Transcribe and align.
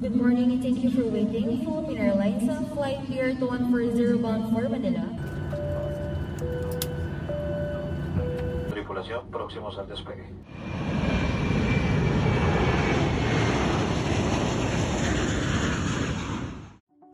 Good 0.00 0.14
morning 0.14 0.52
and 0.52 0.62
thank 0.62 0.84
you 0.84 0.90
for 0.92 1.02
waiting. 1.10 1.64
Philippine 1.64 1.98
Airlines, 1.98 2.48
uh, 2.48 2.62
flight 2.72 3.00
here 3.00 3.34
to 3.34 3.46
140 3.46 4.22
bound 4.22 4.54
for 4.54 4.68
Manila. 4.68 5.02
Tripulación 8.70 9.26
próximos 9.26 9.76
al 9.76 9.88
despegue. 9.88 10.22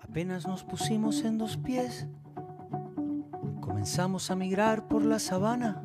Apenas 0.03 0.47
nos 0.47 0.63
pusimos 0.63 1.25
en 1.25 1.39
dos 1.39 1.57
pies, 1.57 2.07
comenzamos 3.63 4.31
a 4.31 4.37
migrar 4.37 4.89
por 4.89 5.07
la 5.07 5.19
sabana, 5.19 5.83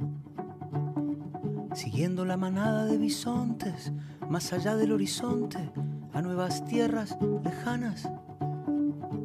siguiendo 1.74 2.26
la 2.26 2.36
manada 2.36 2.84
de 2.84 2.98
bisontes, 2.98 3.94
más 4.28 4.52
allá 4.52 4.76
del 4.76 4.92
horizonte, 4.92 5.72
a 6.14 6.22
nuevas 6.22 6.66
tierras 6.66 7.18
lejanas. 7.44 8.10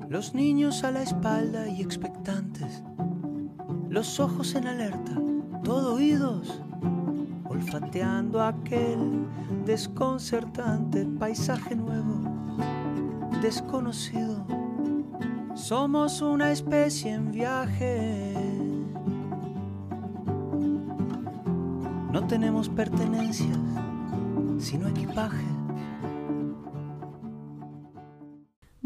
Los 0.09 0.35
niños 0.35 0.85
a 0.85 0.91
la 0.91 1.03
espalda 1.03 1.69
y 1.69 1.81
expectantes, 1.81 2.83
los 3.89 4.21
ojos 4.21 4.55
en 4.55 4.67
alerta, 4.67 5.13
todo 5.63 5.95
oídos, 5.95 6.63
olfateando 7.49 8.43
aquel 8.43 9.27
desconcertante 9.65 11.07
paisaje 11.07 11.75
nuevo, 11.75 12.21
desconocido. 13.41 14.45
Somos 15.55 16.21
una 16.21 16.51
especie 16.51 17.13
en 17.13 17.31
viaje. 17.31 18.35
No 22.13 22.27
tenemos 22.27 22.69
pertenencias, 22.69 23.59
sino 24.59 24.89
equipaje. 24.89 25.54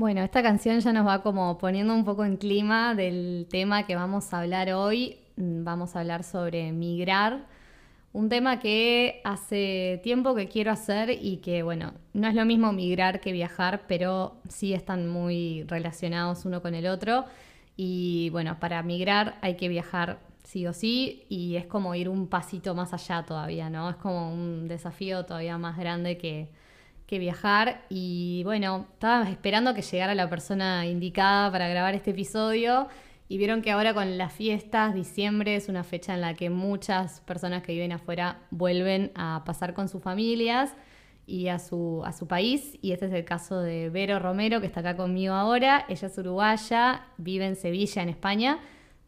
Bueno, 0.09 0.23
esta 0.23 0.43
canción 0.43 0.81
ya 0.81 0.91
nos 0.95 1.07
va 1.07 1.21
como 1.23 1.59
poniendo 1.59 1.93
un 1.93 2.03
poco 2.03 2.25
en 2.25 2.39
clima 2.39 2.95
del 2.95 3.47
tema 3.51 3.85
que 3.85 3.95
vamos 3.95 4.33
a 4.33 4.41
hablar 4.41 4.73
hoy. 4.73 5.19
Mm, 5.37 5.65
Vamos 5.65 5.95
a 5.95 6.01
hablar 6.01 6.25
sobre 6.25 6.73
migrar, 6.73 7.45
un 8.15 8.31
tema 8.31 8.59
que 8.59 9.21
hace 9.23 10.01
tiempo 10.03 10.35
que 10.35 10.49
quiero 10.49 10.71
hacer 10.71 11.11
y 11.11 11.43
que, 11.43 11.63
bueno, 11.63 11.93
no 12.15 12.27
es 12.27 12.35
lo 12.35 12.47
mismo 12.47 12.73
migrar 12.73 13.21
que 13.21 13.33
viajar, 13.33 13.83
pero 13.87 14.39
sí 14.49 14.73
están 14.73 15.09
muy 15.09 15.65
relacionados 15.65 16.47
uno 16.47 16.63
con 16.63 16.75
el 16.75 16.87
otro. 16.87 17.27
Y 17.77 18.31
bueno, 18.31 18.59
para 18.59 18.83
migrar 18.83 19.37
hay 19.43 19.57
que 19.57 19.69
viajar 19.69 20.21
sí 20.43 20.67
o 20.67 20.73
sí 20.73 21.27
y 21.29 21.57
es 21.57 21.67
como 21.67 21.95
ir 21.95 22.09
un 22.09 22.29
pasito 22.29 22.75
más 22.75 22.95
allá 22.95 23.27
todavía, 23.27 23.69
¿no? 23.69 23.91
Es 23.91 23.97
como 23.97 24.33
un 24.33 24.69
desafío 24.69 25.27
todavía 25.27 25.59
más 25.59 25.77
grande 25.77 26.17
que, 26.17 26.49
que 27.09 27.19
viajar 27.19 27.87
y 27.89 28.43
bueno, 28.45 28.87
estaba 28.93 29.29
esperando 29.31 29.75
que 29.75 29.81
llegara 29.81 30.15
la 30.15 30.29
persona 30.29 30.87
indicada 30.87 31.51
para 31.51 31.67
grabar 31.67 31.95
este 31.95 32.11
episodio 32.11 32.87
y 33.29 33.39
vieron 33.39 33.63
que 33.63 33.71
ahora 33.71 33.95
con 33.95 34.19
las 34.19 34.33
fiestas, 34.33 34.95
diciembre 34.95 35.57
es 35.57 35.71
una 35.71 35.85
fecha 35.85 36.15
en 36.15 36.21
la 36.21 36.35
que 36.35 36.51
muchas 36.51 37.23
personas 37.23 37.63
que 37.63 37.73
viven 37.73 37.93
afuera 37.93 38.41
vuelven 38.51 39.11
a 39.15 39.43
pasar 39.47 39.73
con 39.73 39.89
sus 39.89 40.03
familias 40.03 40.75
y 41.27 41.49
a 41.49 41.59
su, 41.59 42.03
a 42.05 42.13
su 42.13 42.27
país. 42.27 42.79
Y 42.83 42.93
este 42.93 43.07
es 43.07 43.13
el 43.13 43.25
caso 43.25 43.61
de 43.61 43.89
Vero 43.89 44.19
Romero, 44.19 44.61
que 44.61 44.67
está 44.67 44.81
acá 44.81 44.97
conmigo 44.97 45.35
ahora. 45.35 45.87
Ella 45.89 46.09
es 46.09 46.19
uruguaya, 46.19 47.07
vive 47.17 47.47
en 47.47 47.57
Sevilla, 47.57 48.03
en 48.03 48.11
España, 48.11 48.59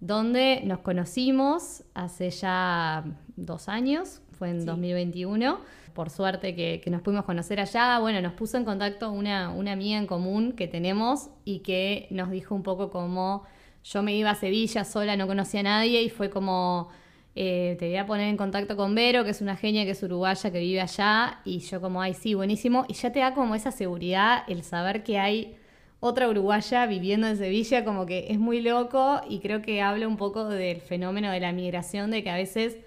donde 0.01 0.63
nos 0.65 0.81
conocimos 0.81 1.85
hace 1.93 2.31
ya 2.31 3.05
dos 3.37 3.69
años, 3.69 4.23
fue 4.41 4.49
en 4.49 4.65
2021. 4.65 5.61
Por 5.93 6.09
suerte 6.09 6.55
que, 6.55 6.81
que 6.83 6.89
nos 6.89 7.03
pudimos 7.03 7.27
conocer 7.27 7.61
allá. 7.61 7.99
Bueno, 7.99 8.23
nos 8.23 8.33
puso 8.33 8.57
en 8.57 8.65
contacto 8.65 9.13
una, 9.13 9.51
una 9.51 9.73
amiga 9.73 9.99
en 9.99 10.07
común 10.07 10.53
que 10.53 10.67
tenemos 10.67 11.29
y 11.45 11.59
que 11.59 12.07
nos 12.11 12.31
dijo 12.31 12.55
un 12.55 12.63
poco 12.63 12.91
cómo 12.91 13.45
yo 13.85 14.03
me 14.03 14.17
iba 14.17 14.31
a 14.31 14.35
Sevilla 14.35 14.85
sola, 14.85 15.15
no 15.19 15.27
conocía 15.27 15.61
a 15.61 15.65
nadie 15.65 16.03
y 16.03 16.09
fue 16.09 16.31
como, 16.31 16.89
eh, 17.35 17.77
te 17.79 17.89
voy 17.89 17.97
a 17.99 18.07
poner 18.07 18.29
en 18.29 18.39
contacto 18.39 18.77
con 18.79 18.95
Vero, 18.95 19.25
que 19.25 19.31
es 19.31 19.43
una 19.43 19.57
genia, 19.57 19.85
que 19.85 19.91
es 19.91 20.03
uruguaya, 20.03 20.51
que 20.51 20.59
vive 20.59 20.81
allá, 20.81 21.41
y 21.45 21.59
yo 21.59 21.83
como, 21.83 22.01
ay, 22.01 22.15
sí, 22.15 22.33
buenísimo, 22.33 22.87
y 22.89 22.95
ya 22.95 23.13
te 23.13 23.21
da 23.21 23.35
como 23.35 23.55
esa 23.55 23.73
seguridad 23.73 24.45
el 24.49 24.63
saber 24.63 25.03
que 25.03 25.19
hay 25.19 25.57
otra 26.01 26.31
uruguaya 26.31 26.87
viviendo 26.87 27.27
en 27.27 27.37
Sevilla, 27.37 27.85
como 27.85 28.07
que 28.07 28.29
es 28.31 28.39
muy 28.39 28.63
loco 28.63 29.21
y 29.29 29.41
creo 29.41 29.61
que 29.61 29.83
habla 29.83 30.09
un 30.09 30.17
poco 30.17 30.47
del 30.47 30.81
fenómeno 30.81 31.31
de 31.31 31.41
la 31.41 31.53
migración, 31.53 32.11
de 32.11 32.23
que 32.23 32.31
a 32.31 32.37
veces 32.37 32.79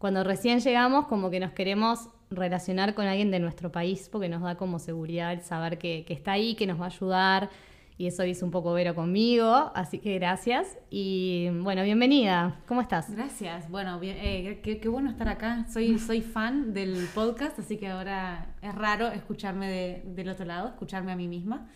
cuando 0.00 0.24
recién 0.24 0.60
llegamos 0.60 1.06
como 1.08 1.28
que 1.30 1.38
nos 1.40 1.52
queremos 1.52 2.08
relacionar 2.30 2.94
con 2.94 3.06
alguien 3.06 3.30
de 3.30 3.38
nuestro 3.38 3.70
país, 3.70 4.08
porque 4.10 4.28
nos 4.30 4.40
da 4.40 4.56
como 4.56 4.78
seguridad 4.78 5.32
el 5.34 5.42
saber 5.42 5.76
que, 5.76 6.04
que 6.06 6.14
está 6.14 6.32
ahí, 6.32 6.54
que 6.54 6.66
nos 6.66 6.80
va 6.80 6.84
a 6.84 6.88
ayudar 6.88 7.50
y 7.98 8.06
eso 8.06 8.24
hizo 8.24 8.46
un 8.46 8.50
poco 8.50 8.72
Vero 8.72 8.94
conmigo, 8.94 9.70
así 9.74 9.98
que 9.98 10.14
gracias. 10.14 10.78
Y 10.88 11.50
bueno, 11.60 11.82
bienvenida, 11.82 12.58
¿cómo 12.66 12.80
estás? 12.80 13.14
Gracias, 13.14 13.68
bueno, 13.68 14.00
bien, 14.00 14.16
eh, 14.18 14.60
qué, 14.62 14.80
qué 14.80 14.88
bueno 14.88 15.10
estar 15.10 15.28
acá. 15.28 15.66
Soy, 15.70 15.98
soy 15.98 16.22
fan 16.22 16.72
del 16.72 17.06
podcast, 17.14 17.58
así 17.58 17.76
que 17.76 17.88
ahora 17.88 18.54
es 18.62 18.74
raro 18.74 19.08
escucharme 19.08 19.68
de- 19.68 20.02
del 20.06 20.30
otro 20.30 20.46
lado, 20.46 20.68
escucharme 20.68 21.12
a 21.12 21.16
mí 21.16 21.28
misma. 21.28 21.68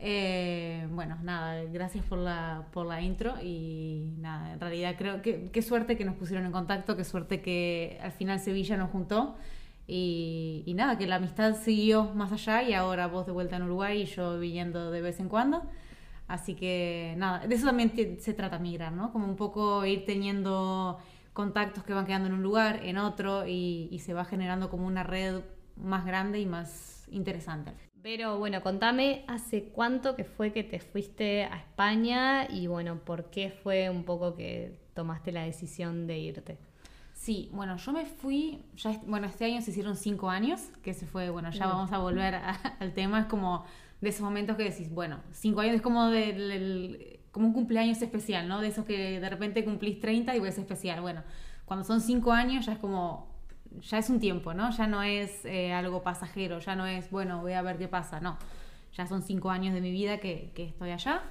Eh, 0.00 0.86
bueno, 0.92 1.18
nada, 1.22 1.64
gracias 1.64 2.04
por 2.04 2.18
la, 2.18 2.68
por 2.72 2.86
la 2.86 3.02
intro 3.02 3.34
y 3.42 4.14
nada, 4.18 4.52
en 4.52 4.60
realidad 4.60 4.94
creo 4.96 5.22
que 5.22 5.50
qué 5.50 5.60
suerte 5.60 5.96
que 5.96 6.04
nos 6.04 6.14
pusieron 6.14 6.46
en 6.46 6.52
contacto, 6.52 6.96
qué 6.96 7.02
suerte 7.02 7.42
que 7.42 7.98
al 8.00 8.12
final 8.12 8.38
Sevilla 8.38 8.76
nos 8.76 8.90
juntó 8.90 9.36
y, 9.88 10.62
y 10.66 10.74
nada, 10.74 10.98
que 10.98 11.06
la 11.08 11.16
amistad 11.16 11.56
siguió 11.56 12.04
más 12.14 12.30
allá 12.30 12.62
y 12.62 12.74
ahora 12.74 13.08
vos 13.08 13.26
de 13.26 13.32
vuelta 13.32 13.56
en 13.56 13.64
Uruguay 13.64 14.02
y 14.02 14.04
yo 14.06 14.38
viniendo 14.38 14.90
de 14.92 15.00
vez 15.00 15.18
en 15.18 15.28
cuando. 15.28 15.62
Así 16.28 16.54
que 16.54 17.14
nada, 17.16 17.46
de 17.46 17.54
eso 17.54 17.66
también 17.66 17.92
se 18.20 18.34
trata 18.34 18.58
migrar, 18.58 18.92
¿no? 18.92 19.12
Como 19.12 19.26
un 19.26 19.36
poco 19.36 19.84
ir 19.86 20.04
teniendo 20.04 20.98
contactos 21.32 21.84
que 21.84 21.94
van 21.94 22.06
quedando 22.06 22.28
en 22.28 22.34
un 22.34 22.42
lugar, 22.42 22.80
en 22.84 22.98
otro 22.98 23.46
y, 23.46 23.88
y 23.90 23.98
se 24.00 24.14
va 24.14 24.24
generando 24.24 24.70
como 24.70 24.86
una 24.86 25.02
red 25.04 25.40
más 25.76 26.04
grande 26.04 26.38
y 26.40 26.46
más 26.46 27.08
interesante. 27.10 27.72
Pero 28.02 28.38
bueno, 28.38 28.62
contame 28.62 29.24
hace 29.26 29.64
cuánto 29.64 30.14
que 30.14 30.24
fue 30.24 30.52
que 30.52 30.62
te 30.62 30.78
fuiste 30.78 31.44
a 31.44 31.56
España 31.58 32.46
y 32.48 32.66
bueno, 32.66 33.00
¿por 33.04 33.24
qué 33.30 33.50
fue 33.50 33.90
un 33.90 34.04
poco 34.04 34.34
que 34.34 34.78
tomaste 34.94 35.32
la 35.32 35.42
decisión 35.42 36.06
de 36.06 36.18
irte? 36.18 36.58
Sí, 37.12 37.50
bueno, 37.52 37.76
yo 37.76 37.92
me 37.92 38.06
fui, 38.06 38.62
ya, 38.76 39.00
bueno, 39.06 39.26
este 39.26 39.44
año 39.46 39.60
se 39.60 39.72
hicieron 39.72 39.96
cinco 39.96 40.30
años, 40.30 40.60
que 40.82 40.94
se 40.94 41.06
fue, 41.06 41.28
bueno, 41.30 41.50
ya 41.50 41.66
vamos 41.66 41.92
a 41.92 41.98
volver 41.98 42.36
a- 42.36 42.50
al 42.80 42.94
tema, 42.94 43.20
es 43.20 43.26
como 43.26 43.64
de 44.00 44.10
esos 44.10 44.22
momentos 44.22 44.56
que 44.56 44.62
decís, 44.64 44.88
bueno, 44.94 45.18
cinco 45.32 45.60
años 45.60 45.74
es 45.74 45.82
como, 45.82 46.06
del- 46.10 46.50
el- 46.52 47.20
como 47.32 47.48
un 47.48 47.52
cumpleaños 47.52 48.00
especial, 48.00 48.46
¿no? 48.48 48.60
De 48.60 48.68
esos 48.68 48.84
que 48.84 49.18
de 49.20 49.28
repente 49.28 49.64
cumplís 49.64 49.98
30 50.00 50.36
y 50.36 50.46
es 50.46 50.56
especial. 50.58 51.00
Bueno, 51.00 51.24
cuando 51.64 51.84
son 51.84 52.00
cinco 52.00 52.32
años 52.32 52.64
ya 52.66 52.72
es 52.74 52.78
como, 52.78 53.28
ya 53.80 53.98
es 53.98 54.10
un 54.10 54.20
tiempo, 54.20 54.54
¿no? 54.54 54.70
Ya 54.70 54.86
no 54.86 55.02
es 55.02 55.44
eh, 55.44 55.72
algo 55.72 56.02
pasajero, 56.02 56.58
ya 56.58 56.76
no 56.76 56.86
es, 56.86 57.10
bueno, 57.10 57.40
voy 57.40 57.52
a 57.52 57.62
ver 57.62 57.78
qué 57.78 57.88
pasa, 57.88 58.20
no. 58.20 58.38
Ya 58.96 59.06
son 59.06 59.22
cinco 59.22 59.50
años 59.50 59.74
de 59.74 59.80
mi 59.80 59.90
vida 59.90 60.18
que, 60.18 60.50
que 60.54 60.64
estoy 60.64 60.90
allá. 60.90 61.22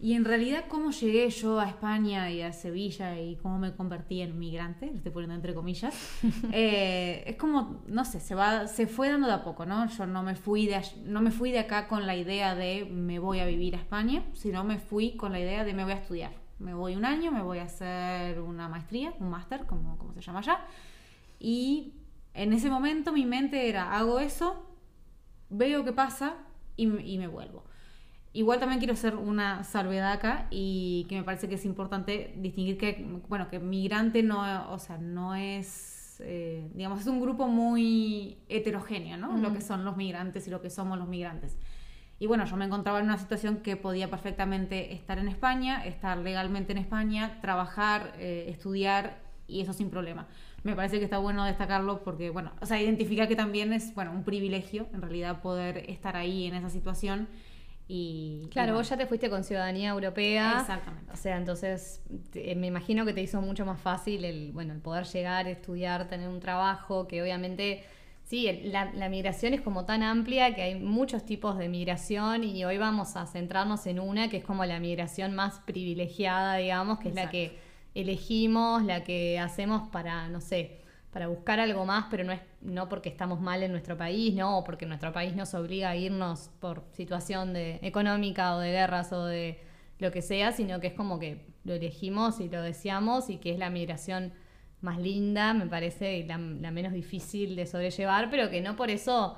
Y 0.00 0.14
en 0.14 0.24
realidad, 0.24 0.66
cómo 0.68 0.92
llegué 0.92 1.28
yo 1.28 1.58
a 1.58 1.66
España 1.66 2.30
y 2.30 2.40
a 2.40 2.52
Sevilla 2.52 3.18
y 3.20 3.34
cómo 3.36 3.58
me 3.58 3.74
convertí 3.74 4.20
en 4.20 4.38
migrante, 4.38 4.86
lo 4.86 4.96
estoy 4.96 5.10
poniendo 5.10 5.34
entre 5.34 5.54
comillas, 5.54 5.92
eh, 6.52 7.24
es 7.26 7.34
como, 7.34 7.82
no 7.88 8.04
sé, 8.04 8.20
se, 8.20 8.36
va, 8.36 8.68
se 8.68 8.86
fue 8.86 9.08
dando 9.08 9.26
de 9.26 9.32
a 9.32 9.42
poco, 9.42 9.66
¿no? 9.66 9.88
Yo 9.88 10.06
no 10.06 10.22
me, 10.22 10.36
fui 10.36 10.66
de, 10.66 10.80
no 11.04 11.20
me 11.20 11.32
fui 11.32 11.50
de 11.50 11.58
acá 11.58 11.88
con 11.88 12.06
la 12.06 12.14
idea 12.14 12.54
de 12.54 12.84
me 12.84 13.18
voy 13.18 13.40
a 13.40 13.46
vivir 13.46 13.74
a 13.74 13.78
España, 13.78 14.22
sino 14.34 14.62
me 14.62 14.78
fui 14.78 15.16
con 15.16 15.32
la 15.32 15.40
idea 15.40 15.64
de 15.64 15.74
me 15.74 15.82
voy 15.82 15.94
a 15.94 15.96
estudiar. 15.96 16.32
Me 16.60 16.74
voy 16.74 16.94
un 16.94 17.04
año, 17.04 17.32
me 17.32 17.42
voy 17.42 17.58
a 17.58 17.64
hacer 17.64 18.40
una 18.40 18.68
maestría, 18.68 19.14
un 19.18 19.30
máster, 19.30 19.66
como, 19.66 19.98
como 19.98 20.12
se 20.14 20.20
llama 20.20 20.40
allá. 20.40 20.60
Y 21.38 21.94
en 22.34 22.52
ese 22.52 22.70
momento 22.70 23.12
mi 23.12 23.26
mente 23.26 23.68
era, 23.68 23.96
hago 23.96 24.20
eso, 24.20 24.66
veo 25.50 25.84
qué 25.84 25.92
pasa 25.92 26.36
y, 26.76 26.86
me- 26.86 27.06
y 27.06 27.18
me 27.18 27.26
vuelvo. 27.28 27.64
Igual 28.32 28.60
también 28.60 28.78
quiero 28.78 28.94
hacer 28.94 29.16
una 29.16 29.64
salvedad 29.64 30.12
acá 30.12 30.48
y 30.50 31.06
que 31.08 31.16
me 31.16 31.24
parece 31.24 31.48
que 31.48 31.56
es 31.56 31.64
importante 31.64 32.34
distinguir 32.38 32.78
que, 32.78 33.04
bueno, 33.28 33.48
que 33.48 33.58
migrante 33.58 34.22
no, 34.22 34.70
o 34.72 34.78
sea, 34.78 34.98
no 34.98 35.34
es, 35.34 36.20
eh, 36.24 36.70
digamos, 36.74 37.00
es 37.00 37.06
un 37.08 37.20
grupo 37.20 37.48
muy 37.48 38.38
heterogéneo, 38.48 39.16
¿no? 39.16 39.36
Lo 39.38 39.52
que 39.52 39.60
son 39.62 39.84
los 39.84 39.96
migrantes 39.96 40.46
y 40.46 40.50
lo 40.50 40.60
que 40.62 40.70
somos 40.70 40.98
los 40.98 41.08
migrantes. 41.08 41.56
Y 42.20 42.26
bueno, 42.26 42.44
yo 42.46 42.56
me 42.56 42.64
encontraba 42.64 42.98
en 42.98 43.06
una 43.06 43.18
situación 43.18 43.58
que 43.58 43.76
podía 43.76 44.10
perfectamente 44.10 44.92
estar 44.92 45.18
en 45.18 45.28
España, 45.28 45.84
estar 45.84 46.18
legalmente 46.18 46.72
en 46.72 46.78
España, 46.78 47.38
trabajar, 47.40 48.12
eh, 48.18 48.46
estudiar 48.48 49.20
y 49.46 49.60
eso 49.62 49.72
sin 49.72 49.88
problema. 49.90 50.26
Me 50.64 50.74
parece 50.74 50.98
que 50.98 51.04
está 51.04 51.18
bueno 51.18 51.44
destacarlo 51.44 52.02
porque, 52.02 52.30
bueno, 52.30 52.52
o 52.60 52.66
sea, 52.66 52.80
identifica 52.80 53.26
que 53.28 53.36
también 53.36 53.72
es, 53.72 53.94
bueno, 53.94 54.12
un 54.12 54.24
privilegio 54.24 54.88
en 54.92 55.02
realidad 55.02 55.40
poder 55.40 55.88
estar 55.90 56.16
ahí 56.16 56.46
en 56.46 56.54
esa 56.54 56.68
situación 56.68 57.28
y... 57.86 58.42
y 58.44 58.48
Claro, 58.48 58.72
bueno, 58.72 58.78
vos 58.78 58.88
ya 58.88 58.96
te 58.96 59.06
fuiste 59.06 59.30
con 59.30 59.44
ciudadanía 59.44 59.90
europea. 59.90 60.58
Exactamente. 60.60 61.12
O 61.12 61.16
sea, 61.16 61.36
entonces 61.36 62.02
te- 62.30 62.54
me 62.56 62.66
imagino 62.66 63.04
que 63.06 63.12
te 63.12 63.22
hizo 63.22 63.40
mucho 63.40 63.64
más 63.64 63.80
fácil 63.80 64.24
el, 64.24 64.52
bueno, 64.52 64.72
el 64.74 64.80
poder 64.80 65.06
llegar, 65.06 65.46
estudiar, 65.46 66.08
tener 66.08 66.28
un 66.28 66.40
trabajo, 66.40 67.06
que 67.08 67.22
obviamente 67.22 67.84
Sí, 68.24 68.60
la, 68.64 68.92
la, 68.92 69.08
migración 69.08 69.54
es 69.54 69.62
como 69.62 69.86
tan 69.86 70.02
amplia 70.02 70.54
que 70.54 70.60
hay 70.60 70.74
muchos 70.74 71.24
tipos 71.24 71.56
de 71.56 71.70
migración 71.70 72.44
y 72.44 72.62
hoy 72.62 72.76
vamos 72.76 73.16
a 73.16 73.24
centrarnos 73.26 73.86
en 73.86 73.98
una 73.98 74.28
que 74.28 74.36
es 74.36 74.44
como 74.44 74.66
la 74.66 74.78
migración 74.80 75.34
más 75.34 75.60
privilegiada, 75.60 76.56
digamos, 76.56 76.98
que 76.98 77.08
es 77.08 77.14
la 77.14 77.30
que 77.30 77.58
elegimos, 77.94 78.84
la 78.84 79.04
que 79.04 79.38
hacemos 79.38 79.88
para, 79.90 80.28
no 80.28 80.40
sé, 80.40 80.80
para 81.12 81.26
buscar 81.28 81.58
algo 81.60 81.84
más, 81.84 82.06
pero 82.10 82.24
no 82.24 82.32
es 82.32 82.40
no 82.60 82.88
porque 82.88 83.08
estamos 83.08 83.40
mal 83.40 83.62
en 83.62 83.72
nuestro 83.72 83.96
país, 83.96 84.34
no, 84.34 84.58
o 84.58 84.64
porque 84.64 84.86
nuestro 84.86 85.12
país 85.12 85.34
nos 85.34 85.54
obliga 85.54 85.90
a 85.90 85.96
irnos 85.96 86.50
por 86.60 86.84
situación 86.92 87.52
de 87.52 87.78
económica 87.82 88.56
o 88.56 88.58
de 88.58 88.72
guerras 88.72 89.12
o 89.12 89.24
de 89.24 89.60
lo 89.98 90.10
que 90.10 90.22
sea, 90.22 90.52
sino 90.52 90.80
que 90.80 90.88
es 90.88 90.94
como 90.94 91.18
que 91.18 91.46
lo 91.64 91.74
elegimos 91.74 92.40
y 92.40 92.48
lo 92.48 92.62
deseamos 92.62 93.30
y 93.30 93.38
que 93.38 93.52
es 93.52 93.58
la 93.58 93.70
migración 93.70 94.32
más 94.80 94.98
linda, 94.98 95.54
me 95.54 95.66
parece, 95.66 96.18
y 96.18 96.22
la, 96.24 96.38
menos 96.38 96.92
difícil 96.92 97.56
de 97.56 97.66
sobrellevar, 97.66 98.30
pero 98.30 98.48
que 98.48 98.60
no 98.60 98.76
por 98.76 98.90
eso 98.90 99.36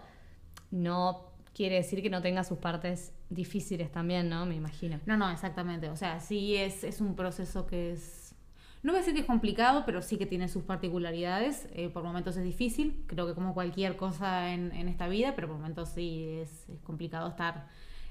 no 0.71 1.31
quiere 1.55 1.77
decir 1.77 2.03
que 2.03 2.11
no 2.11 2.21
tenga 2.23 2.45
sus 2.45 2.59
partes 2.59 3.13
difíciles 3.31 3.91
también, 3.91 4.29
¿no? 4.29 4.45
Me 4.45 4.55
imagino. 4.55 5.01
No, 5.07 5.17
no, 5.17 5.31
exactamente. 5.31 5.89
O 5.89 5.97
sea, 5.97 6.21
sí 6.21 6.57
es, 6.57 6.85
es 6.85 7.01
un 7.01 7.17
proceso 7.17 7.67
que 7.67 7.93
es... 7.93 8.20
No 8.83 8.93
voy 8.93 8.99
a 8.99 9.01
decir 9.01 9.15
que 9.15 9.21
es 9.21 9.27
complicado, 9.27 9.83
pero 9.85 10.01
sí 10.01 10.17
que 10.17 10.25
tiene 10.25 10.49
sus 10.49 10.63
particularidades. 10.63 11.69
Eh, 11.73 11.91
por 11.91 12.03
momentos 12.03 12.37
es 12.37 12.45
difícil, 12.45 13.05
creo 13.07 13.27
que 13.27 13.35
como 13.35 13.53
cualquier 13.53 13.97
cosa 13.97 14.53
en, 14.53 14.73
en 14.73 14.89
esta 14.89 15.07
vida, 15.07 15.35
pero 15.35 15.49
por 15.49 15.57
momentos 15.59 15.91
sí 15.91 16.39
es, 16.41 16.67
complicado 16.83 17.29
estar 17.29 17.69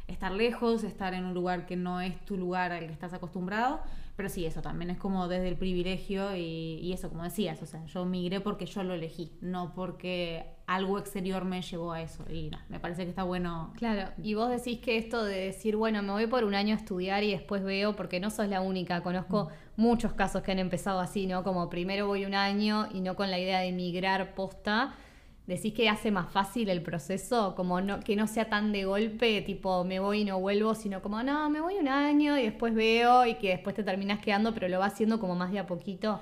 estar 0.07 0.31
lejos, 0.31 0.83
estar 0.83 1.13
en 1.13 1.23
un 1.25 1.33
lugar 1.33 1.65
que 1.65 1.75
no 1.75 2.01
es 2.01 2.19
tu 2.25 2.35
lugar 2.35 2.71
al 2.71 2.87
que 2.87 2.93
estás 2.93 3.13
acostumbrado, 3.13 3.79
pero 4.15 4.27
sí, 4.27 4.45
eso 4.45 4.61
también 4.61 4.89
es 4.89 4.97
como 4.97 5.27
desde 5.27 5.47
el 5.47 5.55
privilegio 5.55 6.35
y, 6.35 6.91
eso, 6.91 7.09
como 7.09 7.23
decías, 7.23 7.61
o 7.61 7.65
sea, 7.65 7.85
yo 7.85 8.05
migré 8.05 8.41
porque 8.41 8.65
yo 8.65 8.83
lo 8.83 8.93
elegí, 8.95 9.31
no 9.41 9.73
porque 9.73 10.45
algo 10.69 10.99
exterior 10.99 11.45
me 11.45 11.63
llevó 11.63 11.93
a 11.93 12.01
eso 12.01 12.23
y 12.29 12.49
no, 12.49 12.59
me 12.69 12.79
parece 12.79 13.03
que 13.03 13.09
está 13.09 13.23
bueno. 13.23 13.73
Claro, 13.75 14.11
y 14.21 14.35
vos 14.35 14.49
decís 14.49 14.79
que 14.79 14.97
esto 14.97 15.23
de 15.23 15.45
decir, 15.45 15.75
bueno, 15.75 16.03
me 16.03 16.11
voy 16.11 16.27
por 16.27 16.43
un 16.43 16.53
año 16.53 16.75
a 16.75 16.77
estudiar 16.77 17.23
y 17.23 17.31
después 17.31 17.63
veo, 17.63 17.95
porque 17.95 18.19
no 18.19 18.29
sos 18.29 18.47
la 18.47 18.61
única, 18.61 19.01
conozco 19.01 19.45
mm. 19.45 19.81
muchos 19.81 20.13
casos 20.13 20.43
que 20.43 20.51
han 20.51 20.59
empezado 20.59 20.99
así, 20.99 21.25
¿no? 21.25 21.43
Como 21.43 21.69
primero 21.69 22.05
voy 22.05 22.25
un 22.25 22.35
año 22.35 22.87
y 22.93 23.01
no 23.01 23.15
con 23.15 23.31
la 23.31 23.39
idea 23.39 23.61
de 23.61 23.71
migrar 23.71 24.35
posta 24.35 24.95
¿Decís 25.49 25.73
que 25.73 25.89
hace 25.89 26.11
más 26.11 26.31
fácil 26.31 26.69
el 26.69 26.83
proceso? 26.83 27.55
Como 27.55 27.81
no, 27.81 28.01
que 28.01 28.15
no 28.15 28.27
sea 28.27 28.49
tan 28.49 28.71
de 28.71 28.85
golpe, 28.85 29.41
tipo 29.41 29.83
me 29.83 29.99
voy 29.99 30.21
y 30.21 30.23
no 30.23 30.39
vuelvo, 30.39 30.75
sino 30.75 31.01
como 31.01 31.23
no, 31.23 31.49
me 31.49 31.59
voy 31.59 31.73
un 31.79 31.87
año 31.87 32.37
y 32.37 32.43
después 32.43 32.75
veo 32.75 33.25
y 33.25 33.33
que 33.33 33.49
después 33.49 33.75
te 33.75 33.83
terminas 33.83 34.19
quedando, 34.19 34.53
pero 34.53 34.67
lo 34.67 34.77
vas 34.77 34.93
haciendo 34.93 35.19
como 35.19 35.33
más 35.33 35.51
de 35.51 35.57
a 35.57 35.65
poquito. 35.65 36.19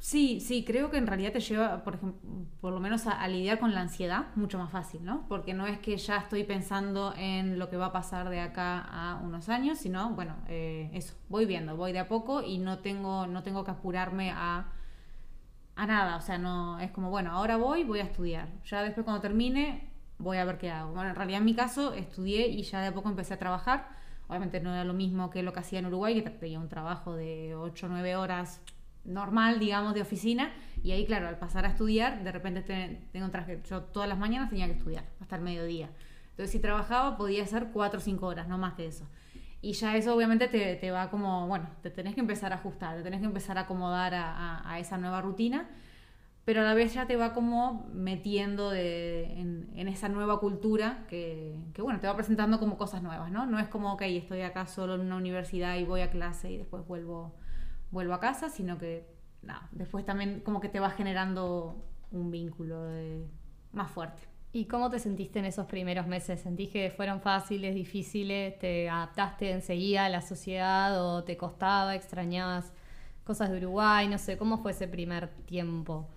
Sí, 0.00 0.40
sí, 0.40 0.64
creo 0.64 0.90
que 0.90 0.96
en 0.96 1.06
realidad 1.06 1.32
te 1.32 1.40
lleva, 1.40 1.84
por 1.84 1.96
ejemplo, 1.96 2.20
por 2.62 2.72
lo 2.72 2.80
menos 2.80 3.06
a, 3.06 3.28
lidiar 3.28 3.58
con 3.58 3.74
la 3.74 3.82
ansiedad 3.82 4.34
mucho 4.34 4.58
más 4.58 4.70
fácil, 4.70 5.04
¿no? 5.04 5.26
Porque 5.28 5.52
no 5.52 5.66
es 5.66 5.78
que 5.78 5.96
ya 5.98 6.16
estoy 6.16 6.44
pensando 6.44 7.12
en 7.18 7.58
lo 7.58 7.68
que 7.68 7.76
va 7.76 7.86
a 7.86 7.92
pasar 7.92 8.30
de 8.30 8.40
acá 8.40 8.80
a 8.80 9.16
unos 9.22 9.50
años, 9.50 9.78
sino, 9.78 10.10
bueno, 10.14 10.36
eh, 10.48 10.90
eso, 10.94 11.14
voy 11.28 11.44
viendo, 11.44 11.76
voy 11.76 11.92
de 11.92 11.98
a 11.98 12.08
poco 12.08 12.42
y 12.42 12.58
no 12.58 12.78
tengo, 12.78 13.26
no 13.26 13.42
tengo 13.42 13.62
que 13.62 13.72
apurarme 13.72 14.30
a 14.30 14.72
a 15.76 15.86
nada, 15.86 16.16
o 16.16 16.20
sea, 16.20 16.36
no 16.36 16.78
es 16.78 16.90
como, 16.90 17.10
bueno, 17.10 17.32
ahora 17.32 17.56
voy, 17.56 17.84
voy 17.84 18.00
a 18.00 18.04
estudiar. 18.04 18.48
Ya 18.66 18.82
después 18.82 19.04
cuando 19.04 19.22
termine, 19.22 19.90
voy 20.18 20.36
a 20.36 20.44
ver 20.44 20.58
qué 20.58 20.70
hago. 20.70 20.92
Bueno, 20.92 21.10
en 21.10 21.16
realidad 21.16 21.38
en 21.38 21.46
mi 21.46 21.54
caso 21.54 21.94
estudié 21.94 22.48
y 22.48 22.62
ya 22.64 22.80
de 22.82 22.88
a 22.88 22.94
poco 22.94 23.08
empecé 23.08 23.34
a 23.34 23.38
trabajar. 23.38 23.88
Obviamente 24.28 24.60
no 24.60 24.72
era 24.74 24.84
lo 24.84 24.92
mismo 24.92 25.30
que 25.30 25.42
lo 25.42 25.52
que 25.54 25.60
hacía 25.60 25.78
en 25.78 25.86
Uruguay, 25.86 26.22
que 26.22 26.30
tenía 26.30 26.60
un 26.60 26.68
trabajo 26.68 27.14
de 27.14 27.54
8 27.54 27.86
o 27.86 27.88
9 27.88 28.16
horas 28.16 28.60
normal, 29.04 29.58
digamos, 29.58 29.94
de 29.94 30.02
oficina. 30.02 30.52
Y 30.82 30.92
ahí, 30.92 31.06
claro, 31.06 31.28
al 31.28 31.38
pasar 31.38 31.64
a 31.64 31.68
estudiar, 31.68 32.24
de 32.24 32.32
repente 32.32 32.62
tengo 33.12 33.26
un 33.26 33.32
traje. 33.32 33.60
Yo 33.68 33.82
todas 33.82 34.08
las 34.08 34.18
mañanas 34.18 34.50
tenía 34.50 34.66
que 34.66 34.72
estudiar, 34.72 35.04
hasta 35.20 35.36
el 35.36 35.42
mediodía. 35.42 35.90
Entonces, 36.30 36.52
si 36.52 36.58
trabajaba, 36.58 37.16
podía 37.16 37.42
hacer 37.42 37.68
4 37.72 37.98
o 37.98 38.02
5 38.02 38.26
horas, 38.26 38.48
no 38.48 38.56
más 38.56 38.74
que 38.74 38.86
eso. 38.86 39.06
Y 39.62 39.72
ya 39.72 39.96
eso 39.96 40.14
obviamente 40.14 40.48
te, 40.48 40.76
te, 40.76 40.90
va 40.90 41.10
como, 41.10 41.46
bueno, 41.46 41.68
te 41.82 41.90
tenés 41.90 42.14
que 42.14 42.20
empezar 42.20 42.52
a 42.52 42.56
ajustar, 42.56 42.96
te 42.96 43.02
tenés 43.02 43.20
que 43.20 43.26
empezar 43.26 43.58
a 43.58 43.62
acomodar 43.62 44.14
a, 44.14 44.62
a, 44.68 44.78
esa 44.78 44.96
nueva 44.96 45.20
rutina, 45.20 45.68
pero 46.46 46.62
a 46.62 46.64
la 46.64 46.72
vez 46.72 46.94
ya 46.94 47.06
te 47.06 47.16
va 47.16 47.34
como 47.34 47.86
metiendo 47.92 48.70
de, 48.70 49.24
en, 49.38 49.70
en, 49.74 49.88
esa 49.88 50.08
nueva 50.08 50.40
cultura 50.40 51.04
que, 51.08 51.58
que, 51.74 51.82
bueno, 51.82 52.00
te 52.00 52.06
va 52.06 52.16
presentando 52.16 52.58
como 52.58 52.78
cosas 52.78 53.02
nuevas, 53.02 53.30
¿no? 53.30 53.44
No 53.44 53.58
es 53.58 53.68
como, 53.68 53.92
ok, 53.92 54.02
estoy 54.02 54.40
acá 54.40 54.66
solo 54.66 54.94
en 54.94 55.02
una 55.02 55.16
universidad 55.16 55.76
y 55.76 55.84
voy 55.84 56.00
a 56.00 56.10
clase 56.10 56.50
y 56.50 56.56
después 56.56 56.86
vuelvo, 56.86 57.34
vuelvo 57.90 58.14
a 58.14 58.20
casa, 58.20 58.48
sino 58.48 58.78
que, 58.78 59.06
nada, 59.42 59.68
después 59.72 60.04
también 60.04 60.40
como 60.40 60.60
que 60.60 60.68
te 60.68 60.80
va 60.80 60.90
generando 60.90 61.84
un 62.12 62.30
vínculo 62.30 62.88
más 63.72 63.90
fuerte. 63.90 64.22
¿Y 64.52 64.64
cómo 64.64 64.90
te 64.90 64.98
sentiste 64.98 65.38
en 65.38 65.44
esos 65.44 65.66
primeros 65.66 66.08
meses? 66.08 66.40
¿Sentís 66.40 66.70
que 66.70 66.90
fueron 66.90 67.20
fáciles, 67.20 67.72
difíciles? 67.74 68.58
¿Te 68.58 68.90
adaptaste 68.90 69.52
enseguida 69.52 70.06
a 70.06 70.08
la 70.08 70.22
sociedad 70.22 71.00
o 71.04 71.22
te 71.22 71.36
costaba, 71.36 71.94
extrañabas 71.94 72.72
cosas 73.22 73.50
de 73.50 73.58
Uruguay? 73.58 74.08
No 74.08 74.18
sé, 74.18 74.36
¿cómo 74.36 74.58
fue 74.58 74.72
ese 74.72 74.88
primer 74.88 75.28
tiempo? 75.46 76.08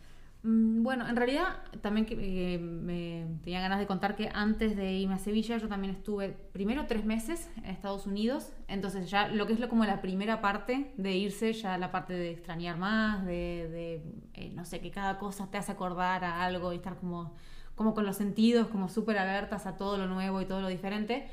Mm, 0.43 0.83
bueno, 0.83 1.07
en 1.07 1.15
realidad 1.15 1.63
también 1.81 2.05
que, 2.05 2.15
me 2.59 3.39
tenía 3.43 3.61
ganas 3.61 3.79
de 3.79 3.87
contar 3.87 4.15
que 4.17 4.29
antes 4.33 4.75
de 4.75 4.91
irme 4.93 5.15
a 5.15 5.17
Sevilla 5.17 5.57
yo 5.57 5.69
también 5.69 5.95
estuve 5.95 6.29
primero 6.51 6.85
tres 6.85 7.05
meses 7.05 7.49
en 7.57 7.65
Estados 7.65 8.05
Unidos, 8.07 8.51
entonces 8.67 9.09
ya 9.09 9.29
lo 9.29 9.47
que 9.47 9.53
es 9.53 9.59
lo, 9.61 9.69
como 9.69 9.85
la 9.85 10.01
primera 10.01 10.41
parte 10.41 10.91
de 10.97 11.13
irse, 11.15 11.53
ya 11.53 11.77
la 11.77 11.91
parte 11.91 12.13
de 12.13 12.31
extrañar 12.31 12.77
más, 12.77 13.25
de, 13.25 14.03
eh, 14.33 14.51
no 14.53 14.65
sé, 14.65 14.81
que 14.81 14.91
cada 14.91 15.17
cosa 15.17 15.49
te 15.49 15.57
hace 15.57 15.71
acordar 15.71 16.25
a 16.25 16.43
algo 16.43 16.73
y 16.73 16.75
estar 16.77 16.97
como 16.97 17.33
como 17.75 17.93
con 17.95 18.05
los 18.05 18.17
sentidos, 18.17 18.67
como 18.67 18.87
súper 18.87 19.17
alertas 19.17 19.65
a 19.65 19.77
todo 19.77 19.97
lo 19.97 20.07
nuevo 20.07 20.41
y 20.41 20.45
todo 20.45 20.61
lo 20.61 20.67
diferente. 20.67 21.27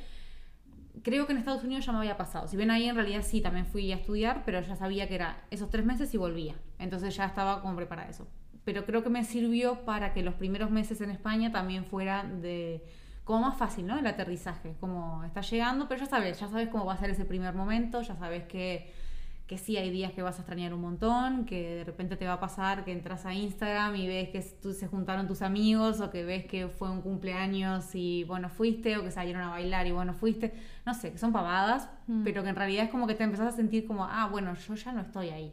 Creo 1.02 1.26
que 1.26 1.32
en 1.32 1.38
Estados 1.38 1.64
Unidos 1.64 1.84
ya 1.84 1.92
me 1.92 1.98
había 1.98 2.16
pasado. 2.16 2.48
Si 2.48 2.56
bien 2.56 2.70
ahí 2.70 2.88
en 2.88 2.96
realidad 2.96 3.22
sí, 3.22 3.40
también 3.40 3.66
fui 3.66 3.92
a 3.92 3.96
estudiar, 3.96 4.42
pero 4.44 4.60
ya 4.60 4.76
sabía 4.76 5.06
que 5.08 5.14
era 5.16 5.44
esos 5.50 5.70
tres 5.70 5.84
meses 5.84 6.12
y 6.14 6.16
volvía. 6.18 6.54
Entonces 6.78 7.14
ya 7.14 7.26
estaba 7.26 7.60
como 7.60 7.76
preparada 7.76 8.08
eso. 8.08 8.26
Pero 8.64 8.84
creo 8.84 9.02
que 9.02 9.10
me 9.10 9.24
sirvió 9.24 9.84
para 9.84 10.12
que 10.12 10.22
los 10.22 10.34
primeros 10.34 10.70
meses 10.70 11.00
en 11.00 11.10
España 11.10 11.50
también 11.50 11.84
fueran 11.84 12.42
de 12.42 12.84
como 13.24 13.40
más 13.40 13.56
fácil, 13.56 13.86
¿no? 13.86 13.98
El 13.98 14.06
aterrizaje, 14.06 14.74
como 14.80 15.22
está 15.24 15.40
llegando, 15.40 15.88
pero 15.88 16.00
ya 16.00 16.06
sabes, 16.06 16.40
ya 16.40 16.48
sabes 16.48 16.68
cómo 16.68 16.84
va 16.84 16.94
a 16.94 16.96
ser 16.96 17.10
ese 17.10 17.24
primer 17.24 17.54
momento, 17.54 18.02
ya 18.02 18.16
sabes 18.16 18.44
que 18.44 18.92
que 19.50 19.58
sí 19.58 19.76
hay 19.76 19.90
días 19.90 20.12
que 20.12 20.22
vas 20.22 20.36
a 20.36 20.42
extrañar 20.42 20.72
un 20.72 20.80
montón, 20.80 21.44
que 21.44 21.74
de 21.74 21.82
repente 21.82 22.16
te 22.16 22.24
va 22.24 22.34
a 22.34 22.38
pasar 22.38 22.84
que 22.84 22.92
entras 22.92 23.26
a 23.26 23.34
Instagram 23.34 23.96
y 23.96 24.06
ves 24.06 24.28
que 24.28 24.42
se 24.42 24.86
juntaron 24.86 25.26
tus 25.26 25.42
amigos 25.42 26.00
o 26.00 26.08
que 26.08 26.22
ves 26.22 26.46
que 26.46 26.68
fue 26.68 26.88
un 26.88 27.02
cumpleaños 27.02 27.92
y 27.96 28.22
bueno 28.22 28.48
fuiste 28.48 28.96
o 28.96 29.02
que 29.02 29.10
salieron 29.10 29.42
a 29.42 29.50
bailar 29.50 29.88
y 29.88 29.90
bueno 29.90 30.14
fuiste, 30.14 30.54
no 30.86 30.94
sé, 30.94 31.10
que 31.10 31.18
son 31.18 31.32
pavadas, 31.32 31.90
mm. 32.06 32.22
pero 32.22 32.44
que 32.44 32.50
en 32.50 32.54
realidad 32.54 32.84
es 32.84 32.90
como 32.90 33.08
que 33.08 33.16
te 33.16 33.24
empezás 33.24 33.52
a 33.52 33.56
sentir 33.56 33.88
como, 33.88 34.04
ah, 34.04 34.28
bueno, 34.30 34.54
yo 34.54 34.74
ya 34.76 34.92
no 34.92 35.00
estoy 35.00 35.30
ahí. 35.30 35.52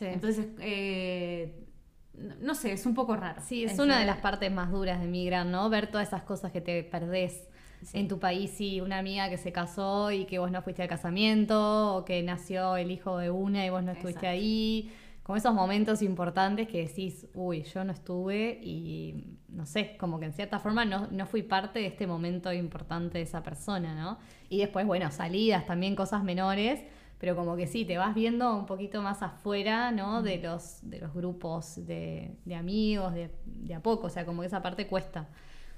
Entonces, 0.00 0.46
eh, 0.60 1.66
no 2.14 2.54
sé, 2.54 2.72
es 2.72 2.86
un 2.86 2.94
poco 2.94 3.16
raro. 3.16 3.40
Sí, 3.44 3.64
es 3.64 3.78
una 3.78 3.98
de 3.98 4.06
las 4.06 4.18
partes 4.18 4.50
más 4.52 4.70
duras 4.70 5.00
de 5.00 5.06
migrar, 5.06 5.46
¿no? 5.46 5.68
Ver 5.70 5.90
todas 5.90 6.08
esas 6.08 6.22
cosas 6.22 6.52
que 6.52 6.60
te 6.60 6.82
perdés 6.84 7.48
en 7.92 8.08
tu 8.08 8.18
país 8.18 8.50
sí, 8.50 8.80
una 8.80 8.98
amiga 8.98 9.28
que 9.28 9.38
se 9.38 9.52
casó 9.52 10.12
y 10.12 10.24
que 10.24 10.38
vos 10.38 10.50
no 10.50 10.62
fuiste 10.62 10.82
al 10.82 10.88
casamiento, 10.88 11.96
o 11.96 12.04
que 12.04 12.22
nació 12.22 12.76
el 12.76 12.90
hijo 12.90 13.18
de 13.18 13.30
una 13.30 13.66
y 13.66 13.70
vos 13.70 13.82
no 13.82 13.92
estuviste 13.92 14.26
ahí. 14.26 14.92
Como 15.22 15.36
esos 15.36 15.54
momentos 15.54 16.02
importantes 16.02 16.68
que 16.68 16.86
decís, 16.86 17.26
uy, 17.34 17.62
yo 17.62 17.84
no 17.84 17.92
estuve 17.92 18.58
y 18.62 19.38
no 19.48 19.66
sé, 19.66 19.96
como 19.96 20.18
que 20.18 20.26
en 20.26 20.32
cierta 20.32 20.58
forma 20.58 20.84
no, 20.84 21.08
no 21.10 21.26
fui 21.26 21.42
parte 21.42 21.78
de 21.78 21.86
este 21.86 22.06
momento 22.06 22.52
importante 22.52 23.18
de 23.18 23.24
esa 23.24 23.42
persona, 23.42 23.94
¿no? 23.94 24.18
Y 24.48 24.58
después, 24.58 24.84
bueno, 24.86 25.10
salidas, 25.12 25.64
también 25.66 25.94
cosas 25.94 26.24
menores, 26.24 26.82
pero 27.22 27.36
como 27.36 27.54
que 27.54 27.68
sí, 27.68 27.84
te 27.84 27.98
vas 27.98 28.16
viendo 28.16 28.52
un 28.56 28.66
poquito 28.66 29.00
más 29.00 29.22
afuera, 29.22 29.92
¿no? 29.92 30.22
De 30.22 30.38
los, 30.38 30.80
de 30.82 30.98
los 30.98 31.14
grupos 31.14 31.76
de, 31.86 32.36
de 32.44 32.54
amigos, 32.56 33.14
de, 33.14 33.30
de, 33.44 33.74
a 33.74 33.80
poco, 33.80 34.08
o 34.08 34.10
sea, 34.10 34.26
como 34.26 34.40
que 34.40 34.48
esa 34.48 34.60
parte 34.60 34.88
cuesta 34.88 35.28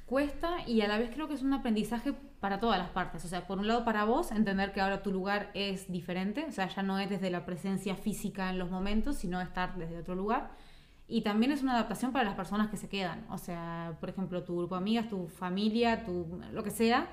cuesta 0.07 0.67
y 0.67 0.81
a 0.81 0.89
la 0.89 0.97
vez 0.99 1.11
creo 1.15 1.29
que 1.29 1.35
es 1.35 1.43
un 1.43 1.53
aprendizaje 1.53 2.15
para 2.41 2.61
todas 2.61 2.79
las 2.79 2.89
partes. 2.89 3.27
O 3.27 3.29
sea, 3.29 3.47
por 3.47 3.59
un 3.59 3.69
lado 3.69 3.85
para 3.85 4.05
vos, 4.05 4.33
entender 4.33 4.73
que 4.73 4.81
ahora 4.81 5.03
tu 5.03 5.13
lugar 5.13 5.51
es 5.53 5.93
diferente, 5.93 6.47
o 6.49 6.53
sea, 6.53 6.69
ya 6.69 6.83
no 6.83 6.99
es 6.99 7.11
desde 7.11 7.31
la 7.31 7.45
presencia 7.45 7.95
física 7.95 8.49
en 8.49 8.59
los 8.59 8.71
momentos, 8.71 9.17
sino 9.17 9.39
estar 9.43 9.77
desde 9.77 9.99
otro 9.99 10.15
lugar. 10.15 10.51
Y 11.09 11.21
también 11.21 11.53
es 11.53 11.63
una 11.63 11.73
adaptación 11.73 12.11
para 12.13 12.25
las 12.25 12.37
personas 12.37 12.71
que 12.71 12.79
se 12.79 12.89
quedan. 12.89 13.27
O 13.29 13.37
sea, 13.37 13.99
por 14.01 14.09
ejemplo, 14.09 14.45
tu 14.45 14.57
grupo 14.57 14.77
de 14.77 14.81
amigas, 14.81 15.11
tu 15.11 15.29
familia, 15.29 16.07
tu, 16.07 16.41
lo 16.53 16.63
que 16.63 16.71
sea, 16.71 17.09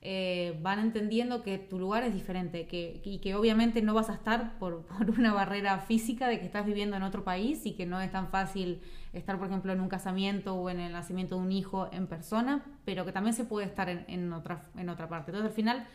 eh, 0.00 0.56
van 0.62 0.78
entendiendo 0.78 1.42
que 1.42 1.58
tu 1.58 1.76
lugar 1.76 2.04
es 2.04 2.14
diferente 2.14 2.68
que, 2.68 3.00
y 3.04 3.18
que 3.18 3.34
obviamente 3.34 3.82
no 3.82 3.94
vas 3.94 4.10
a 4.10 4.14
estar 4.14 4.56
por, 4.58 4.82
por, 4.86 5.10
una 5.10 5.32
barrera 5.32 5.78
física 5.80 6.28
de 6.28 6.38
que 6.38 6.46
estás 6.46 6.64
viviendo 6.64 6.96
en 6.96 7.02
otro 7.02 7.24
país 7.24 7.66
y 7.66 7.72
que 7.72 7.84
no 7.84 8.00
es 8.00 8.12
tan 8.12 8.28
fácil 8.28 8.80
estar, 9.12 9.38
por 9.38 9.48
ejemplo, 9.48 9.72
en 9.72 9.80
un 9.80 9.88
casamiento 9.88 10.54
o 10.54 10.70
en 10.70 10.78
el 10.78 10.92
nacimiento 10.92 11.34
de 11.34 11.42
un 11.42 11.50
hijo 11.50 11.88
en 11.92 12.06
persona, 12.06 12.64
pero 12.84 13.04
que 13.04 13.12
también 13.12 13.34
se 13.34 13.44
puede 13.44 13.66
estar 13.66 13.88
en, 13.88 14.04
en 14.06 14.32
otra, 14.32 14.68
en 14.76 14.88
otra 14.88 15.08
parte. 15.08 15.32
Entonces, 15.32 15.50
al 15.50 15.56
final, 15.56 15.86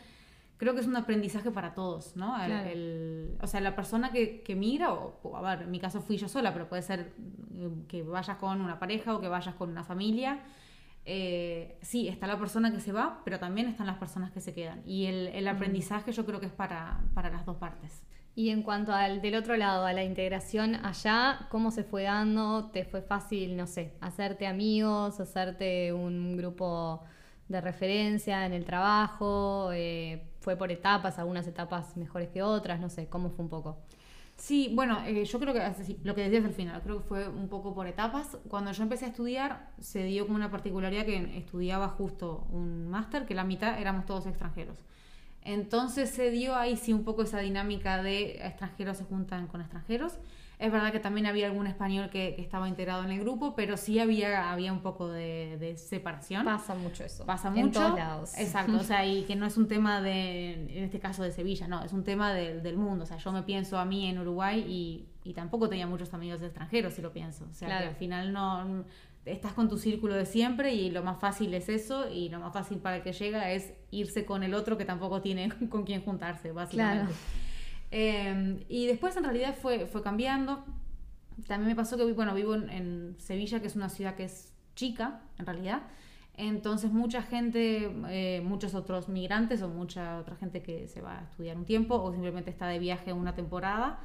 creo 0.58 0.74
que 0.74 0.80
es 0.80 0.86
un 0.86 0.96
aprendizaje 0.96 1.50
para 1.50 1.74
todos, 1.74 2.16
¿no? 2.16 2.34
o 3.40 3.46
sea, 3.46 3.60
la 3.60 3.74
persona 3.74 4.12
que, 4.12 4.42
que 4.42 4.54
migra, 4.54 4.92
o, 4.92 5.36
a 5.36 5.40
ver, 5.40 5.62
en 5.62 5.70
mi 5.70 5.80
caso 5.80 6.00
fui 6.00 6.16
yo 6.16 6.28
sola, 6.28 6.52
pero 6.52 6.68
puede 6.68 6.82
ser 6.82 7.12
eh, 7.54 7.70
que 7.88 8.02
vayas 8.02 8.36
con 8.36 8.60
una 8.60 8.78
pareja 8.78 9.14
o 9.14 9.20
que 9.20 9.28
vayas 9.28 9.54
con 9.54 9.70
una 9.70 9.84
familia 9.84 10.40
eh, 11.06 11.78
sí, 11.82 12.08
está 12.08 12.26
la 12.26 12.38
persona 12.38 12.72
que 12.72 12.80
se 12.80 12.92
va, 12.92 13.20
pero 13.24 13.38
también 13.38 13.68
están 13.68 13.86
las 13.86 13.98
personas 13.98 14.30
que 14.32 14.40
se 14.40 14.54
quedan. 14.54 14.82
Y 14.86 15.06
el, 15.06 15.28
el 15.28 15.46
aprendizaje 15.48 16.12
yo 16.12 16.24
creo 16.24 16.40
que 16.40 16.46
es 16.46 16.52
para, 16.52 17.00
para 17.14 17.30
las 17.30 17.44
dos 17.44 17.56
partes. 17.56 18.02
Y 18.36 18.50
en 18.50 18.62
cuanto 18.62 18.92
al 18.92 19.20
del 19.20 19.36
otro 19.36 19.56
lado, 19.56 19.86
a 19.86 19.92
la 19.92 20.02
integración 20.02 20.74
allá, 20.74 21.46
¿cómo 21.50 21.70
se 21.70 21.84
fue 21.84 22.04
dando? 22.04 22.70
¿Te 22.72 22.84
fue 22.84 23.00
fácil, 23.00 23.56
no 23.56 23.66
sé, 23.66 23.92
hacerte 24.00 24.46
amigos, 24.46 25.20
hacerte 25.20 25.92
un 25.92 26.36
grupo 26.36 27.04
de 27.48 27.60
referencia 27.60 28.44
en 28.44 28.52
el 28.52 28.64
trabajo? 28.64 29.70
Eh, 29.72 30.32
¿Fue 30.40 30.56
por 30.56 30.72
etapas, 30.72 31.18
algunas 31.18 31.46
etapas 31.46 31.96
mejores 31.96 32.28
que 32.30 32.42
otras? 32.42 32.80
No 32.80 32.88
sé, 32.88 33.08
¿cómo 33.08 33.30
fue 33.30 33.44
un 33.44 33.50
poco? 33.50 33.78
Sí, 34.36 34.72
bueno, 34.74 35.02
eh, 35.06 35.24
yo 35.24 35.38
creo 35.38 35.54
que 35.54 35.84
sí, 35.84 35.98
lo 36.02 36.14
que 36.14 36.22
decías 36.22 36.44
al 36.44 36.52
final, 36.52 36.82
creo 36.82 36.98
que 36.98 37.04
fue 37.08 37.28
un 37.28 37.48
poco 37.48 37.74
por 37.74 37.86
etapas. 37.86 38.36
Cuando 38.48 38.72
yo 38.72 38.82
empecé 38.82 39.06
a 39.06 39.08
estudiar, 39.08 39.70
se 39.80 40.04
dio 40.04 40.26
como 40.26 40.36
una 40.36 40.50
particularidad 40.50 41.06
que 41.06 41.38
estudiaba 41.38 41.88
justo 41.88 42.46
un 42.50 42.88
máster, 42.90 43.26
que 43.26 43.34
la 43.34 43.44
mitad 43.44 43.78
éramos 43.80 44.06
todos 44.06 44.26
extranjeros. 44.26 44.78
Entonces 45.42 46.10
se 46.10 46.30
dio 46.30 46.56
ahí 46.56 46.76
sí 46.76 46.92
un 46.92 47.04
poco 47.04 47.22
esa 47.22 47.40
dinámica 47.40 48.02
de 48.02 48.36
extranjeros 48.46 48.98
se 48.98 49.04
juntan 49.04 49.46
con 49.46 49.60
extranjeros. 49.60 50.18
Es 50.58 50.70
verdad 50.70 50.92
que 50.92 51.00
también 51.00 51.26
había 51.26 51.46
algún 51.46 51.66
español 51.66 52.10
que, 52.10 52.36
estaba 52.38 52.68
integrado 52.68 53.04
en 53.04 53.10
el 53.10 53.20
grupo, 53.20 53.54
pero 53.54 53.76
sí 53.76 53.98
había, 53.98 54.52
había 54.52 54.72
un 54.72 54.80
poco 54.80 55.08
de, 55.08 55.74
separación. 55.76 56.44
Pasa 56.44 56.74
mucho 56.74 57.04
eso. 57.04 57.26
Pasa 57.26 57.50
mucho. 57.50 57.62
En 57.62 57.72
todos 57.72 57.94
lados. 57.96 58.38
Exacto, 58.38 58.76
o 58.76 58.82
sea, 58.82 59.06
y 59.06 59.24
que 59.24 59.36
no 59.36 59.46
es 59.46 59.56
un 59.56 59.68
tema 59.68 60.00
de, 60.00 60.52
en 60.76 60.84
este 60.84 61.00
caso 61.00 61.22
de 61.22 61.32
Sevilla, 61.32 61.66
no, 61.68 61.82
es 61.82 61.92
un 61.92 62.04
tema 62.04 62.32
del 62.32 62.76
mundo. 62.76 63.04
O 63.04 63.06
sea, 63.06 63.16
yo 63.16 63.32
me 63.32 63.42
pienso 63.42 63.78
a 63.78 63.84
mí 63.84 64.06
en 64.06 64.18
Uruguay 64.18 64.64
y, 64.66 65.08
y 65.28 65.34
tampoco 65.34 65.68
tenía 65.68 65.86
muchos 65.86 66.12
amigos 66.14 66.42
extranjeros, 66.42 66.94
si 66.94 67.02
lo 67.02 67.12
pienso. 67.12 67.46
O 67.50 67.54
sea, 67.54 67.68
que 67.78 67.86
al 67.86 67.96
final 67.96 68.32
no 68.32 68.84
estás 69.24 69.52
con 69.52 69.68
tu 69.68 69.78
círculo 69.78 70.14
de 70.14 70.26
siempre 70.26 70.74
y 70.74 70.90
lo 70.90 71.02
más 71.02 71.18
fácil 71.18 71.54
es 71.54 71.68
eso 71.68 72.10
y 72.10 72.28
lo 72.28 72.40
más 72.40 72.52
fácil 72.52 72.78
para 72.78 72.96
el 72.96 73.02
que 73.02 73.12
llega 73.12 73.50
es 73.52 73.72
irse 73.90 74.24
con 74.26 74.42
el 74.42 74.54
otro 74.54 74.76
que 74.76 74.84
tampoco 74.84 75.22
tiene 75.22 75.48
con 75.70 75.84
quién 75.84 76.02
juntarse, 76.02 76.52
básicamente. 76.52 77.12
Em, 77.96 78.64
y 78.68 78.86
después 78.88 79.16
en 79.16 79.22
realidad 79.22 79.54
fue, 79.54 79.86
fue 79.86 80.02
cambiando. 80.02 80.64
También 81.46 81.68
me 81.68 81.76
pasó 81.76 81.96
que 81.96 82.12
bueno, 82.12 82.34
vivo 82.34 82.56
en, 82.56 83.14
Sevilla, 83.18 83.60
que 83.60 83.68
es 83.68 83.76
una 83.76 83.88
ciudad 83.88 84.16
que 84.16 84.24
es 84.24 84.52
chica, 84.74 85.20
en 85.38 85.46
realidad. 85.46 85.82
Entonces 86.36 86.90
mucha 86.90 87.22
gente, 87.22 87.92
eh, 88.08 88.40
muchos 88.44 88.74
otros 88.74 89.08
migrantes 89.08 89.62
o 89.62 89.68
mucha 89.68 90.18
otra 90.18 90.34
gente 90.34 90.60
que 90.60 90.88
se 90.88 91.02
va 91.02 91.20
a 91.20 91.22
estudiar 91.22 91.56
un 91.56 91.66
tiempo 91.66 91.94
o 91.94 92.10
simplemente 92.10 92.50
está 92.50 92.66
de 92.66 92.80
viaje 92.80 93.12
una 93.12 93.36
temporada, 93.36 94.00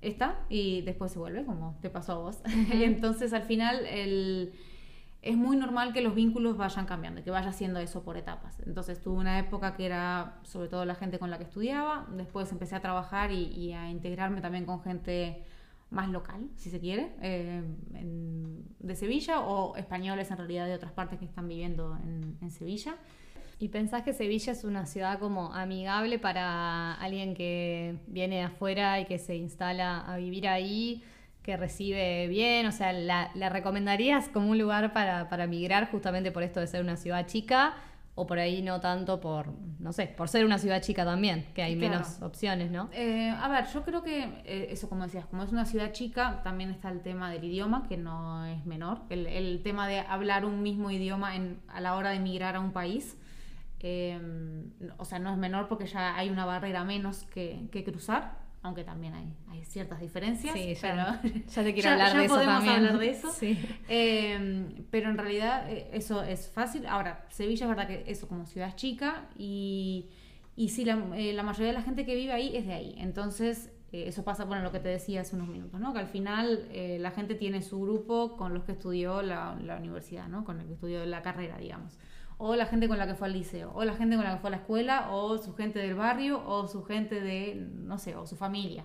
está 0.00 0.40
y 0.48 0.80
después 0.80 1.12
se 1.12 1.18
vuelve, 1.18 1.44
como 1.44 1.76
te 1.82 1.90
pasó 1.90 2.12
a 2.12 2.18
vos. 2.20 2.38
Entonces, 2.72 3.34
al 3.34 3.42
final, 3.42 3.84
el, 3.84 4.54
es 5.24 5.38
muy 5.38 5.56
normal 5.56 5.94
que 5.94 6.02
los 6.02 6.14
vínculos 6.14 6.58
vayan 6.58 6.84
cambiando, 6.84 7.24
que 7.24 7.30
vaya 7.30 7.48
haciendo 7.48 7.80
eso 7.80 8.02
por 8.02 8.18
etapas. 8.18 8.60
Entonces, 8.66 9.00
tuve 9.00 9.18
una 9.18 9.38
época 9.38 9.74
que 9.74 9.86
era 9.86 10.38
sobre 10.42 10.68
todo 10.68 10.84
la 10.84 10.94
gente 10.94 11.18
con 11.18 11.30
la 11.30 11.38
que 11.38 11.44
estudiaba, 11.44 12.06
después 12.10 12.52
empecé 12.52 12.76
a 12.76 12.80
trabajar 12.80 13.32
y, 13.32 13.72
a 13.72 13.88
integrarme 13.88 14.42
también 14.42 14.66
con 14.66 14.82
gente 14.82 15.42
más 15.88 16.10
local, 16.10 16.46
si 16.56 16.68
se 16.68 16.78
quiere, 16.78 17.12
eh, 17.22 17.62
de 18.80 18.96
Sevilla 18.96 19.40
o 19.40 19.76
españoles 19.76 20.30
en 20.30 20.36
realidad 20.36 20.66
de 20.66 20.74
otras 20.74 20.92
partes 20.92 21.18
que 21.18 21.24
están 21.24 21.48
viviendo 21.48 21.96
en, 22.02 22.50
Sevilla. 22.50 22.96
¿Y 23.58 23.68
pensás 23.68 24.02
que 24.02 24.12
Sevilla 24.12 24.52
es 24.52 24.64
una 24.64 24.84
ciudad 24.84 25.18
como 25.18 25.54
amigable 25.54 26.18
para 26.18 26.94
alguien 26.94 27.34
que 27.34 27.96
viene 28.08 28.36
de 28.36 28.42
afuera 28.42 29.00
y 29.00 29.06
que 29.06 29.18
se 29.18 29.36
instala 29.36 30.00
a 30.00 30.18
vivir 30.18 30.48
ahí, 30.48 31.02
que 31.44 31.56
recibe 31.56 32.26
bien? 32.26 32.66
O 32.66 32.72
sea, 32.72 32.92
¿la, 32.92 33.30
recomendarías 33.50 34.28
como 34.28 34.50
un 34.50 34.58
lugar 34.58 34.92
para, 34.92 35.28
para 35.28 35.46
migrar 35.46 35.90
justamente 35.90 36.32
por 36.32 36.42
esto 36.42 36.58
de 36.58 36.66
ser 36.66 36.82
una 36.82 36.96
ciudad 36.96 37.26
chica? 37.26 37.74
o 38.16 38.28
por 38.28 38.38
ahí 38.38 38.62
no 38.62 38.80
tanto 38.80 39.20
por, 39.20 39.48
no 39.80 39.92
sé, 39.92 40.06
por 40.06 40.28
ser 40.28 40.44
una 40.44 40.58
ciudad 40.58 40.80
chica 40.80 41.04
también, 41.04 41.46
que 41.52 41.64
hay 41.64 41.74
menos 41.74 42.22
opciones, 42.22 42.70
¿no? 42.70 42.88
Eh, 42.92 43.28
a 43.28 43.48
ver, 43.48 43.66
yo 43.74 43.82
creo 43.82 44.04
que 44.04 44.22
eh, 44.44 44.68
eso, 44.70 44.88
como 44.88 45.02
decías, 45.02 45.26
como 45.26 45.42
es 45.42 45.50
una 45.50 45.64
ciudad 45.64 45.90
chica, 45.90 46.40
también 46.44 46.70
está 46.70 46.90
el 46.90 47.00
tema 47.00 47.28
del 47.32 47.42
idioma, 47.42 47.88
que 47.88 47.96
no 47.96 48.46
es 48.46 48.64
menor. 48.66 49.00
El, 49.10 49.26
el 49.26 49.64
tema 49.64 49.88
de 49.88 49.98
hablar 49.98 50.44
un 50.44 50.62
mismo 50.62 50.92
idioma 50.92 51.34
en, 51.34 51.60
a 51.66 51.80
la 51.80 51.96
hora 51.96 52.10
de 52.10 52.20
migrar 52.20 52.54
a 52.54 52.60
un 52.60 52.70
país 52.70 53.16
Em, 53.86 54.70
o 54.96 55.04
sea, 55.04 55.18
no 55.18 55.30
es 55.30 55.36
menor 55.36 55.68
porque 55.68 55.84
ya 55.84 56.16
hay 56.16 56.30
una 56.30 56.46
barrera 56.46 56.84
menos 56.84 57.24
que, 57.24 57.68
cruzar, 57.84 58.38
aunque 58.64 58.82
también 58.82 59.14
hay, 59.14 59.64
ciertas 59.64 60.00
diferencias. 60.00 60.54
Sí, 60.54 60.74
ya, 60.74 61.20
te 61.20 61.74
quiero 61.74 61.90
hablar 61.90 62.16
de 62.16 62.24
eso 62.24 62.40
también. 62.40 62.74
hablar 62.76 62.98
de 62.98 63.10
eso. 63.10 63.32
Em, 63.88 64.84
pero 64.90 65.10
en 65.10 65.18
realidad 65.18 65.70
eh, 65.70 65.90
eso 65.92 66.22
es 66.22 66.48
fácil. 66.48 66.86
Ahora, 66.86 67.26
Sevilla 67.28 67.64
es 67.64 67.68
verdad 67.68 67.86
que 67.86 68.04
eso 68.06 68.26
como 68.26 68.46
ciudad 68.46 68.74
chica 68.74 69.28
y, 69.36 70.08
y 70.56 70.70
sí, 70.70 70.84
la, 70.84 70.98
eh, 71.14 71.34
la 71.34 71.42
mayoría 71.42 71.68
de 71.68 71.72
la 71.74 71.82
gente 71.82 72.06
que 72.06 72.14
vive 72.14 72.32
ahí 72.32 72.56
es 72.56 72.66
de 72.66 72.72
ahí. 72.72 72.94
Entonces, 72.98 73.70
eh, 73.92 74.04
eso 74.06 74.24
pasa, 74.24 74.44
bueno, 74.44 74.62
lo 74.62 74.72
que 74.72 74.80
te 74.80 74.88
decía 74.88 75.20
hace 75.20 75.36
unos 75.36 75.48
minutos, 75.48 75.78
¿no? 75.78 75.92
Que 75.92 75.98
al 75.98 76.08
final 76.08 76.68
la 76.72 77.10
gente 77.10 77.34
tiene 77.34 77.60
su 77.60 77.80
grupo 77.80 78.36
con 78.36 78.54
los 78.54 78.64
que 78.64 78.72
estudió 78.72 79.20
la, 79.20 79.58
la 79.62 79.76
universidad, 79.76 80.26
¿no? 80.28 80.44
Con 80.44 80.60
el 80.60 80.66
que 80.66 80.72
estudió 80.72 81.04
la 81.04 81.20
carrera, 81.20 81.58
digamos 81.58 81.98
o 82.38 82.56
la 82.56 82.66
gente 82.66 82.88
con 82.88 82.98
la 82.98 83.06
que 83.06 83.14
fue 83.14 83.28
al 83.28 83.34
liceo, 83.34 83.72
o 83.74 83.84
la 83.84 83.94
gente 83.94 84.16
con 84.16 84.24
la 84.24 84.34
que 84.34 84.40
fue 84.40 84.48
a 84.48 84.50
la 84.52 84.56
escuela, 84.58 85.08
o 85.10 85.38
su 85.38 85.54
gente 85.54 85.78
del 85.78 85.94
barrio, 85.94 86.42
o 86.46 86.66
su 86.68 86.82
gente 86.84 87.20
de, 87.20 87.68
no 87.74 87.98
sé, 87.98 88.16
o 88.16 88.26
su 88.26 88.36
familia. 88.36 88.84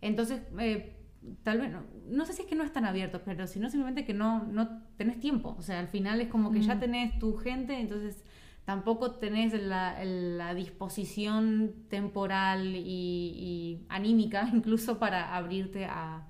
Entonces, 0.00 0.40
eh, 0.58 0.96
tal 1.42 1.60
vez, 1.60 1.72
no, 2.08 2.24
sé 2.24 2.32
si 2.32 2.42
es 2.42 2.48
que 2.48 2.54
no 2.54 2.64
están 2.64 2.84
abiertos, 2.84 3.22
pero 3.24 3.46
sino 3.46 3.68
simplemente 3.70 4.04
que 4.04 4.14
no, 4.14 4.44
no 4.44 4.82
tenés 4.96 5.20
tiempo. 5.20 5.54
O 5.58 5.62
sea, 5.62 5.78
al 5.78 5.88
final 5.88 6.20
es 6.20 6.28
como 6.28 6.50
que 6.50 6.62
ya 6.62 6.76
mm. 6.76 6.80
tenés 6.80 7.18
tu 7.18 7.36
gente, 7.36 7.78
entonces 7.78 8.24
tampoco 8.64 9.12
tenés 9.12 9.52
la, 9.60 10.02
la 10.04 10.54
disposición 10.54 11.74
temporal 11.88 12.74
y, 12.76 12.80
y, 12.86 13.86
anímica 13.88 14.48
incluso 14.52 14.98
para 14.98 15.36
abrirte 15.36 15.86
a, 15.86 16.26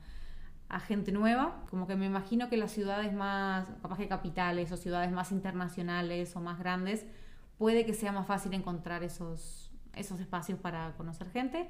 a 0.71 0.79
gente 0.79 1.11
nueva, 1.11 1.65
como 1.69 1.87
que 1.87 1.97
me 1.97 2.07
imagino 2.07 2.49
que 2.49 2.57
las 2.57 2.71
ciudades 2.71 3.13
más, 3.13 3.67
capaz 3.83 3.99
capitales 4.09 4.71
o 4.71 4.77
ciudades 4.77 5.11
más 5.11 5.33
internacionales 5.33 6.35
o 6.37 6.41
más 6.41 6.59
grandes, 6.59 7.05
puede 7.59 7.85
que 7.85 7.93
sea 7.93 8.13
más 8.13 8.27
fácil 8.27 8.55
encontrar 8.55 9.03
esos, 9.03 9.73
esos 9.95 10.21
espacios 10.21 10.59
para 10.61 10.95
conocer 10.97 11.29
gente. 11.31 11.69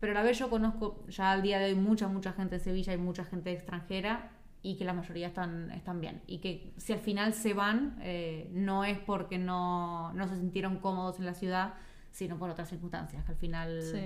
Pero 0.00 0.12
a 0.12 0.14
la 0.14 0.22
vez 0.22 0.38
yo 0.38 0.50
conozco 0.50 1.04
ya 1.08 1.32
al 1.32 1.42
día 1.42 1.58
de 1.58 1.66
hoy 1.66 1.74
mucha, 1.74 2.08
mucha 2.08 2.32
gente 2.32 2.56
de 2.56 2.60
Sevilla 2.60 2.92
y 2.92 2.98
mucha 2.98 3.24
gente 3.24 3.52
extranjera 3.52 4.30
y 4.62 4.76
que 4.76 4.84
la 4.84 4.92
mayoría 4.92 5.28
están, 5.28 5.70
están 5.70 6.00
bien. 6.00 6.22
Y 6.26 6.38
que 6.38 6.74
si 6.76 6.92
al 6.92 7.00
final 7.00 7.32
se 7.32 7.54
van, 7.54 7.98
eh, 8.02 8.50
no 8.52 8.84
es 8.84 8.98
porque 8.98 9.38
no, 9.38 10.12
no 10.12 10.28
se 10.28 10.36
sintieron 10.36 10.78
cómodos 10.78 11.18
en 11.18 11.26
la 11.26 11.34
ciudad, 11.34 11.74
sino 12.10 12.38
por 12.38 12.50
otras 12.50 12.68
circunstancias, 12.68 13.24
que 13.24 13.32
al 13.32 13.38
final... 13.38 13.82
Sí, 13.82 13.98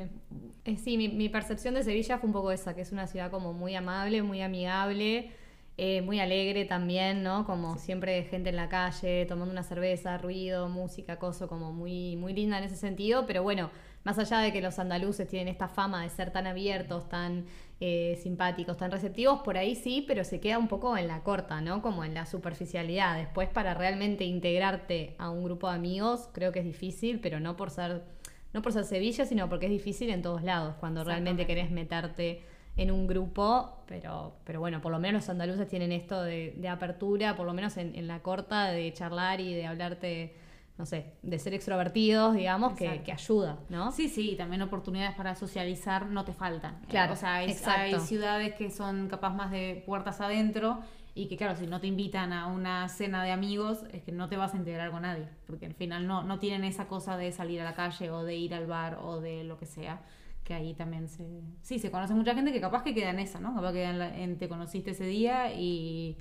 eh, 0.65 0.77
sí 0.77 0.97
mi, 0.97 1.29
percepción 1.29 1.75
de 1.75 1.83
Sevilla 1.83 2.19
fue 2.19 2.29
un 2.29 2.33
poco 2.33 2.53
esa, 2.53 2.75
que 2.75 2.83
es 2.83 2.93
una 2.93 3.07
ciudad 3.07 3.31
como 3.31 3.53
muy 3.53 3.75
amable, 3.75 4.23
muy 4.23 4.43
amigable, 4.43 5.33
eh, 5.77 6.03
muy 6.03 6.21
alegre 6.21 6.65
también, 6.67 7.25
¿no? 7.25 7.45
Como 7.45 7.79
siempre 7.79 8.23
gente 8.25 8.51
en 8.51 8.57
la 8.57 8.69
calle, 8.69 9.27
tomando 9.27 9.51
una 9.51 9.65
cerveza, 9.65 10.17
ruido, 10.19 10.69
música, 10.69 11.19
cosa 11.19 11.49
como 11.49 11.73
muy, 11.73 12.15
muy 12.17 12.33
linda 12.33 12.59
en 12.59 12.65
ese 12.65 12.77
sentido, 12.77 13.27
pero 13.27 13.43
bueno, 13.43 13.71
más 14.05 14.19
allá 14.19 14.39
de 14.39 14.53
que 14.53 14.61
los 14.61 14.79
andaluces 14.79 15.27
tienen 15.27 15.49
esta 15.49 15.67
fama 15.67 16.03
de 16.03 16.11
ser 16.11 16.31
tan 16.31 16.47
abiertos, 16.47 17.09
tan 17.09 17.47
eh, 17.81 18.21
simpáticos, 18.23 18.77
tan 18.77 18.93
receptivos, 18.93 19.41
por 19.41 19.59
ahí 19.59 19.75
sí, 19.75 20.05
pero 20.07 20.23
se 20.23 20.39
queda 20.41 20.59
un 20.59 20.69
poco 20.69 20.97
en 20.97 21.09
la 21.09 21.25
corta, 21.25 21.61
¿no? 21.61 21.83
Como 21.83 22.05
en 22.05 22.15
la 22.15 22.27
superficialidad. 22.27 23.17
Después 23.17 23.49
para 23.49 23.75
realmente 23.75 24.25
integrarte 24.25 25.17
a 25.19 25.31
un 25.31 25.43
grupo 25.43 25.69
de 25.69 25.75
amigos, 25.75 26.29
creo 26.33 26.53
que 26.53 26.61
es 26.61 26.65
difícil, 26.67 27.19
pero 27.19 27.41
no 27.41 27.57
por 27.57 27.71
ser, 27.71 28.05
no 28.53 28.63
por 28.63 28.73
ser 28.73 28.85
Sevilla, 28.85 29.25
sino 29.25 29.49
porque 29.49 29.67
es 29.67 29.73
difícil 29.73 30.11
en 30.11 30.23
todos 30.23 30.45
lados, 30.45 30.77
cuando 30.79 31.03
realmente 31.03 31.47
querés 31.47 31.73
meterte 31.73 32.43
en 32.77 32.91
un 32.91 33.07
grupo, 33.07 33.85
pero, 33.87 34.37
pero 34.45 34.61
bueno, 34.61 34.81
por 34.81 34.91
lo 34.91 34.99
menos 34.99 35.23
los 35.23 35.31
andaluces 35.31 35.69
tienen 35.69 35.93
esto 35.93 36.23
de, 36.23 36.69
apertura, 36.69 37.37
por 37.37 37.47
lo 37.47 37.53
menos 37.53 37.77
en, 37.77 37.95
en 37.95 38.09
la 38.09 38.21
corta, 38.21 38.67
de 38.71 38.93
charlar 38.93 39.41
y 39.41 39.55
de 39.55 39.67
hablarte 39.67 40.37
no 40.77 40.87
sé, 40.87 41.13
de 41.23 41.39
ser 41.39 41.55
extrovertidos, 41.55 42.35
digamos, 42.35 42.73
que, 42.75 43.03
que, 43.03 43.13
ayuda, 43.13 43.59
¿no? 43.69 43.93
Sí, 43.93 44.09
sí, 44.09 44.35
también 44.37 44.61
oportunidades 44.61 45.15
para 45.15 45.37
socializar 45.37 46.07
no 46.07 46.25
te 46.25 46.33
faltan. 46.33 46.81
Claro. 46.89 47.13
O 47.13 47.17
sea, 47.17 47.37
hay, 47.37 47.57
hay, 47.67 48.01
ciudades 48.01 48.55
que 48.55 48.71
son 48.71 49.09
capaz 49.09 49.31
más 49.31 49.53
de 49.53 49.85
puertas 49.87 50.21
adentro 50.21 50.81
y 51.15 51.29
que, 51.29 51.37
claro, 51.37 51.55
si 51.55 51.69
no 51.69 51.81
te 51.81 51.87
invitan 51.87 52.33
a 52.33 52.49
una 52.49 52.89
cena 52.89 53.23
de 53.23 53.31
amigos, 53.31 53.85
es 53.93 54.03
que 54.03 54.11
no 54.11 54.29
te 54.29 54.37
vas 54.37 54.53
a 54.53 54.57
integrar 54.57 54.91
con 54.91 55.03
nadie, 55.03 55.29
porque 55.47 55.67
al 55.67 55.75
final 55.75 56.09
no, 56.09 56.25
no 56.25 56.41
tienen 56.41 56.65
esa 56.65 56.89
cosa 56.89 57.17
de 57.17 57.31
salir 57.31 57.61
a 57.61 57.65
la 57.65 57.75
calle 57.75 58.11
o 58.11 58.25
de 58.25 58.35
ir 58.35 58.53
al 58.53 58.67
bar 58.67 58.99
o 59.01 59.21
de 59.21 59.45
lo 59.45 59.59
que 59.59 59.67
sea 59.67 60.01
que 60.45 60.55
ahí 60.55 60.75
también 60.75 61.09
se... 61.09 61.43
Sí, 61.63 61.79
se 61.79 61.91
conoce 61.91 62.15
mucha 62.15 62.35
gente 62.35 62.53
que 62.53 62.61
capaz 62.61 62.83
que 62.83 62.95
queda 62.95 63.11
en 63.11 63.19
esa, 63.19 63.41
¿no? 63.41 63.55
Capaz 63.55 63.73
que 63.73 64.37
te 64.39 64.49
conociste 64.49 64.91
ese 64.93 65.07
día 65.07 65.53
y 65.55 66.19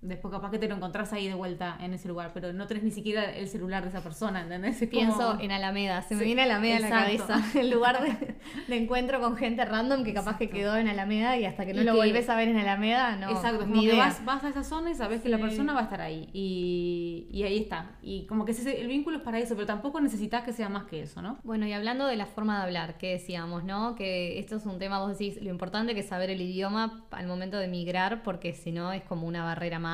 Después 0.00 0.30
capaz 0.32 0.52
que 0.52 0.58
te 0.58 0.68
lo 0.68 0.76
encontrás 0.76 1.12
ahí 1.12 1.26
de 1.26 1.34
vuelta 1.34 1.76
en 1.80 1.92
ese 1.92 2.06
lugar, 2.06 2.30
pero 2.32 2.52
no 2.52 2.68
tenés 2.68 2.84
ni 2.84 2.92
siquiera 2.92 3.34
el 3.34 3.48
celular 3.48 3.82
de 3.82 3.88
esa 3.88 4.00
persona, 4.00 4.42
¿entendés? 4.42 4.76
Pienso 4.88 5.38
en 5.40 5.50
Alameda, 5.50 6.02
se 6.02 6.14
me 6.14 6.22
viene 6.22 6.42
Alameda 6.42 6.76
en 6.76 6.82
la 6.82 6.88
cabeza, 6.90 7.42
en 7.54 7.68
lugar 7.70 8.00
de, 8.02 8.36
de 8.68 8.76
encuentro 8.76 9.20
con 9.20 9.36
gente 9.36 9.64
random 9.64 10.04
que 10.04 10.14
capaz 10.14 10.38
que 10.38 10.48
quedó 10.50 10.76
en 10.76 10.86
Alameda 10.86 11.36
y 11.36 11.46
hasta 11.46 11.66
que 11.66 11.74
no 11.74 11.82
Y 11.82 11.84
lo 11.84 11.92
que- 11.92 11.96
vuelves 11.98 12.28
a 12.28 12.36
ver 12.36 12.46
en 12.46 12.56
Alameda, 12.58 13.16
no. 13.16 13.30
Exacto, 13.30 13.66
ni 13.66 13.72
como 13.72 13.82
que 13.82 13.96
vas, 13.96 14.24
vas 14.24 14.44
a 14.44 14.50
esa 14.50 14.62
zona 14.62 14.90
y 14.92 14.94
sabes 14.94 15.20
que 15.20 15.28
la 15.28 15.38
Sí. 15.38 15.42
persona 15.42 15.72
va 15.72 15.80
a 15.80 15.82
estar 15.84 16.00
ahí. 16.00 16.28
Y, 16.32 17.26
y 17.32 17.42
ahí 17.42 17.58
está. 17.58 17.96
Y 18.00 18.24
como 18.26 18.44
que 18.44 18.52
ese, 18.52 18.80
el 18.80 18.86
vínculo 18.86 19.16
es 19.16 19.22
para 19.24 19.40
eso, 19.40 19.54
pero 19.56 19.66
tampoco 19.66 20.00
necesitas 20.00 20.44
que 20.44 20.52
sea 20.52 20.68
más 20.68 20.84
que 20.84 21.02
eso, 21.02 21.22
¿no? 21.22 21.38
Bueno, 21.42 21.66
y 21.66 21.72
hablando 21.72 22.06
de 22.06 22.14
la 22.16 22.26
forma 22.26 22.58
de 22.58 22.62
hablar, 22.64 22.98
que 22.98 23.10
decíamos, 23.14 23.64
¿no? 23.64 23.96
Que 23.96 24.38
esto 24.38 24.54
es 24.56 24.64
un 24.64 24.78
tema, 24.78 25.00
vos 25.00 25.10
decís, 25.18 25.42
lo 25.42 25.50
importante 25.50 25.94
que 25.94 26.00
es 26.00 26.06
saber 26.08 26.30
el 26.30 26.40
idioma 26.40 27.04
al 27.10 27.26
momento 27.26 27.56
de 27.58 27.66
migrar, 27.66 28.22
porque 28.22 28.54
si 28.54 28.70
no 28.70 28.92
es 28.92 29.02
como 29.02 29.26
una 29.26 29.42
barrera 29.44 29.80
más 29.80 29.87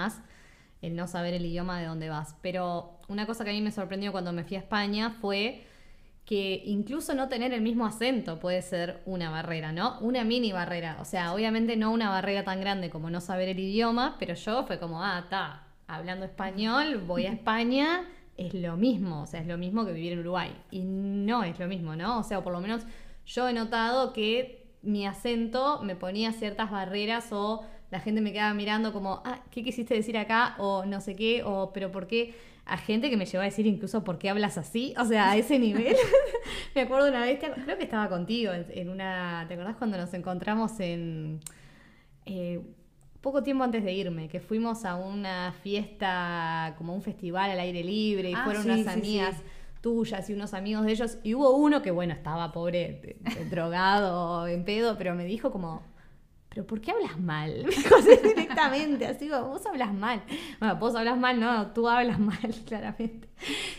el 0.82 0.96
no 0.96 1.06
saber 1.06 1.34
el 1.34 1.46
idioma 1.46 1.80
de 1.80 1.86
dónde 1.86 2.08
vas. 2.08 2.36
Pero 2.42 3.00
una 3.08 3.26
cosa 3.26 3.44
que 3.44 3.50
a 3.50 3.52
mí 3.54 3.62
me 3.62 3.70
sorprendió 3.70 4.12
cuando 4.12 4.32
me 4.32 4.44
fui 4.44 4.56
a 4.56 4.60
España 4.60 5.10
fue 5.20 5.64
que 6.24 6.62
incluso 6.64 7.14
no 7.14 7.28
tener 7.28 7.52
el 7.52 7.60
mismo 7.60 7.84
acento 7.84 8.38
puede 8.38 8.62
ser 8.62 9.02
una 9.04 9.30
barrera, 9.30 9.72
¿no? 9.72 9.98
Una 10.00 10.24
mini 10.24 10.52
barrera. 10.52 10.96
O 11.00 11.04
sea, 11.04 11.34
obviamente 11.34 11.76
no 11.76 11.92
una 11.92 12.08
barrera 12.08 12.44
tan 12.44 12.60
grande 12.60 12.90
como 12.90 13.10
no 13.10 13.20
saber 13.20 13.48
el 13.48 13.58
idioma, 13.58 14.16
pero 14.18 14.34
yo 14.34 14.64
fue 14.64 14.78
como, 14.78 15.02
ah, 15.02 15.20
está, 15.24 15.66
hablando 15.86 16.24
español, 16.24 17.02
voy 17.06 17.26
a 17.26 17.32
España, 17.32 18.08
es 18.36 18.54
lo 18.54 18.76
mismo, 18.76 19.22
o 19.22 19.26
sea, 19.26 19.40
es 19.40 19.46
lo 19.46 19.58
mismo 19.58 19.84
que 19.84 19.92
vivir 19.92 20.12
en 20.12 20.20
Uruguay. 20.20 20.50
Y 20.70 20.82
no 20.82 21.44
es 21.44 21.58
lo 21.58 21.66
mismo, 21.66 21.94
¿no? 21.94 22.18
O 22.18 22.22
sea, 22.22 22.42
por 22.42 22.52
lo 22.52 22.60
menos 22.60 22.82
yo 23.26 23.48
he 23.48 23.52
notado 23.52 24.12
que 24.12 24.64
mi 24.82 25.06
acento 25.06 25.80
me 25.82 25.96
ponía 25.96 26.32
ciertas 26.32 26.70
barreras 26.70 27.28
o 27.32 27.64
la 27.94 28.00
gente 28.00 28.20
me 28.20 28.32
quedaba 28.32 28.52
mirando 28.54 28.92
como, 28.92 29.22
ah, 29.24 29.38
¿qué 29.52 29.62
quisiste 29.62 29.94
decir 29.94 30.18
acá? 30.18 30.56
O 30.58 30.84
no 30.84 31.00
sé 31.00 31.14
qué, 31.14 31.44
o 31.44 31.70
pero 31.72 31.92
¿por 31.92 32.08
qué? 32.08 32.34
A 32.66 32.76
gente 32.76 33.08
que 33.08 33.16
me 33.16 33.24
llevó 33.24 33.42
a 33.42 33.44
decir 33.44 33.68
incluso, 33.68 34.02
¿por 34.02 34.18
qué 34.18 34.30
hablas 34.30 34.58
así? 34.58 34.94
O 34.98 35.04
sea, 35.04 35.30
a 35.30 35.36
ese 35.36 35.60
nivel. 35.60 35.94
me 36.74 36.80
acuerdo 36.80 37.06
una 37.08 37.20
vez, 37.20 37.38
creo 37.38 37.78
que 37.78 37.84
estaba 37.84 38.08
contigo 38.08 38.52
en, 38.52 38.88
una, 38.88 39.44
¿te 39.46 39.54
acordás 39.54 39.76
cuando 39.76 39.96
nos 39.96 40.12
encontramos 40.12 40.80
en... 40.80 41.38
eh, 42.26 42.60
poco 43.20 43.44
tiempo 43.44 43.62
antes 43.62 43.84
de 43.84 43.92
irme, 43.92 44.28
que 44.28 44.40
fuimos 44.40 44.84
a 44.84 44.96
una 44.96 45.52
fiesta, 45.62 46.74
como 46.76 46.94
un 46.96 47.00
festival 47.02 47.48
al 47.52 47.60
aire 47.60 47.84
libre, 47.84 48.30
y 48.30 48.34
Ah, 48.34 48.42
fueron 48.44 48.64
sí, 48.64 48.70
unas 48.70 48.88
amigas 48.88 49.36
sí. 49.36 49.42
tuyas 49.80 50.28
y 50.28 50.32
unos 50.34 50.52
amigos 50.52 50.84
de 50.84 50.90
ellos, 50.92 51.18
y 51.22 51.34
hubo 51.34 51.52
uno 51.56 51.80
que, 51.80 51.92
bueno, 51.92 52.12
estaba 52.12 52.50
pobre, 52.50 53.18
drogado, 53.50 54.48
en 54.48 54.64
pedo, 54.64 54.98
pero 54.98 55.14
me 55.14 55.24
dijo 55.26 55.52
como, 55.52 55.80
¿pero 56.54 56.66
por 56.68 56.80
qué 56.80 56.92
hablas 56.92 57.18
mal? 57.18 57.50
Me 57.64 57.70
dijo 57.70 57.96
directamente, 58.00 59.06
así 59.06 59.28
como, 59.28 59.48
vos 59.48 59.66
hablas 59.66 59.92
mal. 59.92 60.22
Bueno, 60.60 60.76
vos 60.76 60.94
hablas 60.94 61.18
mal, 61.18 61.40
no, 61.40 61.72
tú 61.72 61.88
hablas 61.88 62.18
mal, 62.20 62.54
claramente. 62.64 63.28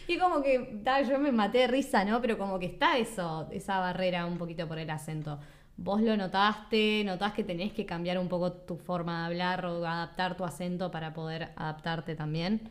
Y 0.08 0.18
como 0.18 0.44
que, 0.44 0.82
ta, 0.84 1.02
yo 1.02 1.18
me 1.18 1.32
maté 1.32 1.60
de 1.60 1.68
risa, 1.68 2.04
¿no? 2.04 2.22
Pero 2.22 2.38
como 2.38 2.60
que 2.60 2.66
está 2.66 2.98
eso, 2.98 3.48
esa 3.52 3.80
barrera 3.80 4.26
un 4.26 4.38
poquito 4.38 4.68
por 4.68 4.78
el 4.78 4.90
acento. 4.90 5.40
¿Vos 5.78 6.02
lo 6.02 6.18
notaste? 6.18 7.04
¿Notás 7.06 7.32
que 7.32 7.46
tenés 7.46 7.72
que 7.72 7.86
cambiar 7.86 8.20
un 8.20 8.28
poco 8.28 8.52
tu 8.52 8.76
forma 8.76 9.22
de 9.22 9.26
hablar 9.28 9.66
o 9.66 9.86
adaptar 9.86 10.36
tu 10.36 10.44
acento 10.44 10.92
para 10.92 11.14
poder 11.14 11.52
adaptarte 11.56 12.16
también? 12.16 12.70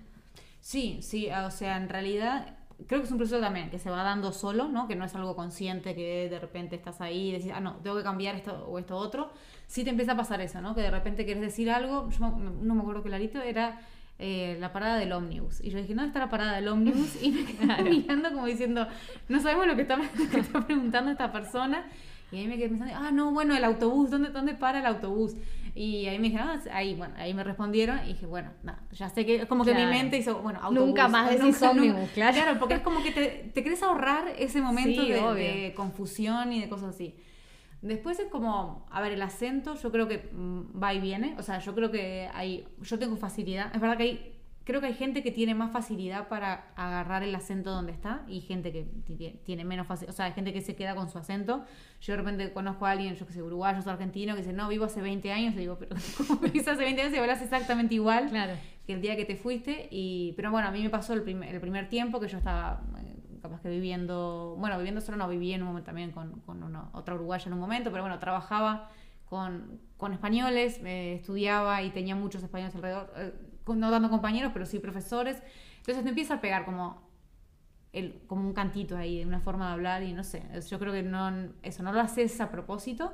Sí, 0.60 0.98
sí, 1.00 1.30
o 1.30 1.50
sea, 1.50 1.78
en 1.78 1.88
realidad 1.88 2.56
creo 2.86 3.00
que 3.00 3.06
es 3.06 3.12
un 3.12 3.18
proceso 3.18 3.40
también 3.40 3.70
que 3.70 3.78
se 3.78 3.90
va 3.90 4.02
dando 4.02 4.32
solo, 4.32 4.68
¿no? 4.68 4.86
Que 4.86 4.96
no 4.96 5.04
es 5.04 5.14
algo 5.14 5.34
consciente 5.34 5.94
que 5.94 6.28
de 6.28 6.38
repente 6.38 6.76
estás 6.76 7.00
ahí 7.00 7.28
y 7.28 7.32
decís, 7.32 7.52
ah, 7.54 7.60
no, 7.60 7.76
tengo 7.76 7.96
que 7.96 8.02
cambiar 8.02 8.34
esto 8.34 8.66
o 8.66 8.78
esto 8.78 8.96
otro. 8.96 9.30
Sí 9.66 9.84
te 9.84 9.90
empieza 9.90 10.12
a 10.12 10.16
pasar 10.16 10.40
eso, 10.40 10.60
¿no? 10.60 10.74
Que 10.74 10.82
de 10.82 10.90
repente 10.90 11.24
quieres 11.24 11.42
decir 11.42 11.70
algo, 11.70 12.08
yo 12.10 12.30
me- 12.30 12.50
no 12.66 12.74
me 12.74 12.80
acuerdo 12.82 13.02
clarito, 13.02 13.40
era 13.42 13.80
eh, 14.18 14.56
la 14.60 14.72
parada 14.72 14.96
del 14.96 15.12
ómnibus. 15.12 15.60
Y 15.60 15.70
yo 15.70 15.78
dije, 15.78 15.92
¿dónde 15.94 16.08
está 16.08 16.20
la 16.20 16.30
parada 16.30 16.54
del 16.54 16.68
ómnibus? 16.68 17.16
Y 17.22 17.30
me 17.30 17.44
quedé 17.44 17.82
mirando 17.90 18.30
como 18.32 18.46
diciendo, 18.46 18.86
no 19.28 19.40
sabemos 19.40 19.66
lo 19.66 19.74
que 19.74 19.82
está, 19.82 19.96
lo 20.18 20.30
que 20.30 20.38
está 20.40 20.64
preguntando 20.64 21.10
esta 21.10 21.32
persona. 21.32 21.84
Y 22.30 22.36
ahí 22.38 22.46
me 22.48 22.56
quedé 22.56 22.68
pensando, 22.68 22.94
ah, 22.96 23.10
no, 23.12 23.32
bueno, 23.32 23.54
el 23.56 23.62
autobús, 23.64 24.10
¿dónde, 24.10 24.30
dónde 24.30 24.54
para 24.54 24.78
el 24.80 24.86
autobús? 24.86 25.34
Y 25.74 26.06
ahí 26.06 26.18
me 26.18 26.28
dijeron, 26.28 26.48
ah, 26.48 26.60
ahí, 26.72 26.94
bueno, 26.94 27.14
ahí 27.16 27.34
me 27.34 27.42
respondieron 27.44 27.98
y 28.04 28.12
dije, 28.14 28.26
bueno, 28.26 28.50
nada, 28.62 28.80
ya 28.92 29.08
sé 29.08 29.26
que 29.26 29.36
es 29.42 29.46
como 29.46 29.64
que 29.64 29.72
Claro. 29.72 29.86
mi 29.90 29.96
mente 29.98 30.16
hizo, 30.18 30.40
bueno, 30.40 30.60
autobús. 30.62 30.88
Nunca 30.88 31.08
más 31.08 31.30
decís 31.30 31.60
ómnibus, 31.62 32.10
claro. 32.10 32.34
Claro, 32.34 32.58
porque 32.60 32.74
es 32.74 32.80
como 32.80 33.02
que 33.02 33.10
te, 33.10 33.50
te 33.52 33.62
querés 33.64 33.82
ahorrar 33.82 34.28
ese 34.38 34.60
momento 34.60 35.02
Sí, 35.02 35.10
de, 35.10 35.20
de 35.34 35.74
confusión 35.74 36.52
y 36.52 36.60
de 36.60 36.68
cosas 36.68 36.94
así. 36.94 37.14
Después 37.84 38.18
es 38.18 38.26
como, 38.30 38.86
a 38.90 39.00
ver, 39.00 39.12
el 39.12 39.22
acento 39.22 39.74
yo 39.76 39.92
creo 39.92 40.08
que 40.08 40.30
mm, 40.32 40.82
va 40.82 40.94
y 40.94 41.00
viene, 41.00 41.34
o 41.38 41.42
sea, 41.42 41.58
yo 41.58 41.74
creo 41.74 41.90
que 41.90 42.28
hay, 42.34 42.66
yo 42.80 42.98
tengo 42.98 43.16
facilidad, 43.16 43.74
es 43.74 43.80
verdad 43.80 43.96
que 43.98 44.02
hay, 44.04 44.30
creo 44.64 44.80
que 44.80 44.86
hay 44.86 44.94
gente 44.94 45.22
que 45.22 45.30
tiene 45.30 45.54
más 45.54 45.70
facilidad 45.70 46.28
para 46.28 46.72
agarrar 46.76 47.22
el 47.22 47.34
acento 47.34 47.70
donde 47.70 47.92
está 47.92 48.24
y 48.26 48.40
gente 48.40 48.72
que 48.72 48.84
ti- 49.04 49.38
tiene 49.44 49.64
menos 49.64 49.86
facilidad, 49.86 50.14
o 50.14 50.16
sea, 50.16 50.24
hay 50.24 50.32
gente 50.32 50.54
que 50.54 50.62
se 50.62 50.74
queda 50.74 50.94
con 50.94 51.10
su 51.10 51.18
acento. 51.18 51.64
Yo 52.00 52.14
de 52.14 52.16
repente 52.16 52.50
conozco 52.54 52.86
a 52.86 52.92
alguien, 52.92 53.14
yo 53.14 53.26
que 53.26 53.34
sé, 53.34 53.42
uruguayo 53.42 53.80
o 53.84 53.90
argentino, 53.90 54.34
que 54.34 54.40
dice, 54.40 54.54
no, 54.54 54.66
vivo 54.68 54.86
hace 54.86 55.02
20 55.02 55.30
años, 55.32 55.54
le 55.54 55.60
digo, 55.60 55.76
pero 55.78 55.94
¿cómo 56.16 56.40
vivís 56.40 56.66
hace 56.66 56.82
20 56.82 57.02
años 57.02 57.14
y 57.14 57.18
hablas 57.18 57.42
exactamente 57.42 57.94
igual? 57.94 58.30
Claro. 58.30 58.54
que 58.86 58.94
el 58.94 59.02
día 59.02 59.16
que 59.16 59.24
te 59.26 59.36
fuiste. 59.36 59.88
Y, 59.90 60.32
pero 60.36 60.50
bueno, 60.50 60.68
a 60.68 60.70
mí 60.70 60.82
me 60.82 60.88
pasó 60.90 61.12
el 61.12 61.22
primer, 61.22 61.54
el 61.54 61.60
primer 61.60 61.88
tiempo 61.90 62.18
que 62.20 62.28
yo 62.28 62.38
estaba 62.38 62.82
eh, 62.98 63.16
capaz 63.44 63.60
que 63.60 63.68
viviendo, 63.68 64.56
bueno, 64.58 64.78
viviendo 64.78 65.02
solo 65.02 65.18
no, 65.18 65.28
viví 65.28 65.52
en 65.52 65.60
un 65.62 65.68
momento 65.68 65.84
también 65.86 66.12
con, 66.12 66.40
con 66.40 66.62
una- 66.62 66.88
otra 66.94 67.14
uruguaya 67.14 67.44
en 67.46 67.52
un 67.52 67.60
momento, 67.60 67.90
pero 67.90 68.02
bueno, 68.02 68.18
trabajaba 68.18 68.88
con, 69.26 69.80
con 69.98 70.14
españoles, 70.14 70.80
eh, 70.82 71.14
estudiaba 71.20 71.82
y 71.82 71.90
tenía 71.90 72.16
muchos 72.16 72.42
españoles 72.42 72.74
alrededor, 72.74 73.12
eh, 73.16 73.34
no 73.76 73.90
dando 73.90 74.08
compañeros, 74.08 74.50
pero 74.54 74.64
sí 74.64 74.78
profesores. 74.78 75.42
Entonces 75.78 76.02
te 76.02 76.08
empieza 76.08 76.34
a 76.34 76.40
pegar 76.40 76.64
como 76.64 77.02
el, 77.92 78.22
como 78.26 78.46
un 78.48 78.54
cantito 78.54 78.96
ahí, 78.96 79.22
una 79.24 79.40
forma 79.40 79.66
de 79.68 79.72
hablar 79.74 80.02
y 80.02 80.14
no 80.14 80.24
sé, 80.24 80.42
yo 80.70 80.78
creo 80.78 80.92
que 80.94 81.02
no, 81.02 81.30
eso 81.62 81.82
no 81.82 81.92
lo 81.92 82.00
haces 82.00 82.40
a 82.40 82.50
propósito. 82.50 83.12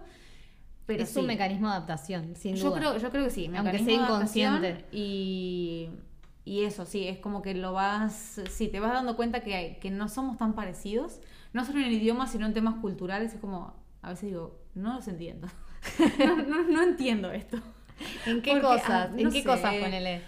Pero 0.86 1.02
es 1.02 1.10
sí. 1.10 1.20
un 1.20 1.26
mecanismo 1.26 1.68
de 1.68 1.74
adaptación, 1.74 2.34
sin 2.36 2.56
Yo 2.56 2.70
duda. 2.70 2.78
creo, 2.78 2.98
yo 2.98 3.10
creo 3.10 3.24
que 3.24 3.30
sí, 3.30 3.50
Aunque 3.56 3.78
sea 3.78 3.94
inconsciente. 3.94 4.84
Y, 4.92 5.90
y 6.44 6.64
eso, 6.64 6.86
sí, 6.86 7.06
es 7.06 7.18
como 7.18 7.42
que 7.42 7.54
lo 7.54 7.72
vas, 7.72 8.40
sí, 8.50 8.68
te 8.68 8.80
vas 8.80 8.92
dando 8.92 9.16
cuenta 9.16 9.40
que, 9.40 9.54
hay- 9.54 9.74
que 9.80 9.90
no 9.90 10.08
somos 10.08 10.36
tan 10.38 10.54
parecidos, 10.54 11.20
no 11.52 11.64
solo 11.64 11.78
en 11.80 11.86
el 11.86 11.92
idioma, 11.92 12.26
sino 12.26 12.46
en 12.46 12.54
temas 12.54 12.76
culturales, 12.76 13.34
es 13.34 13.40
como, 13.40 13.74
a 14.02 14.10
veces 14.10 14.30
digo, 14.30 14.58
no 14.74 14.94
los 14.94 15.08
entiendo, 15.08 15.48
no, 16.18 16.36
no- 16.36 16.62
no 16.64 16.82
entiendo 16.82 17.30
esto. 17.32 17.58
¿En 18.26 18.40
qué 18.40 18.52
Porque, 18.52 18.66
cosas? 18.66 18.90
ah, 18.90 19.10
¿En 19.16 19.30
qué 19.30 19.42
sé. 19.42 19.46
cosas 19.46 19.74
ponele? 19.74 20.22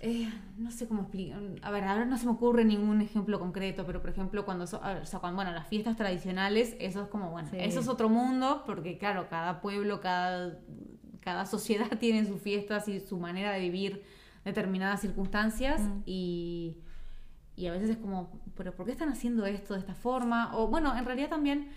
Eh, 0.00 0.28
no 0.58 0.70
sé 0.70 0.86
cómo 0.86 1.02
explicar. 1.02 1.40
A 1.62 1.70
ver, 1.70 1.84
ahora 1.84 2.04
no 2.04 2.18
se 2.18 2.26
me 2.26 2.32
ocurre 2.32 2.64
ningún 2.64 3.00
ejemplo 3.00 3.38
concreto, 3.38 3.86
pero 3.86 4.00
por 4.02 4.10
ejemplo, 4.10 4.44
cuando, 4.44 4.66
so- 4.66 4.82
a 4.82 4.94
ver, 4.94 5.02
o 5.02 5.06
sea, 5.06 5.20
cuando 5.20 5.36
bueno, 5.36 5.52
las 5.52 5.66
fiestas 5.68 5.96
tradicionales, 5.96 6.76
eso 6.80 7.02
es 7.02 7.08
como, 7.08 7.30
bueno, 7.30 7.48
Sí. 7.50 7.56
eso 7.60 7.80
es 7.80 7.88
otro 7.88 8.08
mundo, 8.08 8.64
porque 8.66 8.98
claro, 8.98 9.28
cada 9.30 9.60
pueblo, 9.62 10.00
cada, 10.00 10.58
cada 11.20 11.46
sociedad 11.46 11.86
tiene 12.00 12.26
sus 12.26 12.40
fiestas 12.40 12.86
y 12.88 13.00
su 13.00 13.18
manera 13.18 13.52
de 13.52 13.60
vivir 13.60 14.02
determinadas 14.44 15.00
circunstancias 15.00 15.80
Mm. 15.80 16.02
y, 16.06 16.76
y 17.56 17.66
a 17.66 17.72
veces 17.72 17.90
es 17.90 17.96
como, 17.98 18.40
pero 18.56 18.74
¿por 18.74 18.86
qué 18.86 18.92
están 18.92 19.08
haciendo 19.10 19.46
esto 19.46 19.74
de 19.74 19.80
esta 19.80 19.94
forma? 19.94 20.56
O 20.56 20.68
bueno, 20.68 20.96
en 20.96 21.04
realidad 21.04 21.28
también, 21.30 21.70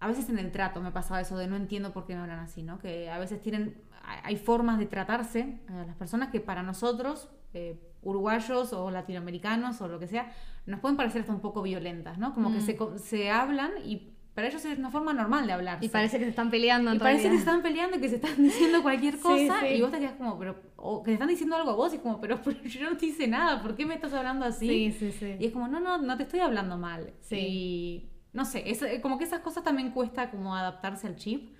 a 0.00 0.06
veces 0.08 0.28
en 0.30 0.38
el 0.38 0.50
trato 0.50 0.80
me 0.80 0.90
pasaba 0.92 1.20
eso 1.20 1.36
de 1.36 1.46
no 1.46 1.56
entiendo 1.56 1.92
por 1.92 2.06
qué 2.06 2.14
me 2.14 2.22
hablan 2.22 2.40
así, 2.40 2.62
¿no? 2.62 2.78
Que 2.78 3.10
a 3.10 3.18
veces 3.18 3.40
tienen, 3.42 3.80
hay 4.24 4.36
formas 4.36 4.78
de 4.78 4.86
tratarse 4.86 5.60
a 5.68 5.84
las 5.84 5.96
personas 5.96 6.30
que 6.30 6.40
para 6.40 6.62
nosotros, 6.62 7.28
eh, 7.54 7.78
uruguayos 8.02 8.72
o 8.72 8.90
latinoamericanos 8.90 9.80
o 9.82 9.88
lo 9.88 9.98
que 9.98 10.06
sea, 10.06 10.32
nos 10.66 10.80
pueden 10.80 10.96
parecer 10.96 11.20
hasta 11.20 11.32
un 11.34 11.40
poco 11.40 11.60
violentas, 11.62 12.16
¿no? 12.18 12.32
Como 12.34 12.50
que 12.50 12.58
Mm. 12.58 12.62
se, 12.62 12.98
se 12.98 13.30
hablan 13.30 13.72
y 13.84 14.14
para 14.40 14.48
ellos 14.48 14.64
es 14.64 14.78
una 14.78 14.90
forma 14.90 15.12
normal 15.12 15.46
de 15.46 15.52
hablar. 15.52 15.78
Y 15.82 15.90
parece 15.90 16.18
que 16.18 16.24
se 16.24 16.30
están 16.30 16.50
peleando 16.50 16.90
en 16.90 16.96
Y 16.96 16.98
parece 16.98 17.24
que 17.24 17.34
se 17.34 17.40
están 17.40 17.60
peleando 17.60 17.98
y 17.98 18.00
que 18.00 18.08
se 18.08 18.14
están 18.14 18.36
diciendo 18.42 18.82
cualquier 18.82 19.16
Sí, 19.16 19.20
cosa 19.20 19.60
sí. 19.60 19.66
y 19.66 19.82
vos 19.82 19.90
te 19.90 19.98
quedas 19.98 20.14
como, 20.14 20.38
pero, 20.38 20.56
o 20.76 21.02
que 21.02 21.10
te 21.10 21.12
están 21.12 21.28
diciendo 21.28 21.56
algo 21.56 21.70
a 21.70 21.74
vos 21.74 21.92
y 21.92 21.96
es 21.96 22.02
como, 22.02 22.22
pero, 22.22 22.40
pero 22.44 22.58
yo 22.62 22.88
no 22.88 22.96
te 22.96 23.04
hice 23.04 23.28
nada, 23.28 23.62
¿por 23.62 23.76
qué 23.76 23.84
me 23.84 23.92
estás 23.92 24.14
hablando 24.14 24.46
así? 24.46 24.66
Sí, 24.66 24.92
sí, 24.98 25.12
sí. 25.12 25.36
Y 25.38 25.46
es 25.46 25.52
como, 25.52 25.68
no, 25.68 25.78
no, 25.78 25.98
no 25.98 26.16
te 26.16 26.22
estoy 26.22 26.40
hablando 26.40 26.78
mal. 26.78 27.12
Sí. 27.20 27.36
Y 27.36 28.10
no 28.32 28.46
sé, 28.46 28.62
es, 28.70 28.82
como 29.02 29.18
que 29.18 29.24
esas 29.24 29.40
cosas 29.40 29.62
también 29.62 29.90
cuesta 29.90 30.30
como 30.30 30.56
adaptarse 30.56 31.06
al 31.06 31.16
chip. 31.16 31.54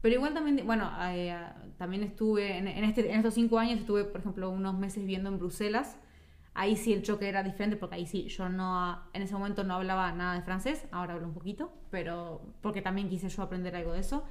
Pero 0.00 0.14
igual 0.14 0.32
también, 0.32 0.64
bueno, 0.64 0.88
eh, 1.08 1.36
también 1.76 2.04
estuve, 2.04 2.58
en, 2.58 2.68
en 2.68 2.84
este, 2.84 3.10
en 3.10 3.16
estos 3.16 3.34
cinco 3.34 3.58
años 3.58 3.80
estuve, 3.80 4.04
por 4.04 4.20
ejemplo, 4.20 4.48
unos 4.50 4.78
meses 4.78 5.00
viviendo 5.00 5.28
en 5.28 5.38
Bruselas. 5.38 5.96
Ahí 6.58 6.74
sí 6.74 6.94
el 6.94 7.02
choque 7.02 7.28
era 7.28 7.42
diferente 7.42 7.76
porque 7.76 7.96
ahí 7.96 8.06
sí 8.06 8.28
yo 8.28 8.48
no, 8.48 8.98
en 9.12 9.20
ese 9.20 9.34
momento 9.34 9.62
no 9.62 9.74
hablaba 9.74 10.10
nada 10.12 10.34
de 10.34 10.40
francés, 10.40 10.86
ahora 10.90 11.12
hablo 11.12 11.26
un 11.26 11.34
poquito, 11.34 11.70
pero 11.90 12.40
porque 12.62 12.80
también 12.80 13.10
quise 13.10 13.28
yo 13.28 13.42
aprender 13.42 13.76
algo 13.76 13.92
de 13.92 14.00
eso. 14.00 14.24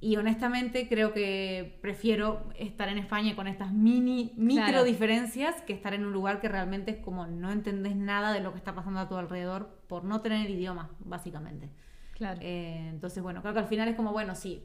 Y 0.00 0.16
honestamente 0.16 0.88
creo 0.88 1.12
que 1.12 1.78
prefiero 1.80 2.44
estar 2.56 2.88
en 2.88 2.98
España 2.98 3.34
con 3.34 3.46
estas 3.48 3.72
mini, 3.72 4.32
micro 4.36 4.66
Claro. 4.66 4.84
diferencias 4.84 5.60
que 5.62 5.72
estar 5.72 5.94
en 5.94 6.04
un 6.04 6.12
lugar 6.12 6.40
que 6.40 6.48
realmente 6.48 6.92
es 6.92 6.96
como 6.98 7.26
no 7.26 7.50
entendés 7.50 7.96
nada 7.96 8.32
de 8.32 8.40
lo 8.40 8.52
que 8.52 8.58
está 8.58 8.74
pasando 8.74 9.00
a 9.00 9.08
tu 9.08 9.16
alrededor 9.16 9.80
por 9.88 10.04
no 10.04 10.20
tener 10.20 10.46
el 10.46 10.52
idioma, 10.54 10.90
básicamente. 11.00 11.70
Claro. 12.14 12.38
Eh, 12.40 12.88
entonces, 12.90 13.20
bueno, 13.22 13.42
creo 13.42 13.52
que 13.54 13.60
al 13.60 13.66
final 13.66 13.88
es 13.88 13.96
como, 13.96 14.12
bueno, 14.12 14.34
sí, 14.36 14.64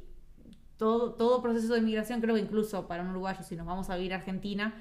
todo, 0.78 1.14
todo 1.14 1.42
proceso 1.42 1.74
de 1.74 1.80
inmigración, 1.80 2.22
creo 2.22 2.36
que 2.36 2.42
incluso 2.42 2.88
para 2.88 3.02
un 3.04 3.10
uruguayo, 3.10 3.42
si 3.44 3.56
nos 3.56 3.66
vamos 3.66 3.90
a 3.90 3.96
vivir 3.96 4.14
a 4.14 4.18
Argentina, 4.18 4.76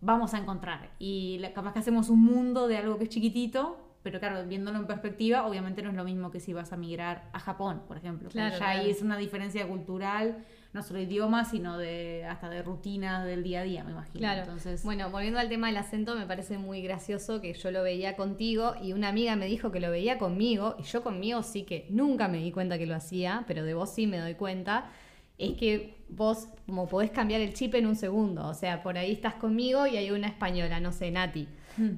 vamos 0.00 0.34
a 0.34 0.38
encontrar. 0.38 0.90
Y 0.98 1.40
capaz 1.54 1.72
que 1.72 1.78
hacemos 1.80 2.08
un 2.08 2.24
mundo 2.24 2.68
de 2.68 2.76
algo 2.76 2.98
que 2.98 3.04
es 3.04 3.10
chiquitito, 3.10 3.78
pero 4.02 4.18
claro, 4.18 4.46
viéndolo 4.46 4.78
en 4.78 4.86
perspectiva, 4.86 5.46
obviamente 5.46 5.82
no 5.82 5.90
es 5.90 5.94
lo 5.94 6.04
mismo 6.04 6.30
que 6.30 6.40
si 6.40 6.54
vas 6.54 6.72
a 6.72 6.76
migrar 6.76 7.28
a 7.34 7.38
Japón, 7.38 7.82
por 7.86 7.98
ejemplo. 7.98 8.30
Claro, 8.30 8.58
ya 8.58 8.70
ahí 8.70 8.88
es 8.88 9.02
una 9.02 9.18
diferencia 9.18 9.68
cultural, 9.68 10.42
no 10.72 10.82
solo 10.82 11.00
de 11.00 11.04
idioma, 11.04 11.44
sino 11.44 11.76
de 11.76 12.24
hasta 12.24 12.48
de 12.48 12.62
rutinas 12.62 13.26
del 13.26 13.42
día 13.42 13.60
a 13.60 13.64
día, 13.64 13.84
me 13.84 13.90
imagino. 13.90 14.20
Claro. 14.20 14.42
Entonces, 14.42 14.82
Bueno, 14.84 15.10
volviendo 15.10 15.38
al 15.38 15.50
tema 15.50 15.66
del 15.66 15.76
acento, 15.76 16.16
me 16.16 16.24
parece 16.24 16.56
muy 16.56 16.80
gracioso 16.80 17.42
que 17.42 17.52
yo 17.52 17.70
lo 17.70 17.82
veía 17.82 18.16
contigo 18.16 18.74
y 18.82 18.94
una 18.94 19.08
amiga 19.08 19.36
me 19.36 19.46
dijo 19.46 19.70
que 19.70 19.80
lo 19.80 19.90
veía 19.90 20.16
conmigo 20.16 20.76
y 20.78 20.84
yo 20.84 21.02
conmigo 21.02 21.42
sí 21.42 21.64
que 21.64 21.86
nunca 21.90 22.26
me 22.28 22.38
di 22.38 22.52
cuenta 22.52 22.78
que 22.78 22.86
lo 22.86 22.94
hacía, 22.94 23.44
pero 23.46 23.64
de 23.64 23.74
vos 23.74 23.90
sí 23.90 24.06
me 24.06 24.18
doy 24.18 24.34
cuenta. 24.34 24.90
Es 25.36 25.58
que 25.58 25.99
vos 26.12 26.48
como 26.66 26.86
podés 26.88 27.10
cambiar 27.10 27.40
el 27.40 27.54
chip 27.54 27.74
en 27.74 27.86
un 27.86 27.96
segundo, 27.96 28.46
o 28.46 28.54
sea, 28.54 28.82
por 28.82 28.98
ahí 28.98 29.12
estás 29.12 29.34
conmigo 29.34 29.86
y 29.86 29.96
hay 29.96 30.10
una 30.10 30.26
española, 30.28 30.80
no 30.80 30.92
sé, 30.92 31.10
Nati. 31.10 31.48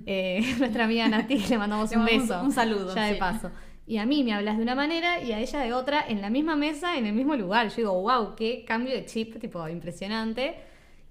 Eh, 0.06 0.40
nuestra 0.58 0.84
amiga 0.84 1.08
Nati, 1.08 1.38
le 1.38 1.58
mandamos 1.58 1.90
Le 1.90 1.96
un 1.98 2.04
beso. 2.04 2.40
un 2.42 2.52
saludo, 2.52 2.94
Ya 2.94 3.04
de 3.06 3.14
sí. 3.14 3.18
paso. 3.18 3.50
Y 3.86 3.96
a 3.98 4.06
mí 4.06 4.22
me 4.22 4.32
hablas 4.32 4.56
de 4.58 4.62
una 4.62 4.74
manera 4.76 5.20
y 5.22 5.32
a 5.32 5.40
ella 5.40 5.60
de 5.60 5.72
otra 5.72 6.04
en 6.06 6.20
la 6.20 6.30
misma 6.30 6.54
mesa, 6.54 6.96
en 6.96 7.06
el 7.06 7.12
mismo 7.14 7.34
lugar. 7.34 7.68
Yo 7.70 7.76
digo, 7.76 8.00
wow, 8.02 8.36
qué 8.36 8.64
cambio 8.64 8.94
de 8.94 9.04
chip, 9.06 9.38
tipo, 9.40 9.68
impresionante. 9.68 10.54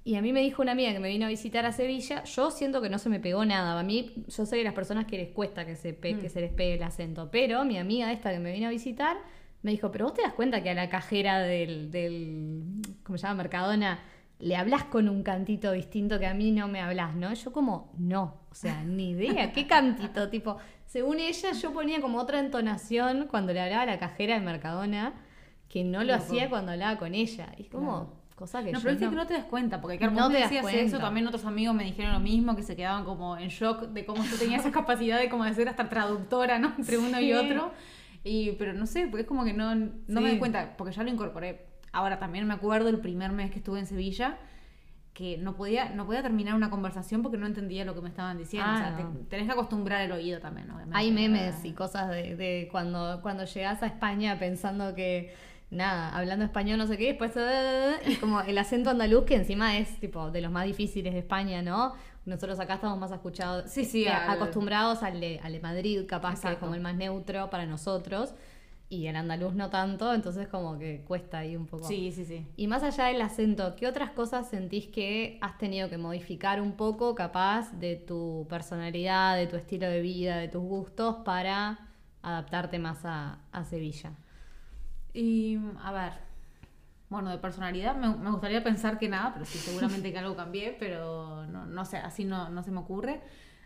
Y 0.03 0.15
a 0.15 0.21
mí 0.21 0.31
me 0.33 0.39
dijo 0.41 0.61
una 0.61 0.71
amiga 0.71 0.91
que 0.93 0.99
me 0.99 1.09
vino 1.09 1.25
a 1.25 1.29
visitar 1.29 1.65
a 1.65 1.73
Sevilla, 1.73 2.23
yo 2.23 2.49
siento 2.49 2.81
que 2.81 2.89
no 2.89 2.97
se 2.97 3.09
me 3.09 3.19
pegó 3.19 3.43
nada. 3.45 3.77
A 3.79 3.83
mí, 3.83 4.13
yo 4.27 4.45
soy 4.45 4.59
de 4.59 4.63
las 4.63 4.73
personas 4.73 5.05
que 5.05 5.17
les 5.17 5.29
cuesta 5.29 5.65
que 5.65 5.75
se, 5.75 5.93
pe- 5.93 6.17
que 6.17 6.29
se 6.29 6.41
les 6.41 6.51
pegue 6.51 6.75
el 6.75 6.83
acento. 6.83 7.29
Pero 7.29 7.65
mi 7.65 7.77
amiga 7.77 8.11
esta 8.11 8.31
que 8.31 8.39
me 8.39 8.51
vino 8.53 8.67
a 8.67 8.71
visitar 8.71 9.17
me 9.63 9.71
dijo, 9.71 9.91
pero 9.91 10.05
vos 10.05 10.13
te 10.13 10.21
das 10.23 10.33
cuenta 10.33 10.63
que 10.63 10.69
a 10.69 10.73
la 10.73 10.89
cajera 10.89 11.39
del, 11.39 11.91
del 11.91 12.63
¿cómo 13.03 13.17
se 13.17 13.23
llama? 13.27 13.35
Mercadona, 13.43 13.99
le 14.39 14.55
hablas 14.55 14.85
con 14.85 15.07
un 15.07 15.21
cantito 15.23 15.71
distinto 15.71 16.17
que 16.19 16.25
a 16.25 16.33
mí 16.33 16.51
no 16.51 16.67
me 16.67 16.81
hablas, 16.81 17.15
¿no? 17.15 17.31
Yo 17.33 17.51
como, 17.51 17.93
no, 17.97 18.41
o 18.49 18.55
sea, 18.55 18.83
ni 18.83 19.11
idea, 19.11 19.53
¿qué 19.53 19.67
cantito? 19.67 20.29
Tipo, 20.31 20.57
según 20.87 21.19
ella, 21.19 21.51
yo 21.53 21.71
ponía 21.73 22.01
como 22.01 22.17
otra 22.19 22.39
entonación 22.39 23.27
cuando 23.29 23.53
le 23.53 23.61
hablaba 23.61 23.83
a 23.83 23.85
la 23.85 23.99
cajera 23.99 24.33
de 24.33 24.41
Mercadona, 24.41 25.13
que 25.69 25.83
no 25.83 25.99
lo 26.03 26.13
Loco. 26.13 26.23
hacía 26.23 26.49
cuando 26.49 26.71
hablaba 26.71 26.97
con 26.97 27.13
ella. 27.13 27.53
Y 27.57 27.61
es 27.63 27.69
como, 27.69 28.13
cosa 28.35 28.63
que 28.63 28.71
No, 28.71 28.79
yo 28.79 28.83
pero 28.83 28.95
es 28.95 29.01
no- 29.01 29.09
que 29.11 29.15
no 29.15 29.27
te 29.27 29.33
das 29.35 29.45
cuenta, 29.45 29.79
porque 29.79 29.97
claro, 29.99 30.13
No 30.13 30.23
vos 30.23 30.31
te 30.33 30.39
das 30.39 30.49
decías 30.49 30.63
cuenta. 30.63 30.81
eso, 30.81 30.97
también 30.97 31.27
otros 31.27 31.45
amigos 31.45 31.75
me 31.75 31.83
dijeron 31.85 32.11
lo 32.11 32.19
mismo, 32.19 32.55
que 32.55 32.63
se 32.63 32.75
quedaban 32.75 33.05
como 33.05 33.37
en 33.37 33.49
shock 33.49 33.83
de 33.89 34.05
cómo 34.05 34.23
tú 34.23 34.35
tenías 34.37 34.61
esa 34.61 34.71
capacidad 34.73 35.19
de 35.19 35.29
como 35.29 35.45
de 35.45 35.53
ser 35.53 35.69
hasta 35.69 35.87
traductora, 35.87 36.57
¿no? 36.57 36.73
Entre 36.77 36.97
uno 36.97 37.21
y 37.21 37.31
otro. 37.33 37.71
Y, 38.23 38.51
pero 38.53 38.73
no 38.73 38.85
sé, 38.85 39.07
porque 39.07 39.21
es 39.21 39.27
como 39.27 39.43
que 39.43 39.53
no, 39.53 39.73
no 39.75 40.21
me 40.21 40.29
di 40.31 40.37
cuenta, 40.39 40.75
porque 40.77 40.93
ya 40.93 41.03
lo 41.03 41.09
incorporé. 41.09 41.65
Ahora 41.91 42.19
también 42.19 42.47
me 42.47 42.53
acuerdo 42.53 42.89
el 42.89 42.99
primer 42.99 43.31
mes 43.31 43.51
que 43.51 43.57
estuve 43.59 43.79
en 43.79 43.85
Sevilla, 43.85 44.37
que 45.13 45.37
no 45.37 45.55
podía, 45.55 45.89
no 45.89 46.05
podía 46.05 46.21
terminar 46.21 46.55
una 46.55 46.69
conversación 46.69 47.21
porque 47.21 47.37
no 47.37 47.45
entendía 47.45 47.83
lo 47.83 47.93
que 47.95 48.01
me 48.01 48.09
estaban 48.09 48.37
diciendo. 48.37 48.69
Ah, 48.69 48.75
o 48.75 48.97
sea, 48.97 49.03
no. 49.03 49.11
te- 49.11 49.25
tenés 49.25 49.45
que 49.47 49.51
acostumbrar 49.51 50.01
el 50.01 50.11
oído 50.11 50.39
también, 50.39 50.69
obviamente. 50.71 50.97
Hay 50.97 51.11
memes 51.11 51.65
y 51.65 51.73
cosas 51.73 52.09
de, 52.09 52.35
de 52.35 52.69
cuando, 52.71 53.19
cuando 53.21 53.43
llegas 53.45 53.83
a 53.83 53.87
España 53.87 54.39
pensando 54.39 54.95
que, 54.95 55.33
nada, 55.69 56.15
hablando 56.15 56.45
español 56.45 56.77
no 56.77 56.87
sé 56.87 56.97
qué, 56.97 57.07
después, 57.07 57.33
y 58.07 58.15
como 58.15 58.39
el 58.41 58.57
acento 58.57 58.89
andaluz 58.91 59.25
que 59.25 59.35
encima 59.35 59.77
es 59.77 59.99
tipo 59.99 60.31
de 60.31 60.41
los 60.41 60.51
más 60.51 60.65
difíciles 60.65 61.11
de 61.13 61.19
España, 61.19 61.61
¿no? 61.61 61.93
Nosotros 62.25 62.59
acá 62.59 62.75
estamos 62.75 62.99
más 62.99 63.11
escuchados, 63.11 63.69
Sí, 63.69 63.83
sí, 63.83 64.03
eh, 64.05 64.11
acostumbrados 64.11 65.01
al 65.01 65.19
de, 65.19 65.39
al 65.43 65.53
de 65.53 65.59
Madrid, 65.59 66.05
capaz 66.07 66.41
que 66.41 66.51
es 66.51 66.57
como 66.57 66.75
el 66.75 66.81
más 66.81 66.95
neutro 66.95 67.49
para 67.49 67.65
nosotros, 67.65 68.33
y 68.89 69.07
el 69.07 69.15
andaluz 69.15 69.53
no 69.55 69.69
tanto, 69.69 70.13
entonces 70.13 70.47
como 70.49 70.77
que 70.77 71.03
cuesta 71.07 71.39
ahí 71.39 71.55
un 71.55 71.65
poco. 71.65 71.87
Sí, 71.87 72.11
sí, 72.11 72.25
sí. 72.25 72.45
Y 72.57 72.67
más 72.67 72.83
allá 72.83 73.05
del 73.05 73.21
acento, 73.21 73.75
¿qué 73.77 73.87
otras 73.87 74.11
cosas 74.11 74.49
sentís 74.49 74.87
que 74.87 75.39
has 75.41 75.57
tenido 75.57 75.89
que 75.89 75.97
modificar 75.97 76.61
un 76.61 76.73
poco, 76.73 77.15
capaz, 77.15 77.71
de 77.79 77.95
tu 77.95 78.45
personalidad, 78.49 79.37
de 79.37 79.47
tu 79.47 79.55
estilo 79.55 79.87
de 79.87 80.01
vida, 80.01 80.37
de 80.37 80.49
tus 80.49 80.61
gustos, 80.61 81.15
para 81.23 81.87
adaptarte 82.21 82.79
más 82.79 83.05
a, 83.05 83.39
a 83.51 83.63
Sevilla? 83.63 84.11
Y 85.13 85.57
a 85.81 85.91
ver, 85.91 86.13
bueno, 87.11 87.29
de 87.29 87.37
personalidad 87.37 87.95
me, 87.95 88.15
me 88.15 88.31
gustaría 88.31 88.63
pensar 88.63 88.97
que 88.97 89.09
nada, 89.09 89.33
pero 89.33 89.45
sí, 89.45 89.57
seguramente 89.57 90.11
que 90.13 90.17
algo 90.17 90.35
cambié, 90.35 90.75
pero 90.79 91.45
no, 91.45 91.65
no 91.65 91.85
sé, 91.85 91.97
así 91.97 92.23
no, 92.23 92.49
no 92.49 92.63
se 92.63 92.71
me 92.71 92.79
ocurre. 92.79 93.21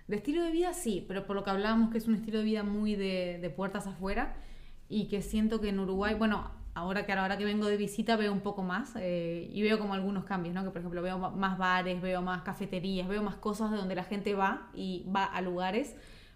De 0.07 0.15
estilo 0.17 0.43
de 0.43 0.51
vida 0.51 0.73
sí, 0.73 1.05
pero 1.07 1.27
por 1.27 1.35
lo 1.35 1.43
que 1.43 1.51
hablábamos 1.51 1.91
que 1.91 1.99
es 1.99 2.07
un 2.07 2.15
estilo 2.15 2.39
de 2.39 2.43
vida 2.43 2.63
muy 2.63 2.95
de, 2.95 3.37
de 3.39 3.49
puertas 3.51 3.85
afuera 3.85 4.35
y 4.89 5.07
que 5.09 5.21
siento 5.21 5.61
que 5.61 5.69
en 5.69 5.79
Uruguay, 5.79 6.15
bueno, 6.15 6.49
ahora 6.73 7.05
que 7.05 7.13
ahora 7.13 7.37
que 7.37 7.45
vengo 7.45 7.67
de 7.67 7.77
visita 7.77 8.15
veo 8.15 8.33
un 8.33 8.41
poco 8.41 8.63
más 8.63 8.95
eh, 8.97 9.47
y 9.53 9.61
veo 9.61 9.77
como 9.77 9.93
algunos 9.93 10.25
cambios, 10.25 10.55
¿no? 10.55 10.63
Que 10.63 10.71
por 10.71 10.79
ejemplo 10.79 11.03
veo 11.03 11.17
más 11.17 11.57
bares, 11.59 12.01
veo 12.01 12.23
más 12.23 12.41
cafeterías, 12.41 13.07
veo 13.07 13.21
más 13.21 13.35
cosas 13.35 13.69
de 13.69 13.77
donde 13.77 13.93
la 13.93 14.05
gente 14.05 14.33
va 14.33 14.69
y 14.73 15.05
va 15.15 15.23
a 15.23 15.39
lugares, 15.41 15.95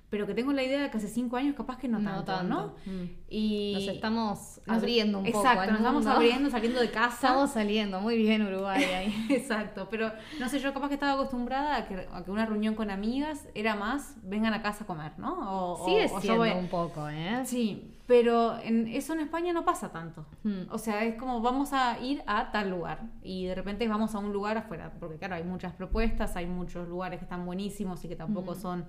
pero 0.09 0.25
que 0.25 0.33
tengo 0.33 0.51
la 0.53 0.63
idea 0.63 0.81
de 0.81 0.89
que 0.89 0.97
hace 0.97 1.07
cinco 1.07 1.37
años 1.37 1.55
capaz 1.55 1.77
que 1.77 1.87
no, 1.87 1.99
No 1.99 2.23
tanto, 2.23 2.43
¿no? 2.43 2.67
Mm. 2.85 3.03
Y 3.29 3.73
Nos 3.75 3.87
estamos 3.95 4.61
nos- 4.65 4.77
abriendo 4.77 5.19
un 5.19 5.25
poco. 5.25 5.37
Exacto, 5.39 5.67
nos 5.71 5.79
estamos 5.79 6.05
abriendo, 6.07 6.49
saliendo 6.49 6.79
de 6.81 6.91
casa. 6.91 7.27
Estamos 7.27 7.51
saliendo, 7.51 8.01
muy 8.01 8.17
bien 8.17 8.41
Uruguay 8.45 8.83
ahí. 8.83 9.25
Exacto, 9.29 9.87
pero 9.91 10.11
no 10.39 10.49
sé, 10.49 10.59
yo 10.59 10.73
capaz 10.73 10.87
que 10.87 10.95
estaba 10.95 11.13
acostumbrada 11.13 11.75
a 11.77 11.87
que, 11.87 12.07
a 12.11 12.23
que 12.23 12.31
una 12.31 12.45
reunión 12.45 12.73
con 12.75 12.89
amigas 12.89 13.47
era 13.53 13.75
más, 13.75 14.15
vengan 14.23 14.53
a 14.53 14.61
casa 14.61 14.83
a 14.83 14.87
comer, 14.87 15.11
¿no? 15.17 15.73
O, 15.73 15.85
Sigue 15.85 16.05
o- 16.05 16.07
o 16.07 16.15
yo 16.15 16.21
siendo 16.21 16.37
voy- 16.39 16.51
un 16.51 16.67
poco, 16.69 17.07
¿eh? 17.09 17.41
Sí, 17.45 17.93
pero 18.07 18.57
en, 18.63 18.87
eso 18.87 19.13
en 19.13 19.19
España 19.19 19.53
no 19.53 19.63
pasa 19.63 19.91
tanto. 19.91 20.25
Hmm. 20.43 20.61
O 20.71 20.79
sea, 20.79 21.03
es 21.03 21.13
como 21.15 21.41
vamos 21.41 21.71
a 21.73 21.99
ir 21.99 22.23
a 22.25 22.51
tal 22.51 22.71
lugar 22.71 23.03
y 23.21 23.45
de 23.45 23.53
repente 23.53 23.87
vamos 23.87 24.15
a 24.15 24.17
un 24.17 24.33
lugar 24.33 24.57
afuera, 24.57 24.91
porque 24.99 25.17
claro, 25.17 25.35
hay 25.35 25.43
muchas 25.43 25.73
propuestas, 25.73 26.35
hay 26.35 26.47
muchos 26.47 26.87
lugares 26.87 27.19
que 27.19 27.25
están 27.25 27.45
buenísimos 27.45 28.03
y 28.03 28.07
que 28.07 28.15
tampoco 28.15 28.53
Hmm. 28.53 28.59
son 28.59 28.85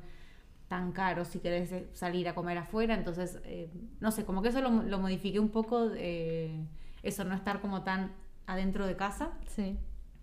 tan 0.71 0.93
caros 0.93 1.27
si 1.27 1.41
querés 1.41 1.73
eh, 1.73 1.91
salir 1.93 2.29
a 2.29 2.35
comer 2.35 2.57
afuera, 2.57 2.95
entonces, 2.95 3.41
eh, 3.45 3.69
no 3.99 4.13
sé, 4.13 4.25
como 4.25 4.41
que 4.41 4.51
eso 4.51 4.61
lo, 4.61 4.71
lo 4.85 4.99
modifiqué 5.01 5.41
un 5.41 5.49
poco, 5.49 5.91
eh, 5.97 6.65
eso, 7.03 7.25
no 7.25 7.35
estar 7.35 7.61
como 7.61 7.83
tan 7.83 8.13
adentro 8.47 8.87
de 8.87 8.95
casa. 8.95 9.33
Sí. 9.49 9.77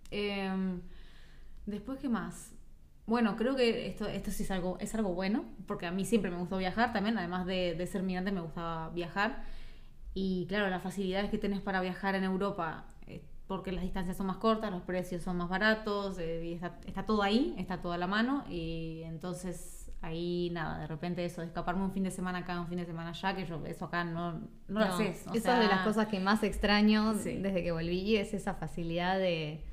Eh, 0.10 0.80
después, 1.66 2.00
¿qué 2.00 2.08
más? 2.08 2.54
Bueno, 3.06 3.36
creo 3.36 3.58
que 3.58 3.88
esto, 3.88 4.08
esto 4.08 4.32
sí 4.32 4.44
es 4.44 4.52
algo, 4.52 4.78
es 4.80 4.96
algo 4.96 5.14
bueno, 5.14 5.44
porque 5.66 5.86
a 5.86 5.92
mí 5.92 6.06
siempre 6.06 6.32
me 6.32 6.38
gustó 6.38 6.58
viajar 6.58 6.94
también, 6.94 7.18
además 7.18 7.46
de, 7.46 7.76
de 7.76 7.86
ser 7.86 8.04
migrante 8.04 8.32
me 8.32 8.42
gustaba 8.42 8.90
viajar. 8.92 9.44
Y 10.14 10.46
claro, 10.48 10.70
las 10.70 10.82
facilidades 10.82 11.30
que 11.30 11.38
tenés 11.38 11.60
para 11.60 11.82
viajar 11.82 12.16
en 12.16 12.24
Europa, 12.24 12.86
eh, 13.06 13.22
porque 13.48 13.74
las 13.74 13.84
distancias 13.84 14.16
son 14.16 14.28
más 14.28 14.38
cortas, 14.38 14.72
los 14.72 14.84
precios 14.84 15.24
son 15.24 15.36
más 15.36 15.50
baratos, 15.50 16.18
eh, 16.20 16.42
y 16.46 16.54
está, 16.54 16.80
está 16.86 17.06
todo 17.06 17.22
ahí, 17.22 17.54
está 17.58 17.82
todo 17.82 17.92
a 17.92 17.98
la 17.98 18.08
mano, 18.08 18.46
y 18.50 19.02
entonces 19.04 19.77
ahí 20.02 20.50
nada, 20.52 20.80
de 20.80 20.88
repente 20.88 21.26
eso, 21.26 21.42
de 21.42 21.48
escaparme 21.48 21.84
un 21.84 21.92
fin 21.92 22.04
de 22.04 22.12
semana 22.12 22.40
acá, 22.40 22.60
un 22.60 22.68
fin 22.68 22.78
de 22.78 22.86
semana 22.86 23.10
allá, 23.10 23.36
que 23.36 23.46
yo 23.46 23.66
eso 23.66 23.86
acá 23.86 24.04
no, 24.04 24.34
no, 24.34 24.80
lo 24.80 24.86
haces. 24.86 25.26
o 25.28 25.34
esa 25.34 25.54
es 25.54 25.60
de 25.60 25.66
sea, 25.68 25.76
las 25.76 25.82
cosas 25.86 26.08
que 26.08 26.20
más 26.20 26.44
extraño 26.44 27.16
Sí. 27.16 27.38
desde 27.38 27.64
que 27.64 27.72
volví, 27.72 28.16
es 28.16 28.34
esa 28.34 28.54
facilidad 28.54 29.18
de, 29.18 29.64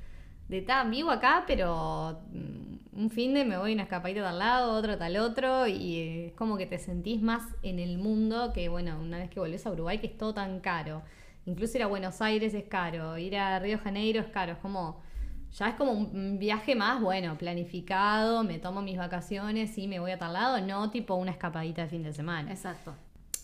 de 0.49 0.57
estar 0.57 0.89
vivo 0.89 1.11
acá, 1.11 1.43
pero 1.47 2.19
mm, 2.31 2.99
un 3.01 3.09
fin 3.09 3.33
de 3.33 3.45
me 3.45 3.57
voy 3.57 3.73
una 3.73 3.83
escapadita 3.83 4.21
tal 4.23 4.39
lado, 4.39 4.73
otro 4.73 4.97
tal 4.97 5.17
otro, 5.17 5.67
y 5.67 5.99
eh, 5.99 6.27
es 6.27 6.33
como 6.33 6.57
que 6.57 6.65
te 6.65 6.79
sentís 6.79 7.21
más 7.21 7.43
en 7.61 7.79
el 7.79 7.97
mundo 7.97 8.51
que, 8.53 8.67
bueno, 8.69 8.99
una 8.99 9.17
vez 9.19 9.29
que 9.29 9.39
volvés 9.39 9.65
a 9.65 9.71
Uruguay, 9.71 9.99
que 9.99 10.07
es 10.07 10.17
todo 10.17 10.33
tan 10.33 10.59
caro. 10.59 11.03
Incluso 11.45 11.77
ir 11.77 11.83
a 11.83 11.87
Buenos 11.87 12.21
Aires 12.21 12.53
es 12.55 12.63
caro, 12.65 13.17
ir 13.17 13.37
a 13.37 13.59
Río 13.59 13.77
de 13.77 13.83
Janeiro 13.83 14.19
es 14.21 14.27
caro, 14.27 14.53
es 14.53 14.57
como... 14.59 15.03
Ya 15.57 15.69
es 15.69 15.75
como 15.75 15.93
un 15.93 16.37
viaje 16.37 16.75
más, 16.75 17.01
bueno, 17.01 17.37
planificado, 17.37 18.43
me 18.43 18.59
tomo 18.59 18.81
mis 18.81 18.97
vacaciones 18.97 19.77
y 19.77 19.87
me 19.87 19.99
voy 19.99 20.11
a 20.11 20.19
tal 20.19 20.33
lado, 20.33 20.59
no 20.59 20.89
tipo 20.89 21.15
una 21.15 21.31
escapadita 21.31 21.83
de 21.83 21.87
fin 21.87 22.03
de 22.03 22.11
semana. 22.11 22.51
Exacto. 22.51 22.93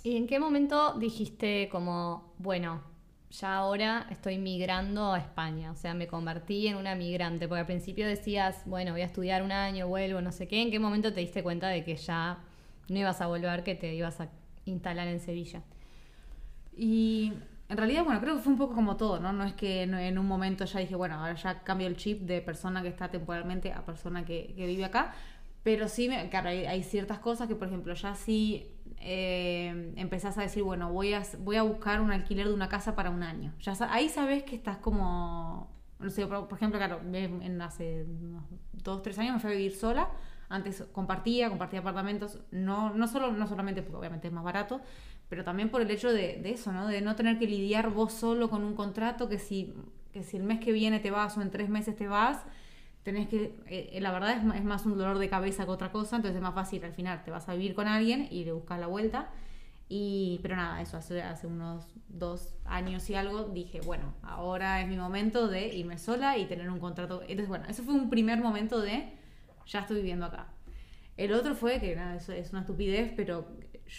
¿Y 0.03 0.17
en 0.17 0.27
qué 0.27 0.37
momento 0.37 0.95
dijiste 0.99 1.69
como, 1.71 2.33
bueno, 2.37 2.81
ya 3.29 3.55
ahora 3.55 4.07
estoy 4.09 4.37
migrando 4.39 5.13
a 5.13 5.19
España? 5.19 5.71
O 5.71 5.75
sea, 5.75 5.93
me 5.93 6.07
convertí 6.07 6.67
en 6.67 6.75
una 6.75 6.95
migrante, 6.95 7.47
porque 7.47 7.61
al 7.61 7.65
principio 7.65 8.05
decías, 8.05 8.63
bueno, 8.65 8.91
voy 8.91 9.01
a 9.01 9.05
estudiar 9.05 9.41
un 9.41 9.53
año, 9.53 9.87
vuelvo, 9.87 10.19
no 10.19 10.33
sé 10.33 10.49
qué. 10.49 10.61
¿En 10.61 10.69
qué 10.69 10.79
momento 10.79 11.13
te 11.13 11.21
diste 11.21 11.43
cuenta 11.43 11.69
de 11.69 11.85
que 11.85 11.95
ya 11.95 12.39
no 12.89 12.99
ibas 12.99 13.21
a 13.21 13.27
volver, 13.27 13.63
que 13.63 13.75
te 13.75 13.93
ibas 13.93 14.19
a 14.19 14.27
instalar 14.65 15.07
en 15.07 15.21
Sevilla? 15.21 15.61
Y 16.75 17.31
en 17.71 17.77
realidad, 17.77 18.03
bueno, 18.03 18.19
creo 18.21 18.35
que 18.35 18.41
fue 18.41 18.51
un 18.53 18.57
poco 18.59 18.75
como 18.75 18.97
todo, 18.97 19.19
¿no? 19.19 19.31
No 19.33 19.43
es 19.45 19.53
que 19.53 19.83
en- 19.83 20.17
un 20.19 20.27
momento 20.27 20.65
ya 20.65 20.79
dije, 20.79 20.95
bueno, 20.95 21.15
ahora 21.15 21.35
ya 21.35 21.63
cambio 21.63 21.87
el 21.87 21.95
chip 21.97 22.21
de 22.23 22.41
persona 22.41 22.81
que 22.81 22.89
está 22.89 23.09
temporalmente 23.09 23.71
a 23.73 23.85
persona 23.85 24.25
que, 24.25 24.53
que 24.55 24.65
vive 24.67 24.85
acá. 24.85 25.13
Pero 25.63 25.87
sí, 25.87 26.09
claro, 26.31 26.49
hay, 26.49 26.65
hay 26.65 26.83
ciertas 26.83 27.19
cosas 27.19 27.47
que, 27.47 27.55
por 27.55 27.67
ejemplo, 27.67 27.93
ya 27.93 28.15
sí 28.15 28.67
eh, 28.99 29.93
empezás 29.95 30.37
a 30.37 30.41
decir, 30.41 30.63
bueno, 30.63 30.91
voy 30.91 31.13
a, 31.13 31.21
voy 31.39 31.55
a 31.55 31.63
buscar 31.63 32.01
un 32.01 32.11
alquiler 32.11 32.47
de 32.47 32.53
una 32.53 32.67
casa 32.67 32.95
para 32.95 33.09
un 33.11 33.23
año. 33.23 33.53
Ya 33.61 33.73
ahí 33.89 34.09
sabes 34.09 34.43
que 34.43 34.55
estás 34.55 34.77
como, 34.77 35.69
no 35.99 36.09
sé, 36.09 36.25
por, 36.27 36.51
ejemplo, 36.53 36.79
claro, 36.79 36.99
en 37.13 37.61
hace 37.61 38.03
unos 38.05 38.43
dos, 38.73 39.01
tres 39.03 39.17
años 39.19 39.35
me 39.35 39.39
fui 39.39 39.51
a 39.51 39.53
vivir 39.55 39.75
sola. 39.75 40.09
Antes 40.49 40.83
compartía, 40.91 41.47
compartía 41.49 41.79
apartamentos, 41.79 42.39
no, 42.51 42.93
no, 42.93 43.07
solo, 43.07 43.31
no 43.31 43.47
solamente 43.47 43.81
porque 43.83 43.97
obviamente 43.97 44.27
es 44.27 44.33
más 44.33 44.43
barato, 44.43 44.81
pero 45.31 45.45
también 45.45 45.69
por 45.69 45.81
el 45.81 45.89
hecho 45.89 46.11
de, 46.11 46.41
de 46.43 46.51
eso, 46.51 46.73
¿no? 46.73 46.87
De 46.87 46.99
no 46.99 47.15
tener 47.15 47.39
que 47.39 47.47
lidiar 47.47 47.89
vos 47.89 48.11
solo 48.11 48.49
con 48.49 48.65
un 48.65 48.75
contrato 48.75 49.29
que 49.29 49.39
si, 49.39 49.73
que 50.11 50.23
si 50.23 50.35
el 50.35 50.43
mes 50.43 50.59
que 50.59 50.73
viene 50.73 50.99
te 50.99 51.09
vas 51.09 51.37
o 51.37 51.41
en 51.41 51.49
tres 51.51 51.69
meses 51.69 51.95
te 51.95 52.09
vas, 52.09 52.43
tenés 53.03 53.29
que, 53.29 53.55
eh, 53.67 53.97
la 54.01 54.11
verdad 54.11 54.31
es, 54.31 54.55
es 54.55 54.65
más 54.65 54.85
un 54.85 54.97
dolor 54.97 55.19
de 55.19 55.29
cabeza 55.29 55.63
que 55.63 55.71
otra 55.71 55.89
cosa, 55.89 56.17
entonces 56.17 56.35
es 56.35 56.41
más 56.41 56.53
fácil 56.53 56.83
al 56.83 56.91
final, 56.91 57.23
te 57.23 57.31
vas 57.31 57.47
a 57.47 57.53
vivir 57.53 57.75
con 57.75 57.87
alguien 57.87 58.27
y 58.29 58.43
le 58.43 58.51
buscas 58.51 58.77
la 58.77 58.87
vuelta. 58.87 59.29
Y, 59.87 60.41
pero 60.43 60.57
nada, 60.57 60.81
eso 60.81 60.97
hace, 60.97 61.21
hace 61.21 61.47
unos 61.47 61.93
dos 62.09 62.53
años 62.65 63.09
y 63.09 63.15
algo 63.15 63.43
dije, 63.45 63.79
bueno, 63.85 64.13
ahora 64.23 64.81
es 64.81 64.89
mi 64.89 64.97
momento 64.97 65.47
de 65.47 65.73
irme 65.73 65.97
sola 65.97 66.37
y 66.37 66.45
tener 66.45 66.69
un 66.69 66.79
contrato. 66.79 67.21
Entonces, 67.21 67.47
bueno, 67.47 67.63
eso 67.69 67.83
fue 67.83 67.93
un 67.93 68.09
primer 68.09 68.39
momento 68.41 68.81
de, 68.81 69.13
ya 69.65 69.79
estoy 69.79 69.95
viviendo 69.95 70.25
acá. 70.25 70.47
El 71.15 71.31
otro 71.31 71.55
fue 71.55 71.79
que 71.79 71.95
nada, 71.95 72.17
eso 72.17 72.33
es 72.33 72.51
una 72.51 72.61
estupidez, 72.61 73.13
pero 73.15 73.47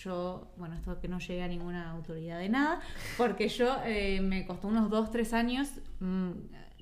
yo, 0.04 0.48
bueno, 0.56 0.74
esto 0.74 0.98
que 1.00 1.08
no 1.08 1.18
llegue 1.18 1.42
a 1.42 1.48
ninguna 1.48 1.90
autoridad 1.90 2.38
de 2.38 2.48
nada, 2.48 2.80
porque 3.18 3.48
yo 3.48 3.76
eh, 3.84 4.20
me 4.20 4.46
costó 4.46 4.68
unos 4.68 4.88
dos, 4.88 5.10
tres 5.10 5.32
años 5.32 5.68
mm, 6.00 6.30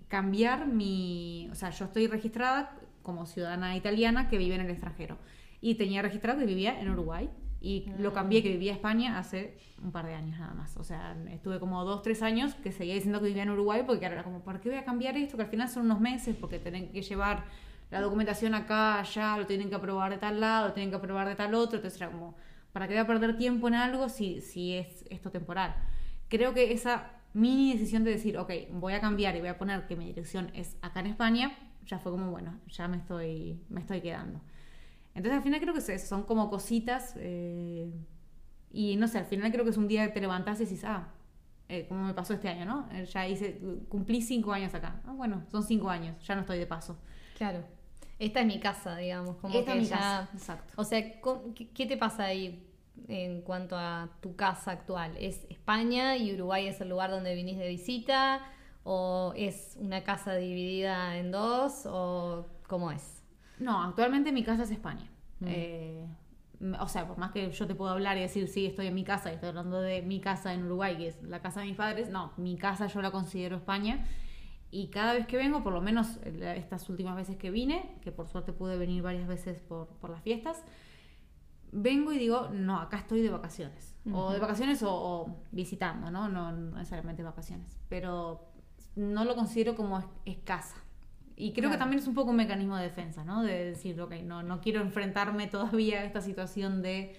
cambiar 0.08 0.66
mi. 0.66 1.48
O 1.50 1.54
sea, 1.54 1.70
yo 1.70 1.86
estoy 1.86 2.06
registrada 2.06 2.76
como 3.02 3.26
ciudadana 3.26 3.76
italiana 3.76 4.28
que 4.28 4.38
vive 4.38 4.54
en 4.54 4.62
el 4.62 4.70
extranjero. 4.70 5.18
Y 5.60 5.74
tenía 5.74 6.02
registrado 6.02 6.38
que 6.38 6.46
vivía 6.46 6.80
en 6.80 6.90
Uruguay. 6.90 7.30
Y 7.62 7.92
lo 7.98 8.14
cambié 8.14 8.42
que 8.42 8.48
vivía 8.48 8.70
en 8.70 8.76
España 8.76 9.18
hace 9.18 9.58
un 9.82 9.92
par 9.92 10.06
de 10.06 10.14
años 10.14 10.38
nada 10.38 10.54
más. 10.54 10.76
O 10.78 10.84
sea, 10.84 11.14
estuve 11.30 11.60
como 11.60 11.84
dos, 11.84 12.02
tres 12.02 12.22
años 12.22 12.54
que 12.54 12.72
seguía 12.72 12.94
diciendo 12.94 13.20
que 13.20 13.26
vivía 13.26 13.42
en 13.42 13.50
Uruguay 13.50 13.82
porque 13.86 14.06
ahora 14.06 14.16
era 14.16 14.24
como, 14.24 14.40
¿por 14.40 14.60
qué 14.60 14.70
voy 14.70 14.78
a 14.78 14.84
cambiar 14.84 15.16
esto? 15.18 15.36
Que 15.36 15.42
al 15.42 15.50
final 15.50 15.68
son 15.68 15.84
unos 15.84 16.00
meses 16.00 16.34
porque 16.40 16.58
tienen 16.58 16.90
que 16.90 17.02
llevar 17.02 17.44
la 17.90 18.00
documentación 18.00 18.54
acá, 18.54 19.00
allá, 19.00 19.36
lo 19.36 19.46
tienen 19.46 19.68
que 19.68 19.74
aprobar 19.74 20.10
de 20.10 20.16
tal 20.16 20.40
lado, 20.40 20.68
lo 20.68 20.72
tienen 20.72 20.90
que 20.90 20.96
aprobar 20.96 21.28
de 21.28 21.34
tal 21.34 21.54
otro. 21.54 21.76
Entonces 21.76 22.00
era 22.00 22.10
como, 22.10 22.34
¿para 22.72 22.86
qué 22.88 22.94
voy 22.94 23.00
a 23.02 23.06
perder 23.06 23.36
tiempo 23.36 23.68
en 23.68 23.74
algo 23.74 24.08
si, 24.08 24.40
si 24.40 24.74
es 24.76 25.04
esto 25.10 25.30
temporal? 25.30 25.74
Creo 26.28 26.54
que 26.54 26.72
esa 26.72 27.10
mini 27.34 27.72
decisión 27.72 28.04
de 28.04 28.10
decir, 28.12 28.38
ok, 28.38 28.50
voy 28.72 28.92
a 28.94 29.00
cambiar 29.00 29.36
y 29.36 29.40
voy 29.40 29.48
a 29.48 29.58
poner 29.58 29.86
que 29.86 29.96
mi 29.96 30.06
dirección 30.06 30.50
es 30.54 30.76
acá 30.82 31.00
en 31.00 31.06
España, 31.06 31.56
ya 31.86 31.98
fue 31.98 32.12
como, 32.12 32.30
bueno, 32.30 32.58
ya 32.68 32.88
me 32.88 32.96
estoy, 32.98 33.60
me 33.68 33.80
estoy 33.80 34.00
quedando. 34.00 34.40
Entonces 35.14 35.36
al 35.38 35.42
final 35.42 35.60
creo 35.60 35.74
que 35.74 35.80
es 35.80 36.08
son 36.08 36.22
como 36.22 36.50
cositas 36.50 37.14
eh, 37.16 37.90
y 38.72 38.96
no 38.96 39.08
sé, 39.08 39.18
al 39.18 39.24
final 39.26 39.50
creo 39.50 39.64
que 39.64 39.70
es 39.70 39.76
un 39.76 39.88
día 39.88 40.06
que 40.06 40.12
te 40.12 40.20
levantás 40.20 40.60
y 40.60 40.64
dices, 40.64 40.84
ah, 40.84 41.08
eh, 41.68 41.86
como 41.88 42.04
me 42.04 42.14
pasó 42.14 42.34
este 42.34 42.48
año, 42.48 42.64
¿no? 42.64 42.88
Eh, 42.92 43.06
Ya 43.06 43.26
hice, 43.28 43.60
cumplí 43.88 44.22
cinco 44.22 44.52
años 44.52 44.74
acá. 44.74 45.00
Ah, 45.04 45.12
bueno, 45.12 45.44
son 45.50 45.62
cinco 45.62 45.88
años, 45.90 46.16
ya 46.26 46.34
no 46.34 46.42
estoy 46.42 46.58
de 46.58 46.66
paso. 46.66 46.98
Claro. 47.36 47.64
Esta 48.20 48.40
es 48.40 48.46
mi 48.46 48.60
casa, 48.60 48.96
digamos. 48.96 49.36
Como 49.38 49.58
Esta 49.58 49.72
que 49.72 49.78
es 49.78 49.84
mi 49.84 49.88
ya- 49.90 49.96
casa, 49.96 50.28
exacto. 50.34 50.72
O 50.76 50.84
sea, 50.84 51.20
¿con- 51.20 51.54
¿qué, 51.54 51.86
te 51.86 51.96
pasa 51.96 52.24
ahí 52.26 52.64
en 53.08 53.40
cuanto 53.42 53.76
a 53.76 54.10
tu 54.20 54.36
casa 54.36 54.70
actual? 54.72 55.16
¿Es 55.18 55.44
España 55.48 56.16
y 56.16 56.32
Uruguay 56.34 56.66
es 56.68 56.80
el 56.80 56.90
lugar 56.90 57.10
donde 57.10 57.34
vinís 57.34 57.58
de 57.58 57.66
visita? 57.66 58.40
¿O 58.84 59.32
es 59.36 59.76
una 59.80 60.04
casa 60.04 60.34
dividida 60.34 61.16
en 61.16 61.30
dos? 61.32 61.86
¿O 61.86 62.46
cómo 62.68 62.92
es? 62.92 63.22
No, 63.58 63.82
actualmente 63.82 64.32
mi 64.32 64.44
casa 64.44 64.62
es 64.64 64.70
España. 64.70 65.10
Mm. 65.40 65.46
Eh, 65.48 66.06
o 66.78 66.88
sea, 66.88 67.08
por 67.08 67.16
más 67.16 67.32
que 67.32 67.50
yo 67.50 67.66
te 67.66 67.74
puedo 67.74 67.90
hablar 67.90 68.18
y 68.18 68.20
decir, 68.20 68.48
sí, 68.48 68.66
estoy 68.66 68.86
en 68.88 68.94
mi 68.94 69.02
casa 69.04 69.30
y 69.30 69.34
estoy 69.36 69.48
hablando 69.48 69.80
de 69.80 70.02
mi 70.02 70.20
casa 70.20 70.52
en 70.52 70.64
Uruguay, 70.64 70.96
que 70.98 71.08
es 71.08 71.22
la 71.22 71.40
casa 71.40 71.60
de 71.60 71.66
mis 71.66 71.76
padres, 71.76 72.10
no, 72.10 72.32
mi 72.36 72.58
casa 72.58 72.86
yo 72.86 73.00
la 73.00 73.10
considero 73.10 73.56
España. 73.56 74.06
Y 74.70 74.88
cada 74.88 75.14
vez 75.14 75.26
que 75.26 75.36
vengo, 75.36 75.62
por 75.64 75.72
lo 75.72 75.80
menos 75.80 76.18
eh, 76.22 76.54
estas 76.56 76.88
últimas 76.88 77.16
veces 77.16 77.36
que 77.36 77.50
vine, 77.50 77.96
que 78.02 78.12
por 78.12 78.28
suerte 78.28 78.52
pude 78.52 78.76
venir 78.78 79.02
varias 79.02 79.26
veces 79.26 79.60
por, 79.60 79.88
por 80.00 80.10
las 80.10 80.22
fiestas, 80.22 80.62
vengo 81.72 82.12
y 82.12 82.18
digo, 82.18 82.48
no, 82.52 82.78
acá 82.80 82.98
estoy 82.98 83.20
de 83.22 83.30
vacaciones. 83.30 83.94
O 84.12 84.32
de 84.32 84.38
vacaciones 84.38 84.82
o, 84.82 84.90
o 84.92 85.36
visitando, 85.52 86.10
¿no? 86.10 86.28
No 86.28 86.52
no 86.52 86.76
necesariamente 86.78 87.22
vacaciones. 87.22 87.76
Pero 87.88 88.40
no 88.96 89.24
lo 89.24 89.34
considero 89.36 89.74
como 89.76 89.98
es, 89.98 90.06
es 90.24 90.38
casa. 90.38 90.76
Y 91.36 91.52
creo 91.52 91.64
que 91.70 91.76
Claro. 91.76 91.78
también 91.80 92.00
es 92.00 92.08
un 92.08 92.14
poco 92.14 92.30
un 92.30 92.36
mecanismo 92.36 92.76
de 92.76 92.84
defensa, 92.84 93.24
¿no? 93.24 93.42
De 93.42 93.64
decir, 93.66 94.00
ok, 94.00 94.12
no, 94.24 94.42
no 94.42 94.60
quiero 94.60 94.80
enfrentarme 94.80 95.46
todavía 95.48 96.00
a 96.00 96.04
esta 96.04 96.20
situación 96.20 96.82
de 96.82 97.16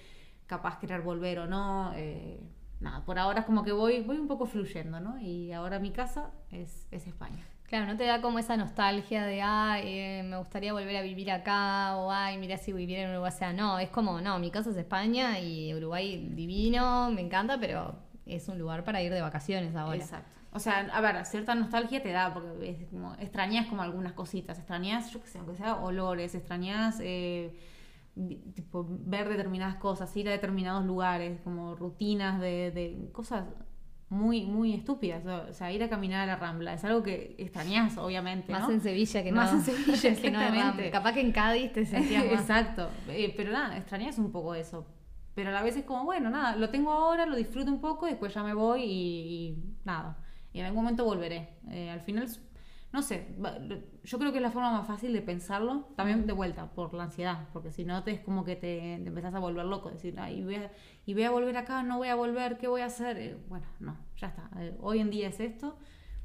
capaz 0.48 0.80
querer 0.80 1.02
volver 1.02 1.40
o 1.40 1.48
no. 1.48 1.92
eh, 1.96 2.40
nada, 2.82 3.06
por 3.06 3.18
ahora 3.20 3.42
es 3.42 3.46
como 3.46 3.64
que 3.64 3.72
voy, 3.72 4.02
voy 4.02 4.18
un 4.18 4.28
poco 4.28 4.46
fluyendo, 4.46 5.00
¿no? 5.00 5.20
Y 5.20 5.52
ahora 5.54 5.80
mi 5.80 5.92
casa 5.92 6.32
es, 6.52 6.88
es 6.92 7.08
España. 7.08 7.46
Claro, 7.72 7.86
no 7.86 7.96
te 7.96 8.04
da 8.04 8.22
como 8.22 8.38
esa 8.38 8.58
nostalgia 8.58 9.26
de, 9.26 9.42
ay, 9.42 9.84
eh, 9.86 10.24
me 10.26 10.38
gustaría 10.38 10.74
volver 10.74 10.98
a 10.98 11.02
vivir 11.02 11.32
acá, 11.32 11.96
o 11.96 12.12
ay, 12.12 12.38
mira 12.38 12.58
si 12.58 12.74
viviera 12.74 13.04
en 13.04 13.12
Uruguay. 13.12 13.32
O 13.34 13.38
sea, 13.38 13.54
no, 13.54 13.80
es 13.80 13.90
como, 13.90 14.20
no, 14.20 14.40
mi 14.40 14.52
casa 14.52 14.72
es 14.72 14.76
España 14.76 15.40
y 15.40 15.74
Uruguay 15.74 16.32
divino, 16.34 17.10
me 17.12 17.22
encanta, 17.22 17.58
pero 17.58 17.96
es 18.26 18.50
un 18.50 18.60
lugar 18.60 18.84
para 18.84 19.02
ir 19.02 19.14
de 19.14 19.22
vacaciones 19.22 19.74
ahora. 19.76 19.96
Exacto. 19.96 20.30
O 20.54 20.60
sea, 20.60 20.80
a 20.92 21.00
ver, 21.00 21.26
cierta 21.26 21.56
nostalgia 21.56 22.04
te 22.04 22.12
da, 22.12 22.34
porque 22.34 22.72
es 22.72 22.90
como, 22.90 23.14
extrañas 23.16 23.68
como 23.68 23.84
algunas 23.84 24.12
cositas, 24.12 24.58
extrañas, 24.58 25.10
yo 25.12 25.22
qué 25.22 25.28
sé, 25.28 25.38
aunque 25.38 25.56
sea 25.56 25.76
olores, 25.76 26.36
extrañas 26.36 27.00
eh, 27.00 27.58
tipo, 28.54 28.86
ver 28.90 29.30
determinadas 29.30 29.76
cosas, 29.76 30.16
ir 30.18 30.28
a 30.30 30.32
determinados 30.32 30.86
lugares, 30.86 31.40
como 31.44 31.76
rutinas 31.76 32.40
de, 32.40 32.72
de 32.72 33.10
cosas 33.12 33.46
muy, 34.10 34.44
muy 34.46 34.74
estúpidas. 34.74 35.26
O 35.26 35.54
sea, 35.54 35.72
ir 35.72 35.82
a 35.84 35.90
caminar 35.90 36.22
a 36.24 36.26
la 36.26 36.36
Rambla, 36.36 36.74
es 36.74 36.84
algo 36.84 37.02
que 37.02 37.36
extrañas, 37.40 37.98
obviamente. 37.98 38.52
Más 38.52 38.70
en 38.70 38.82
Sevilla 38.82 39.24
que 39.24 39.32
no. 39.32 39.38
Más 39.38 39.54
en 39.54 39.62
Sevilla, 39.62 40.02
que 40.02 40.08
exactamente. 40.10 40.92
Capaz 40.92 41.14
que 41.14 41.22
en 41.22 41.32
Cádiz 41.32 41.72
te 41.72 41.86
sentías 41.86 42.26
más. 42.26 42.42
Exacto, 42.42 42.90
Eh, 43.08 43.34
pero 43.36 43.52
nada, 43.52 43.78
extrañas 43.78 44.18
un 44.18 44.32
poco 44.32 44.54
eso. 44.54 44.86
Pero 45.34 45.50
a 45.50 45.54
la 45.54 45.64
vez 45.64 45.78
es 45.78 45.86
como, 45.86 46.04
bueno, 46.04 46.30
nada, 46.30 46.58
lo 46.58 46.70
tengo 46.70 46.92
ahora, 46.92 47.26
lo 47.26 47.38
disfruto 47.38 47.72
un 47.72 47.80
poco, 47.80 48.06
después 48.06 48.34
ya 48.34 48.44
me 48.44 48.54
voy 48.54 48.84
y, 48.84 48.88
y 48.90 49.64
nada. 49.86 50.18
Y 50.52 50.60
en 50.60 50.66
algún 50.66 50.84
momento 50.84 51.06
volveré. 51.06 51.48
Eh, 51.70 51.90
al 51.90 52.02
final, 52.02 52.28
no 52.94 53.02
sé, 53.02 53.36
yo 54.04 54.20
creo 54.20 54.32
que 54.32 54.40
es 54.40 54.42
la 54.42 54.52
forma 54.52 54.72
más 54.72 54.86
fácil 54.86 55.14
de 55.14 55.22
pensarlo, 55.22 55.88
también 55.96 56.28
de 56.28 56.34
vuelta, 56.34 56.72
por 56.72 56.94
la 56.94 57.04
ansiedad, 57.04 57.48
porque 57.54 57.72
si 57.72 57.86
no 57.86 58.04
te 58.04 58.12
es 58.12 58.20
como 58.20 58.44
que 58.44 58.56
te, 58.56 59.00
te 59.02 59.08
empezás 59.08 59.34
a 59.34 59.40
volver 59.40 59.66
loco, 59.66 59.90
decir, 59.90 60.20
ay, 60.20 60.44
voy 60.44 60.56
a, 60.56 60.72
y 61.06 61.14
voy 61.14 61.24
a 61.24 61.32
volver 61.32 61.56
acá, 61.56 61.84
no 61.84 61.98
voy 61.98 62.10
a 62.10 62.16
volver, 62.16 62.58
¿qué 62.58 62.68
voy 62.68 62.82
a 62.82 62.88
hacer? 62.88 63.18
Eh, 63.18 63.38
bueno, 63.48 63.66
no, 63.80 63.98
ya 64.18 64.28
está. 64.28 64.50
Eh, 64.60 64.78
hoy 64.82 65.00
en 65.00 65.10
día 65.10 65.30
es 65.30 65.40
esto, 65.40 65.78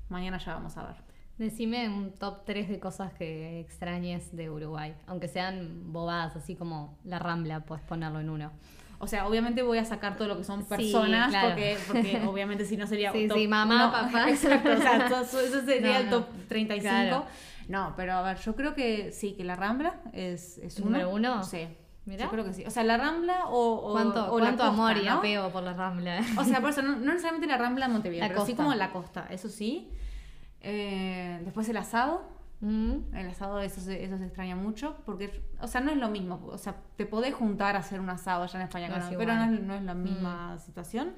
mañana 0.09 0.39
ya 0.39 0.55
vamos 0.55 0.77
a 0.77 0.87
ver. 0.87 0.97
Decime 1.39 1.89
un 1.89 2.13
top 2.15 2.45
3 2.45 2.69
de 2.69 2.81
cosas 2.81 3.13
que 3.13 3.61
extrañes 3.61 4.35
de 4.35 4.51
Uruguay, 4.51 4.97
aunque 5.07 5.29
sean 5.29 5.93
bobadas, 5.93 6.35
así 6.35 6.57
como 6.57 6.99
la 7.05 7.21
Rambla, 7.21 7.61
puedes 7.65 7.85
ponerlo 7.85 8.19
en 8.19 8.31
uno. 8.31 8.53
O 8.99 9.07
sea, 9.07 9.27
obviamente 9.27 9.63
voy 9.63 9.79
a 9.79 9.85
sacar 9.85 10.17
todo 10.17 10.29
lo 10.29 10.39
que 10.39 10.45
son 10.45 10.63
Sí, 10.63 10.69
personas, 10.69 11.29
claro. 11.31 11.49
porque, 11.51 11.77
porque 11.87 12.23
obviamente 12.27 12.65
si 12.65 12.77
no 12.77 12.87
sería 12.87 13.13
Sí, 13.13 13.29
top 13.29 13.37
sí, 13.39 13.47
mamá, 13.49 13.89
uno. 13.89 13.93
papá. 13.93 14.31
Exacto, 14.31 14.71
o 14.73 14.77
sea, 14.77 15.07
eso 15.23 15.41
eso 15.41 15.61
sería 15.65 15.93
No, 15.95 15.99
el 15.99 16.05
no. 16.11 16.11
top 16.19 16.27
35. 16.49 16.81
Claro. 16.83 17.27
No, 17.69 17.95
pero 17.97 18.13
a 18.15 18.23
ver, 18.23 18.39
yo 18.39 18.55
creo 18.55 18.75
que 18.75 19.13
sí, 19.13 19.33
que 19.33 19.45
la 19.45 19.57
Rambla 19.57 19.97
es, 20.13 20.59
es 20.59 20.79
uno. 20.79 20.91
¿Número 20.91 21.11
uno? 21.11 21.43
Sí. 21.45 21.67
Mirá. 22.05 22.27
Yo 22.27 22.31
creo 22.31 22.45
que 22.45 22.55
sí. 22.55 22.65
O 22.65 22.71
sea, 22.71 22.85
la 22.85 22.97
Rambla 22.97 23.47
o, 23.47 23.75
o, 23.89 23.93
¿Cuánto, 23.93 24.33
o 24.33 24.39
la 24.39 24.45
cuánto 24.47 24.63
costa, 24.63 24.69
amor 24.69 24.97
y 24.97 25.05
¿no? 25.07 25.13
apego 25.15 25.51
por 25.51 25.65
la 25.65 25.73
Rambla? 25.73 26.21
O 26.39 26.45
sea, 26.45 26.61
por 26.61 26.71
eso, 26.71 26.81
no, 26.83 26.93
no 26.93 27.07
necesariamente 27.07 27.49
la 27.49 27.59
Rambla 27.59 27.89
de 27.89 27.93
Montevideo, 27.93 28.23
La 28.23 28.29
pero 28.29 28.47
sí 28.47 28.55
como 28.55 28.73
la 28.75 28.93
costa, 28.93 29.27
eso 29.31 29.49
sí. 29.49 29.91
Eh, 30.61 31.41
después 31.45 31.69
el 31.69 31.77
asado. 31.77 32.25
Mm, 32.69 33.15
El 33.15 33.29
asado, 33.29 33.61
eso 33.61 33.81
se, 33.81 34.03
eso 34.05 34.19
se 34.19 34.25
extraña 34.25 34.57
mucho, 34.57 34.97
porque, 35.07 35.41
o 35.61 35.69
sea, 35.69 35.81
no 35.81 35.91
es 35.93 35.97
lo 35.99 36.09
mismo. 36.09 36.41
O 36.47 36.59
sea, 36.59 36.75
te 36.97 37.07
podés 37.07 37.33
juntar 37.35 37.77
a 37.77 37.79
hacer 37.79 38.01
un 38.01 38.11
asado 38.11 38.43
allá 38.43 38.59
en 38.59 38.65
España, 38.67 38.89
No 38.89 38.97
es 38.97 39.05
pero 39.17 39.35
no 39.35 39.45
es, 39.45 39.61
no 39.63 39.75
es 39.75 39.83
la 39.83 39.95
misma 39.95 40.59
situación. 40.59 41.15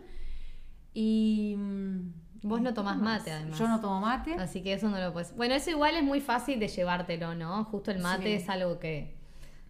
Y. 0.95 1.55
mm, 1.57 2.13
Vos 2.43 2.61
no 2.61 2.71
¿qué 2.71 2.75
tomás 2.75 2.97
más? 2.99 3.19
mate, 3.21 3.33
además. 3.33 3.59
Yo 3.59 3.67
no 3.67 3.81
tomo 3.81 4.01
mate. 4.01 4.35
Así 4.35 4.63
que 4.63 4.73
eso 4.73 4.89
no 4.89 4.99
lo 5.01 5.13
puedes. 5.13 5.35
Bueno, 5.37 5.55
eso 5.55 5.71
igual 5.71 5.97
es 5.97 6.05
muy 6.05 6.21
fácil 6.21 6.61
de 6.61 6.69
llevártelo, 6.69 7.35
¿no? 7.35 7.65
Justo 7.65 7.91
el 7.91 7.99
mate 7.99 8.25
Sí. 8.25 8.33
es 8.45 8.49
algo 8.49 8.79
que 8.79 9.17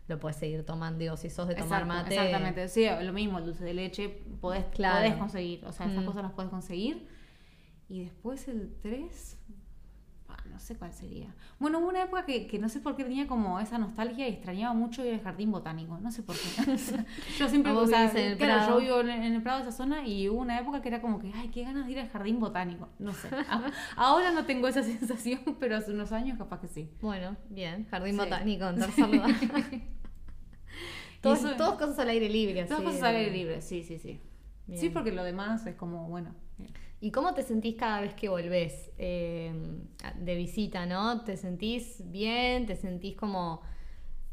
lo 0.07 0.19
puedes 0.19 0.37
seguir 0.37 0.67
tomando. 0.67 0.99
Digo, 0.99 1.17
si 1.17 1.31
sos 1.31 1.49
de 1.49 1.55
tomar 1.55 1.83
Exacto, 1.83 2.03
mate. 2.05 2.15
Exactamente, 2.15 2.69
sí, 2.69 2.87
lo 3.03 3.13
mismo, 3.15 3.39
el 3.39 3.47
dulce 3.47 3.65
de 3.65 3.73
leche 3.73 4.09
podés, 4.41 4.65
Claro. 4.67 4.97
podés 4.99 5.15
conseguir, 5.17 5.65
o 5.65 5.73
sea, 5.73 5.87
esas 5.87 6.03
Mm. 6.03 6.07
cosas 6.07 6.23
las 6.25 6.33
podés 6.33 6.51
conseguir. 6.51 7.09
Y 7.89 8.01
después 8.05 8.47
el 8.49 8.75
3, 8.83 9.38
no 10.59 10.65
sé 10.65 10.75
cuál 10.75 10.93
sería. 10.93 11.33
Bueno, 11.61 11.79
hubo 11.79 11.89
una 11.89 12.03
época 12.03 12.25
que, 12.27 12.49
que 12.49 12.59
no 12.59 12.69
sé 12.69 12.81
por 12.81 12.97
qué 12.97 13.05
tenía 13.05 13.29
como 13.29 13.61
esa 13.61 13.79
nostalgia 13.79 14.27
y 14.27 14.33
extrañaba 14.33 14.75
mucho 14.75 15.05
ir 15.05 15.15
al 15.15 15.21
jardín 15.21 15.53
botánico, 15.53 15.97
no 16.01 16.11
sé 16.11 16.25
por 16.25 16.35
qué. 16.35 16.73
O 16.73 16.77
sea, 16.77 17.07
yo 17.39 17.49
siempre, 17.49 17.71
o 17.71 17.87
sea, 17.87 18.11
en 18.11 18.17
el 18.17 18.37
claro, 18.37 18.65
Prado. 18.65 18.81
yo 18.81 18.85
vivo 18.85 19.01
en, 19.03 19.23
en 19.23 19.35
el 19.35 19.41
Prado 19.43 19.63
de 19.63 19.69
esa 19.69 19.77
zona 19.79 20.05
y 20.05 20.29
hubo 20.29 20.41
una 20.41 20.59
época 20.59 20.83
que 20.83 20.89
era 20.89 21.01
como 21.01 21.21
que, 21.21 21.31
ay, 21.33 21.49
qué 21.51 21.63
ganas 21.63 21.87
de 21.87 21.93
ir 21.93 22.01
al 22.01 22.09
jardín 22.09 22.41
botánico, 22.41 22.89
no 22.99 23.13
sé. 23.13 23.29
Ahora 23.97 24.33
no 24.33 24.47
tengo 24.47 24.67
esa 24.67 24.83
sensación, 24.99 25.39
pero 25.61 25.77
hace 25.77 25.93
unos 25.93 26.11
años 26.11 26.37
capaz 26.39 26.61
que 26.61 26.67
sí. 26.67 26.91
Bueno, 27.01 27.37
bien. 27.51 27.87
Jardín 27.89 28.15
Sí. 28.15 28.19
botánico 28.19 28.67
en. 28.69 29.89
Todos, 31.21 31.39
eso- 31.39 31.57
todas 31.57 31.75
cosas 31.79 31.99
al 32.01 32.09
aire 32.09 32.29
libre. 32.29 32.65
Todas 32.65 32.83
cosas 32.83 33.03
al 33.05 33.15
aire 33.15 33.31
libre, 33.31 33.63
sí, 33.63 33.85
sí, 33.85 33.99
sí. 33.99 34.21
Bien. 34.67 34.81
Sí, 34.81 34.91
porque 34.91 35.13
lo 35.13 35.23
demás 35.23 35.65
es 35.69 35.77
como, 35.77 36.09
bueno. 36.09 36.35
¿Y 37.01 37.11
cómo 37.13 37.33
te 37.35 37.43
sentís 37.43 37.77
cada 37.77 38.01
vez 38.01 38.15
que 38.15 38.29
volvés 38.29 38.91
eh, 38.99 39.53
de 40.19 40.35
visita, 40.35 40.85
no? 40.87 41.23
¿Te 41.23 41.37
sentís 41.37 42.03
bien? 42.11 42.67
¿Te 42.67 42.75
sentís 42.75 43.15
como 43.17 43.63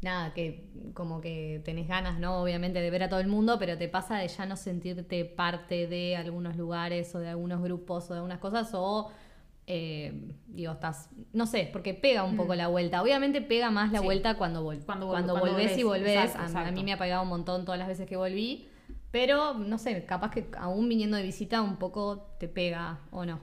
nada, 0.02 0.34
que 0.34 0.64
como 0.92 1.20
que 1.20 1.62
tenés 1.64 1.86
ganas, 1.88 2.18
¿no? 2.18 2.42
Obviamente 2.42 2.80
de 2.80 2.90
ver 2.90 3.04
a 3.04 3.08
todo 3.08 3.20
el 3.20 3.28
mundo, 3.28 3.56
pero 3.58 3.78
te 3.78 3.88
pasa 3.88 4.18
de 4.18 4.28
ya 4.28 4.46
no 4.46 4.56
sentirte 4.56 5.24
parte 5.24 5.86
de 5.86 6.16
algunos 6.16 6.56
lugares 6.56 7.14
o 7.14 7.18
de 7.20 7.28
algunos 7.28 7.62
grupos 7.62 8.10
o 8.10 8.14
de 8.14 8.18
algunas 8.18 8.38
cosas 8.40 8.68
o 8.74 9.10
eh, 9.68 10.12
digo, 10.46 10.72
estás, 10.74 11.08
no 11.32 11.44
sé, 11.46 11.68
porque 11.72 11.92
pega 11.94 12.22
un 12.22 12.36
poco 12.36 12.54
la 12.54 12.68
vuelta. 12.68 13.02
Obviamente 13.02 13.40
pega 13.42 13.70
más 13.70 13.90
la 13.90 13.98
Mm. 13.98 14.02
Sí. 14.02 14.04
vuelta 14.06 14.34
cuando, 14.36 14.64
vol- 14.64 14.84
Cuando 14.84 15.06
vol- 15.06 15.10
cuando, 15.10 15.32
cuando 15.32 15.50
volvés 15.54 15.76
y 15.78 15.82
volvés, 15.82 16.30
exacto, 16.34 16.58
A- 16.58 16.70
mí 16.72 16.84
me 16.84 16.92
ha 16.92 16.98
pegado 16.98 17.22
un 17.22 17.28
montón 17.28 17.64
todas 17.64 17.78
las 17.78 17.88
veces 17.88 18.06
que 18.08 18.16
volví. 18.16 18.68
Pero, 19.10 19.54
no 19.54 19.78
sé, 19.78 20.04
capaz 20.04 20.30
que 20.30 20.48
aún 20.58 20.88
viniendo 20.88 21.16
de 21.16 21.22
visita 21.22 21.62
un 21.62 21.76
poco 21.76 22.26
te 22.38 22.48
pega 22.48 23.00
o 23.10 23.24
no. 23.24 23.40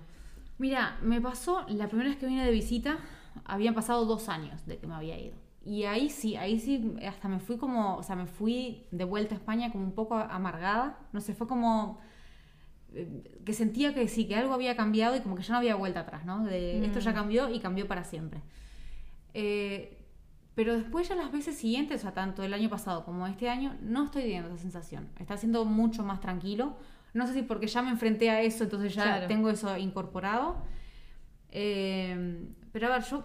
Mira, 0.57 0.97
me 1.01 1.19
pasó, 1.19 1.65
la 1.67 1.87
primera 1.87 2.09
vez 2.09 2.19
que 2.19 2.27
vine 2.27 2.45
de 2.45 2.51
visita, 2.51 2.99
habían 3.45 3.73
pasado 3.73 4.05
dos 4.05 4.29
años 4.29 4.65
de 4.65 4.77
que 4.77 4.87
me 4.87 4.93
había 4.93 5.19
ido. 5.19 5.35
Y 5.65 5.83
ahí 5.83 6.09
sí, 6.09 6.35
ahí 6.35 6.59
sí, 6.59 6.95
hasta 7.07 7.27
me 7.27 7.39
fui 7.39 7.57
como, 7.57 7.95
o 7.95 8.03
sea, 8.03 8.15
me 8.15 8.25
fui 8.25 8.83
de 8.91 9.05
vuelta 9.05 9.35
a 9.35 9.37
España 9.37 9.71
como 9.71 9.85
un 9.85 9.93
poco 9.93 10.15
amargada. 10.15 10.99
No 11.13 11.21
sé, 11.21 11.33
fue 11.33 11.47
como 11.47 11.99
eh, 12.93 13.39
que 13.45 13.53
sentía 13.53 13.93
que 13.93 14.07
sí, 14.07 14.27
que 14.27 14.35
algo 14.35 14.53
había 14.53 14.75
cambiado 14.75 15.15
y 15.15 15.21
como 15.21 15.35
que 15.35 15.43
ya 15.43 15.53
no 15.53 15.59
había 15.59 15.75
vuelta 15.75 16.01
atrás, 16.01 16.25
¿no? 16.25 16.43
De 16.43 16.85
esto 16.85 16.99
ya 16.99 17.13
cambió 17.13 17.49
y 17.49 17.59
cambió 17.59 17.87
para 17.87 18.03
siempre. 18.03 18.41
Eh, 19.33 19.97
pero 20.55 20.73
después 20.75 21.09
ya 21.09 21.15
las 21.15 21.31
veces 21.31 21.57
siguientes, 21.57 21.99
o 21.99 22.01
sea, 22.03 22.13
tanto 22.13 22.43
el 22.43 22.53
año 22.53 22.69
pasado 22.69 23.03
como 23.05 23.25
este 23.27 23.49
año, 23.49 23.75
no 23.81 24.05
estoy 24.05 24.23
teniendo 24.23 24.49
esa 24.49 24.57
sensación. 24.59 25.09
Está 25.19 25.37
siendo 25.37 25.65
mucho 25.65 26.03
más 26.03 26.19
tranquilo. 26.21 26.77
No 27.13 27.25
sé 27.27 27.33
si 27.33 27.41
porque 27.43 27.67
ya 27.67 27.81
me 27.81 27.89
enfrenté 27.91 28.29
a 28.29 28.41
eso, 28.41 28.63
entonces 28.63 28.93
ya 28.95 29.03
Claro. 29.03 29.27
tengo 29.27 29.49
eso 29.49 29.75
incorporado. 29.77 30.57
Eh, 31.51 32.47
pero 32.71 32.87
a 32.87 32.91
ver, 32.97 33.03
yo 33.03 33.23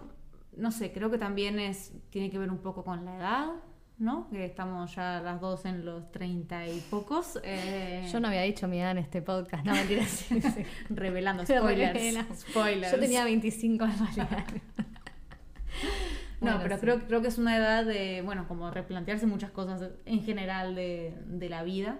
no 0.57 0.71
sé, 0.71 0.91
creo 0.91 1.09
que 1.09 1.17
también 1.17 1.59
es 1.59 1.93
tiene 2.09 2.29
que 2.29 2.37
ver 2.37 2.51
un 2.51 2.59
poco 2.59 2.83
con 2.83 3.05
la 3.05 3.15
edad, 3.15 3.47
¿no? 3.97 4.29
Que 4.29 4.45
estamos 4.45 4.93
ya 4.95 5.21
las 5.21 5.41
dos 5.41 5.65
en 5.65 5.85
los 5.85 6.11
treinta 6.11 6.67
y 6.67 6.79
pocos. 6.89 7.39
eh, 7.43 8.07
Yo 8.11 8.19
no 8.19 8.27
había 8.27 8.41
dicho 8.43 8.67
mi 8.67 8.79
edad 8.79 8.91
en 8.91 8.99
este 8.99 9.21
podcast, 9.21 9.65
no 9.65 9.73
mentira. 9.73 10.05
sí, 10.05 10.39
sí. 10.41 10.63
revelando 10.89 11.43
spoilers. 11.45 11.93
revela. 11.93 12.25
spoilers. 12.35 12.91
Yo 12.91 12.99
tenía 12.99 13.23
25 13.23 13.85
en 13.85 13.91
realidad. 13.99 14.45
No, 16.41 16.51
Bueno, 16.51 16.59
pero 16.63 16.75
sí. 16.75 16.81
creo, 16.81 16.99
creo 17.07 17.21
que 17.21 17.27
es 17.27 17.37
una 17.37 17.57
edad 17.57 17.85
de, 17.85 18.21
bueno, 18.23 18.47
como 18.47 18.71
replantearse 18.71 19.25
muchas 19.27 19.51
cosas 19.51 19.89
en 20.05 20.23
general 20.23 20.73
de, 20.75 21.13
de 21.27 21.49
la 21.49 21.63
vida. 21.63 21.99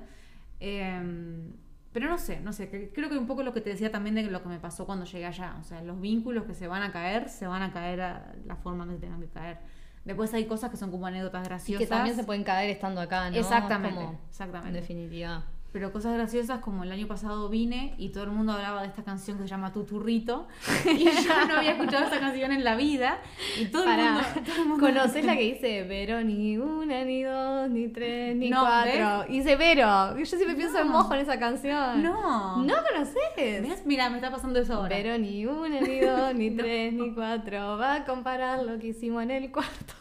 Eh, 0.60 1.52
pero 1.92 2.08
no 2.08 2.18
sé, 2.20 2.40
no 2.42 2.54
sé, 2.54 2.72
cre- 2.72 2.92
creo 2.94 3.10
que 3.10 3.18
un 3.18 3.26
poco 3.26 3.42
lo 3.44 3.52
que 3.54 3.62
te 3.62 3.72
decía 3.72 3.92
también 3.92 4.16
de 4.16 4.24
lo 4.24 4.44
que 4.44 4.50
me 4.50 4.60
pasó 4.60 4.86
cuando 4.86 5.06
llegué 5.06 5.26
allá. 5.26 5.56
O 5.60 5.64
sea, 5.64 5.82
los 5.82 6.00
vínculos 6.00 6.46
que 6.46 6.54
se 6.54 6.68
van 6.68 6.84
a 6.84 6.92
caer, 6.92 7.30
se 7.30 7.48
van 7.48 7.64
a 7.64 7.72
caer 7.74 8.02
a 8.02 8.34
la 8.46 8.56
forma 8.56 8.88
que 8.88 8.96
tengan 8.96 9.20
que 9.20 9.28
caer. 9.28 9.58
Después 10.06 10.34
hay 10.34 10.46
cosas 10.46 10.70
que 10.72 10.78
son 10.78 10.92
como 10.92 11.08
anécdotas 11.08 11.42
Y 11.46 11.50
graciosas. 11.50 11.88
que 11.88 11.90
también 11.90 12.16
se 12.16 12.24
pueden 12.24 12.44
caer 12.44 12.70
estando 12.70 13.02
acá, 13.02 13.30
¿no? 13.30 13.36
Exactamente, 13.38 13.96
Como, 13.98 14.12
En 14.12 14.18
exactamente. 14.30 14.80
definitiva. 14.80 15.44
Pero 15.72 15.92
cosas 15.94 16.16
graciosas 16.16 16.62
como 16.62 16.84
el 16.84 16.92
año 16.92 17.06
pasado 17.08 17.48
vine 17.48 17.94
y 18.00 18.10
todo 18.10 18.24
el 18.24 18.32
mundo 18.32 18.54
hablaba 18.54 18.82
de 18.82 18.88
esta 18.88 19.04
canción 19.04 19.38
que 19.38 19.44
se 19.44 19.50
llama 19.50 19.72
Tu 19.72 19.84
Turrito 19.84 20.48
y 20.86 21.06
yo 21.06 21.46
no 21.48 21.58
había 21.58 21.74
escuchado 21.74 22.06
esta 22.06 22.20
canción 22.20 22.52
en 22.52 22.64
la 22.64 22.76
vida 22.76 23.20
y 23.60 23.66
todo 23.66 23.84
el 23.84 23.90
Pará, 23.90 24.12
mundo... 24.14 24.28
todo 24.46 24.56
el 24.64 24.68
mundo- 24.68 24.86
¿Conoces 24.88 25.24
la 25.26 25.34
que 25.38 25.44
dice 25.44 25.84
Vero 25.84 26.24
ni 26.24 26.58
una, 26.58 27.04
ni 27.04 27.22
dos, 27.22 27.70
ni 27.70 27.88
tres, 27.90 28.36
ni 28.36 28.50
No, 28.50 28.62
cuatro? 28.62 29.26
Y 29.30 29.38
dice 29.40 29.56
Vero. 29.58 30.18
Yo 30.18 30.26
siempre 30.26 30.56
pienso 30.56 30.80
en 30.80 30.88
No. 30.88 30.94
mojo 30.94 31.14
en 31.14 31.20
esa 31.22 31.38
canción. 31.38 32.02
No. 32.02 32.58
¿No 32.64 32.74
conoces? 32.92 33.16
¿Ves? 33.38 33.84
Mira, 33.86 34.10
me 34.10 34.16
está 34.16 34.32
pasando 34.32 34.60
eso 34.60 34.74
ahora. 34.74 34.96
Pero 34.96 35.18
ni 35.20 35.46
una, 35.46 35.82
ni 35.82 36.00
dos, 36.00 36.34
ni 36.34 36.50
tres, 36.50 36.94
ni 36.94 37.14
cuatro. 37.14 37.78
Va 37.78 37.94
a 37.94 38.06
comparar 38.06 38.64
lo 38.64 38.80
que 38.80 38.88
hicimos 38.88 39.22
en 39.22 39.30
el 39.32 39.52
cuarto. 39.52 39.94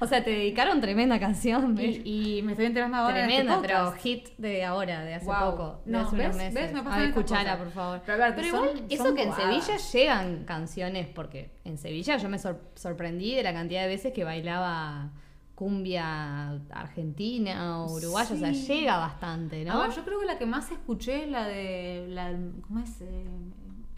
O 0.00 0.06
sea, 0.06 0.22
te 0.24 0.30
dedicaron 0.30 0.80
tremenda 0.80 1.18
canción. 1.20 1.76
Y, 1.80 2.38
y 2.38 2.42
me 2.42 2.52
estoy 2.52 2.66
enterando 2.66 2.96
ahora. 2.96 3.24
en 3.24 3.30
este 3.30 3.42
Tremenda, 3.44 3.60
pero 3.66 3.92
hit 3.92 4.28
de 4.38 4.64
ahora, 4.64 5.02
de 5.04 5.14
hace 5.14 5.26
poco. 5.26 5.80
De 5.84 5.92
No, 5.92 6.00
hace 6.00 6.16
¿ves? 6.16 6.36
meses. 6.36 6.54
¿Ves? 6.54 6.72
Me 6.72 6.82
pasan 6.82 6.92
a 6.92 6.96
ver, 6.98 7.08
estas 7.08 7.22
escuchala, 7.24 7.58
por 7.58 7.70
favor. 7.70 8.02
Pero 8.06 8.46
igual, 8.46 8.68
son- 8.76 8.86
eso 8.90 9.04
son 9.04 9.14
que 9.16 9.22
en. 9.22 9.32
Sevilla 9.34 9.76
llegan 9.92 10.44
canciones, 10.44 11.06
porque 11.08 11.50
en 11.64 11.78
Sevilla 11.78 12.16
yo 12.16 12.28
me 12.28 12.38
sor- 12.38 12.60
sorprendí 12.74 13.34
de 13.34 13.42
la 13.42 13.52
cantidad 13.52 13.82
de 13.82 13.88
veces 13.88 14.12
que 14.12 14.24
bailaba 14.24 15.10
cumbia 15.54 16.50
argentina 16.70 17.82
o 17.82 17.92
uruguaya, 17.96 18.32
o 18.32 18.38
sea, 18.38 18.52
llega 18.52 18.96
bastante, 18.96 19.64
¿no? 19.64 19.72
A 19.82 19.86
ver, 19.88 19.96
yo 19.96 20.04
creo 20.04 20.20
que 20.20 20.26
la 20.26 20.38
que 20.38 20.46
más 20.46 20.70
escuché 20.70 21.24
es 21.24 21.30
la 21.30 21.46
de. 21.48 22.06
La, 22.10 22.32
¿Cómo 22.66 22.78
es? 22.80 23.02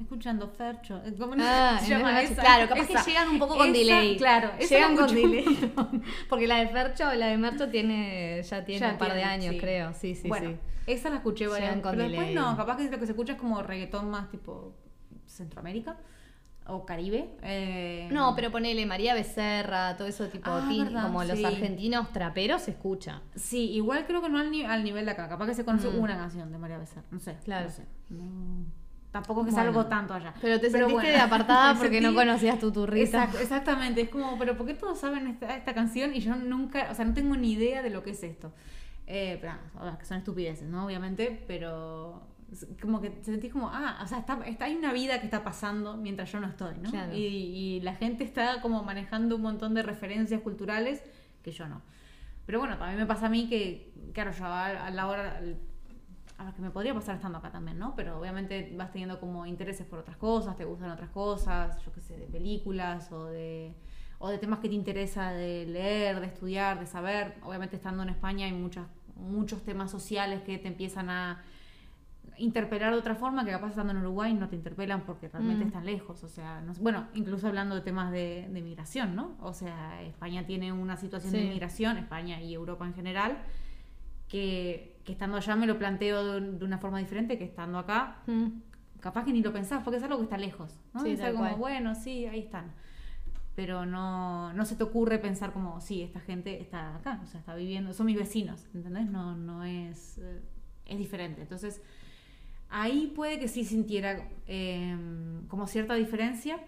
Eh, 0.01 0.03
escuchando 0.03 0.49
Fercho. 0.49 1.01
¿Cómo 1.19 1.37
no 1.37 1.45
Ah, 1.47 1.79
se 1.79 1.85
en 1.93 1.99
llama 1.99 2.21
el- 2.21 2.31
esa? 2.33 2.43
claro, 2.43 2.69
capaz 2.69 2.83
Esa. 2.91 3.05
que 3.05 3.11
llegan 3.11 3.29
un 3.29 3.39
poco 3.39 3.57
con 3.57 3.67
Esa, 3.69 3.79
delay. 3.79 4.17
Claro, 4.17 4.51
llegan 4.59 4.97
con 4.97 5.15
delay. 5.15 5.45
Porque 6.29 6.47
la 6.47 6.57
de 6.59 6.69
Fercho, 6.69 7.13
la 7.15 7.27
de 7.27 7.37
Mercho 7.39 7.69
tiene, 7.69 8.43
ya 8.43 8.65
tiene 8.65 8.81
Ya 8.81 8.93
un 8.93 8.99
par 8.99 9.15
de 9.15 9.23
años, 9.23 9.55
sí. 9.55 9.61
creo. 9.61 9.93
Sí, 9.95 10.15
sí, 10.15 10.29
bueno, 10.29 10.51
sí. 10.51 10.57
esa 10.87 11.11
la 11.11 11.17
escuché 11.17 11.47
varias 11.47 11.75
Pero 11.77 11.91
después 11.91 12.11
delay. 12.11 12.35
no, 12.35 12.57
capaz 12.57 12.77
que 12.79 12.91
lo 12.91 12.99
que 12.99 13.07
se 13.07 13.13
escucha 13.13 13.33
es 13.35 13.39
como 13.39 13.63
reggaetón 13.63 14.11
más 14.11 14.31
tipo 14.31 14.75
Centroamérica 15.27 15.97
o 16.67 16.85
Caribe. 16.87 17.37
eh, 17.43 18.09
No, 18.13 18.35
pero 18.37 18.51
ponele 18.53 18.87
María 18.87 19.15
Becerra, 19.15 19.97
todo 19.97 20.07
eso 20.07 20.27
tipo, 20.29 20.51
Ah, 20.51 20.67
tin- 20.69 20.85
verdad, 20.85 21.03
como 21.03 21.25
los 21.25 21.43
argentinos 21.45 22.13
traperos 22.13 22.63
se 22.63 22.73
escucha. 22.73 23.23
Sí, 23.35 23.71
igual 23.73 24.07
creo 24.07 24.23
que 24.23 24.29
no 24.29 24.39
al, 24.39 24.51
ni- 24.51 24.65
al 24.65 24.85
nivel 24.85 25.05
de 25.05 25.11
acá. 25.13 25.29
Capaz 25.29 25.47
que 25.47 25.55
se 25.55 25.65
conoce 25.65 25.89
Mm. 25.89 25.99
una 25.99 26.17
canción 26.17 26.53
de 26.53 26.59
María 26.59 26.79
Becerra. 26.79 27.07
No 27.11 27.19
sé. 27.19 27.37
Claro. 27.45 27.67
No 27.67 27.71
sé. 27.73 27.85
No- 28.11 28.80
tampoco 29.11 29.41
es 29.41 29.47
que 29.49 29.53
Bueno. 29.53 29.73
salgo 29.73 29.87
tanto 29.87 30.15
allá. 30.15 30.35
Pero 30.41 30.61
te 30.61 30.71
sentiste 30.71 30.93
bueno, 30.95 31.09
de 31.09 31.17
apartada 31.17 31.75
porque 31.79 32.01
no 32.01 32.15
conocías 32.15 32.59
tu 32.59 32.71
turrita. 32.73 33.25
Exact- 33.25 33.41
exactamente. 33.41 34.03
Es 34.03 34.09
como, 34.09 34.39
pero 34.39 34.57
¿por 34.57 34.67
qué 34.67 34.75
todos 34.75 34.99
saben 34.99 35.27
esta, 35.27 35.57
esta 35.57 35.75
canción 35.75 36.15
y 36.15 36.21
yo 36.21 36.37
nunca, 36.37 36.89
o 36.91 36.95
sea, 36.95 37.05
no 37.05 37.15
tengo 37.15 37.37
ni 37.37 37.53
idea 37.53 37.83
de 37.83 37.91
lo 37.91 38.03
que 38.03 38.11
es 38.11 38.23
esto? 38.23 38.53
Eh, 39.07 39.39
pero, 39.41 39.55
que 39.99 40.05
son 40.05 40.19
estupideces, 40.19 40.69
¿no? 40.69 40.87
Obviamente, 40.87 41.43
pero 41.49 42.23
como 42.81 43.01
que 43.01 43.13
sentís 43.23 43.53
como, 43.53 43.69
ah, 43.73 44.01
o 44.03 44.07
sea, 44.07 44.19
está, 44.19 44.39
está, 44.47 44.65
hay 44.67 44.75
una 44.77 44.93
vida 44.93 45.19
que 45.21 45.27
está 45.27 45.43
pasando 45.45 45.97
mientras 45.97 46.31
yo 46.33 46.41
no 46.41 46.49
estoy, 46.49 46.75
¿no? 46.81 46.91
Claro. 46.91 47.13
Y, 47.15 47.19
y 47.19 47.81
la 47.81 47.95
gente 47.95 48.25
está 48.25 48.61
como 48.61 48.83
manejando 48.83 49.37
un 49.37 49.43
montón 49.43 49.75
de 49.75 49.83
referencias 49.83 50.41
culturales 50.41 51.03
que 51.43 51.53
yo 51.53 51.69
no. 51.69 51.83
Pero 52.47 52.59
bueno, 52.59 52.77
también 52.79 52.99
me 52.99 53.07
pasa 53.07 53.27
a 53.27 53.29
mí 53.29 53.49
que, 53.49 53.93
claro, 54.13 54.33
yo 54.33 54.45
a, 54.47 54.91
la 54.91 55.07
hora, 55.07 55.41
a 56.41 56.45
ver, 56.45 56.55
que 56.55 56.63
me 56.63 56.71
podría 56.71 56.95
pasar 56.95 57.17
estando 57.17 57.39
acá 57.39 57.51
también, 57.53 57.79
¿no? 57.79 57.95
Pero 57.95 58.19
obviamente 58.19 58.73
vas 58.77 58.91
teniendo 58.91 59.21
como 59.21 59.45
intereses 59.47 59.87
por 59.87 59.99
otras 59.99 60.17
cosas, 60.17 60.57
te 60.57 60.65
gustan 60.65 60.91
otras 60.91 61.11
cosas, 61.11 61.81
yo 61.85 61.93
qué 61.93 62.01
sé, 62.01 62.17
de 62.17 62.27
películas 62.27 63.13
o 63.13 63.27
de, 63.27 63.75
o 64.19 64.29
de 64.29 64.39
temas 64.39 64.59
que 64.61 64.69
te 64.69 64.75
interesa 64.75 65.33
de 65.33 65.67
leer, 65.67 66.21
de 66.21 66.27
estudiar, 66.27 66.81
de 66.81 66.87
saber. 66.87 67.35
Obviamente 67.43 67.77
estando 67.77 68.03
en 68.03 68.09
España 68.09 68.47
hay 68.47 68.53
muchas, 68.53 68.87
muchos 69.17 69.63
temas 69.63 69.91
sociales 69.91 70.41
que 70.43 70.57
te 70.59 70.69
empiezan 70.69 71.11
a 71.11 71.43
interpelar 72.39 72.93
de 72.95 72.99
otra 72.99 73.15
forma 73.15 73.45
que 73.45 73.51
capaz 73.51 73.69
estando 73.71 73.93
en 73.93 73.99
Uruguay 73.99 74.33
no 74.33 74.49
te 74.49 74.57
interpelan 74.57 75.03
porque 75.03 75.29
realmente 75.29 75.65
Mm. 75.65 75.69
están 75.69 75.85
lejos. 75.85 76.25
O 76.25 76.29
sea, 76.29 76.63
no 76.63 76.73
bueno, 76.81 77.07
incluso 77.13 77.49
hablando 77.49 77.75
de 77.75 77.83
temas 77.83 78.11
de, 78.13 78.49
de 78.51 78.63
migración, 78.63 79.15
¿no? 79.15 79.37
O 79.41 79.53
sea, 79.53 80.01
España 80.03 80.47
tiene 80.47 80.73
una 80.73 80.97
situación 80.97 81.33
de 81.35 81.43
migración, 81.51 81.99
España 81.99 82.41
y 82.41 82.55
Europa 82.55 82.87
en 82.87 82.95
general, 82.95 83.37
que, 84.31 84.97
que 85.05 85.13
estando 85.13 85.37
allá 85.37 85.57
me 85.57 85.67
lo 85.67 85.79
planteo 85.79 86.25
de, 86.25 86.53
de 86.53 86.65
una 86.65 86.79
forma 86.79 86.99
diferente 86.99 87.37
que 87.37 87.45
estando 87.45 87.79
acá. 87.79 88.23
Mm. 88.27 88.47
Capaz 89.01 89.25
que 89.25 89.33
ni 89.33 89.43
lo 89.43 89.53
pensás, 89.53 89.83
porque 89.83 89.97
es 89.99 90.03
algo 90.03 90.19
que 90.19 90.25
está 90.25 90.39
lejos, 90.39 90.79
¿no? 90.95 91.03
Sí, 91.03 91.11
es 91.11 91.21
algo 91.21 91.39
como, 91.39 91.57
bueno, 91.57 91.95
sí, 91.95 92.27
ahí 92.27 92.41
están. 92.41 92.73
Pero 93.57 93.85
no, 93.85 94.53
no 94.53 94.65
se 94.65 94.77
te 94.77 94.85
ocurre 94.85 95.19
pensar 95.19 95.53
como, 95.53 95.81
sí, 95.81 96.03
esta 96.03 96.21
gente 96.21 96.61
está 96.61 96.97
acá, 96.97 97.21
o 97.23 97.27
sea, 97.27 97.41
está 97.41 97.55
viviendo, 97.55 97.93
son 97.93 98.07
mis 98.07 98.17
vecinos, 98.17 98.67
¿entendés? 98.75 99.11
No, 99.11 99.35
no 99.37 99.65
es, 99.65 100.19
eh, 100.19 100.41
es 100.87 100.99
diferente. 100.99 101.43
Entonces, 101.43 101.83
ahí 102.69 103.13
puede 103.17 103.39
que 103.41 103.49
sí 103.49 103.65
sintiera 103.65 104.29
eh, 104.47 104.97
como 105.49 105.67
cierta 105.67 105.95
diferencia, 105.95 106.61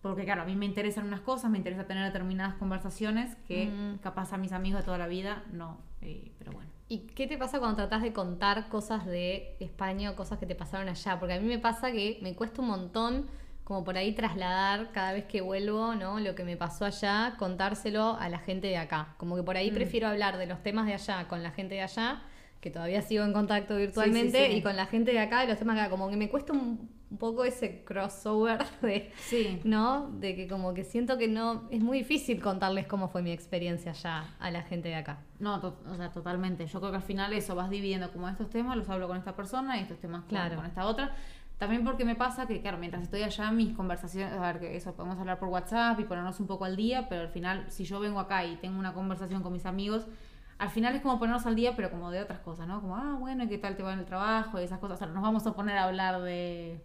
porque 0.00 0.24
claro, 0.24 0.42
a 0.42 0.44
mí 0.46 0.56
me 0.56 0.66
interesan 0.66 1.06
unas 1.06 1.20
cosas, 1.20 1.50
me 1.50 1.58
interesa 1.58 1.86
tener 1.86 2.04
determinadas 2.04 2.54
conversaciones 2.54 3.36
que 3.46 3.66
Mm. 3.66 3.98
capaz 4.02 4.32
a 4.32 4.38
mis 4.38 4.52
amigos 4.52 4.80
de 4.80 4.84
toda 4.86 4.98
la 4.98 5.08
vida 5.08 5.44
no, 5.52 5.78
eh, 6.00 6.32
pero 6.38 6.52
bueno. 6.52 6.70
¿Y 6.88 6.98
qué 7.00 7.26
te 7.26 7.36
pasa 7.36 7.58
cuando 7.58 7.76
tratás 7.76 8.02
de 8.02 8.12
contar 8.12 8.68
cosas 8.68 9.06
de 9.06 9.56
España 9.58 10.10
o 10.12 10.16
cosas 10.16 10.38
que 10.38 10.46
te 10.46 10.54
pasaron 10.54 10.88
allá? 10.88 11.18
Porque 11.18 11.34
a 11.34 11.40
mí 11.40 11.46
me 11.46 11.58
pasa 11.58 11.90
que 11.90 12.18
me 12.22 12.34
cuesta 12.36 12.62
un 12.62 12.68
montón 12.68 13.26
como 13.64 13.82
por 13.82 13.96
ahí 13.98 14.12
trasladar 14.14 14.92
cada 14.92 15.12
vez 15.12 15.24
que 15.24 15.40
vuelvo, 15.40 15.96
¿no? 15.96 16.20
Lo 16.20 16.36
que 16.36 16.44
me 16.44 16.56
pasó 16.56 16.84
allá, 16.84 17.34
contárselo 17.38 18.16
a 18.20 18.28
la 18.28 18.38
gente 18.38 18.68
de 18.68 18.76
acá. 18.76 19.14
Como 19.16 19.34
que 19.34 19.42
por 19.42 19.56
ahí 19.56 19.72
Mm. 19.72 19.74
prefiero 19.74 20.06
hablar 20.06 20.38
de 20.38 20.46
los 20.46 20.62
temas 20.62 20.86
de 20.86 20.94
allá 20.94 21.26
con 21.26 21.42
la 21.42 21.50
gente 21.50 21.74
de 21.74 21.82
allá, 21.82 22.22
que 22.66 22.72
todavía 22.72 23.00
sigo 23.00 23.22
en 23.24 23.32
contacto 23.32 23.76
virtualmente, 23.76 24.48
sí. 24.50 24.56
y 24.56 24.60
con 24.62 24.74
la 24.74 24.86
gente 24.86 25.12
de 25.12 25.20
acá 25.20 25.42
de 25.42 25.46
los 25.46 25.56
temas 25.56 25.76
de 25.76 25.82
acá. 25.82 25.90
Como 25.90 26.10
que 26.10 26.16
me 26.16 26.28
cuesta 26.28 26.52
un, 26.52 26.90
un 27.08 27.16
poco 27.16 27.44
ese 27.44 27.84
crossover 27.84 28.58
de, 28.82 29.12
Sí. 29.28 29.60
¿no? 29.62 30.10
De 30.10 30.34
que 30.34 30.48
como 30.48 30.74
que 30.74 30.82
siento 30.82 31.16
que 31.16 31.28
no, 31.28 31.68
es 31.70 31.80
muy 31.80 31.98
difícil 31.98 32.42
contarles 32.42 32.88
cómo 32.88 33.06
fue 33.08 33.22
mi 33.22 33.30
experiencia 33.30 33.92
allá 33.92 34.34
a 34.40 34.50
la 34.50 34.62
gente 34.62 34.88
de 34.88 34.96
acá. 34.96 35.18
No, 35.38 35.54
o 35.88 35.94
sea, 35.94 36.10
totalmente. 36.10 36.66
Yo 36.66 36.80
creo 36.80 36.90
que 36.90 36.96
al 36.96 37.04
final 37.04 37.32
eso 37.34 37.54
vas 37.54 37.70
dividiendo 37.70 38.10
como 38.10 38.28
estos 38.28 38.50
temas, 38.50 38.76
los 38.76 38.88
hablo 38.88 39.06
con 39.06 39.16
esta 39.16 39.36
persona 39.36 39.78
y 39.78 39.82
estos 39.82 40.00
temas 40.00 40.22
con, 40.22 40.30
Claro. 40.30 40.56
con 40.56 40.66
esta 40.66 40.86
otra. 40.86 41.14
También 41.58 41.84
porque 41.84 42.04
me 42.04 42.16
pasa 42.16 42.48
que, 42.48 42.60
claro, 42.60 42.78
mientras 42.78 43.04
estoy 43.04 43.22
allá, 43.22 43.52
mis 43.52 43.74
conversaciones, 43.76 44.34
a 44.36 44.40
ver, 44.52 44.58
que 44.60 44.76
eso 44.76 44.92
podemos 44.96 45.18
hablar 45.20 45.38
por 45.38 45.48
WhatsApp 45.50 46.00
y 46.00 46.04
ponernos 46.04 46.40
un 46.40 46.48
poco 46.48 46.64
al 46.64 46.74
día, 46.74 47.08
pero 47.08 47.22
al 47.22 47.28
final, 47.30 47.64
si 47.70 47.84
yo 47.84 48.00
vengo 48.00 48.18
acá 48.18 48.44
y 48.44 48.56
tengo 48.56 48.76
una 48.78 48.92
conversación 48.92 49.42
con 49.42 49.52
mis 49.52 49.64
amigos, 49.64 50.06
al 50.58 50.70
final 50.70 50.94
es 50.94 51.02
como 51.02 51.18
ponernos 51.18 51.44
al 51.46 51.54
día, 51.54 51.74
pero 51.76 51.90
como 51.90 52.10
de 52.10 52.20
otras 52.20 52.40
cosas, 52.40 52.66
¿no? 52.66 52.80
Como, 52.80 52.96
ah, 52.96 53.16
bueno, 53.18 53.44
¿y 53.44 53.48
qué 53.48 53.58
tal 53.58 53.76
te 53.76 53.82
va 53.82 53.92
en 53.92 53.98
el 54.00 54.04
trabajo? 54.06 54.60
Y 54.60 54.64
esas 54.64 54.78
cosas. 54.78 54.96
O 54.96 54.98
sea, 55.04 55.06
nos 55.08 55.22
vamos 55.22 55.46
a 55.46 55.52
poner 55.54 55.76
a 55.76 55.84
hablar 55.84 56.20
de, 56.22 56.80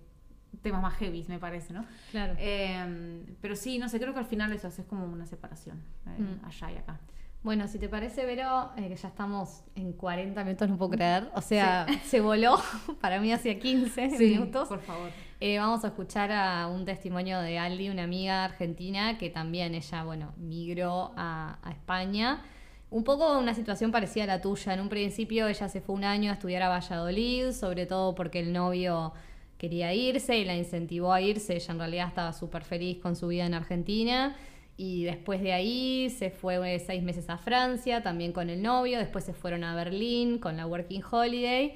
temas 0.61 0.81
más 0.81 0.95
heavy, 0.95 1.25
me 1.29 1.39
parece, 1.39 1.73
¿no? 1.73 1.85
Claro. 2.11 2.33
Eh, 2.37 3.23
pero 3.41 3.55
sí, 3.55 3.77
no 3.79 3.87
sé, 3.89 3.99
creo 3.99 4.13
que 4.13 4.19
al 4.19 4.25
final 4.25 4.51
eso 4.51 4.67
es 4.67 4.81
como 4.87 5.05
una 5.05 5.25
separación, 5.25 5.81
eh, 6.07 6.21
Mm. 6.21 6.45
allá 6.45 6.71
y 6.71 6.77
acá. 6.77 6.99
Bueno, 7.43 7.67
si 7.67 7.79
te 7.79 7.89
parece, 7.89 8.23
Vero, 8.23 8.69
eh, 8.77 8.87
que 8.87 8.95
ya 8.95 9.07
estamos 9.07 9.63
en 9.73 9.93
40 9.93 10.43
minutos, 10.43 10.69
no 10.69 10.77
puedo 10.77 10.91
creer. 10.91 11.31
O 11.33 11.41
sea, 11.41 11.87
se 12.05 12.21
voló. 12.21 12.57
Para 13.01 13.19
mí 13.19 13.33
hacía 13.33 13.57
15 13.57 14.09
minutos. 14.19 14.67
por 14.67 14.81
favor. 14.81 15.09
Eh, 15.39 15.57
vamos 15.57 15.83
a 15.83 15.87
escuchar 15.87 16.31
a 16.31 16.67
un 16.67 16.85
testimonio 16.85 17.39
de 17.39 17.57
Aldi, 17.57 17.89
una 17.89 18.03
amiga 18.03 18.43
argentina 18.45 19.17
que 19.17 19.31
también 19.31 19.73
ella, 19.73 20.03
bueno, 20.03 20.33
migró 20.37 21.13
a, 21.17 21.57
a 21.63 21.71
España. 21.71 22.43
Un 22.91 23.05
poco 23.05 23.39
una 23.39 23.53
situación 23.53 23.89
parecida 23.89 24.25
a 24.25 24.27
la 24.27 24.41
tuya. 24.41 24.73
En 24.73 24.81
un 24.81 24.89
principio 24.89 25.47
ella 25.47 25.69
se 25.69 25.79
fue 25.79 25.95
un 25.95 26.03
año 26.03 26.29
a 26.29 26.33
estudiar 26.33 26.61
a 26.61 26.67
Valladolid, 26.67 27.53
sobre 27.53 27.85
todo 27.85 28.13
porque 28.13 28.41
el 28.41 28.51
novio 28.51 29.13
quería 29.57 29.93
irse 29.93 30.37
y 30.37 30.43
la 30.43 30.57
incentivó 30.57 31.13
a 31.13 31.21
irse. 31.21 31.55
Ella 31.55 31.71
en 31.71 31.79
realidad 31.79 32.07
estaba 32.09 32.33
súper 32.33 32.65
feliz 32.65 32.99
con 32.99 33.15
su 33.15 33.29
vida 33.29 33.45
en 33.45 33.53
Argentina. 33.53 34.35
Y 34.75 35.05
después 35.05 35.41
de 35.41 35.53
ahí 35.53 36.09
se 36.09 36.31
fue 36.31 36.75
eh, 36.75 36.79
seis 36.79 37.01
meses 37.01 37.29
a 37.29 37.37
Francia, 37.37 38.03
también 38.03 38.33
con 38.33 38.49
el 38.49 38.61
novio. 38.61 38.99
Después 38.99 39.23
se 39.23 39.33
fueron 39.33 39.63
a 39.63 39.73
Berlín 39.73 40.37
con 40.37 40.57
la 40.57 40.67
Working 40.67 41.03
Holiday. 41.09 41.75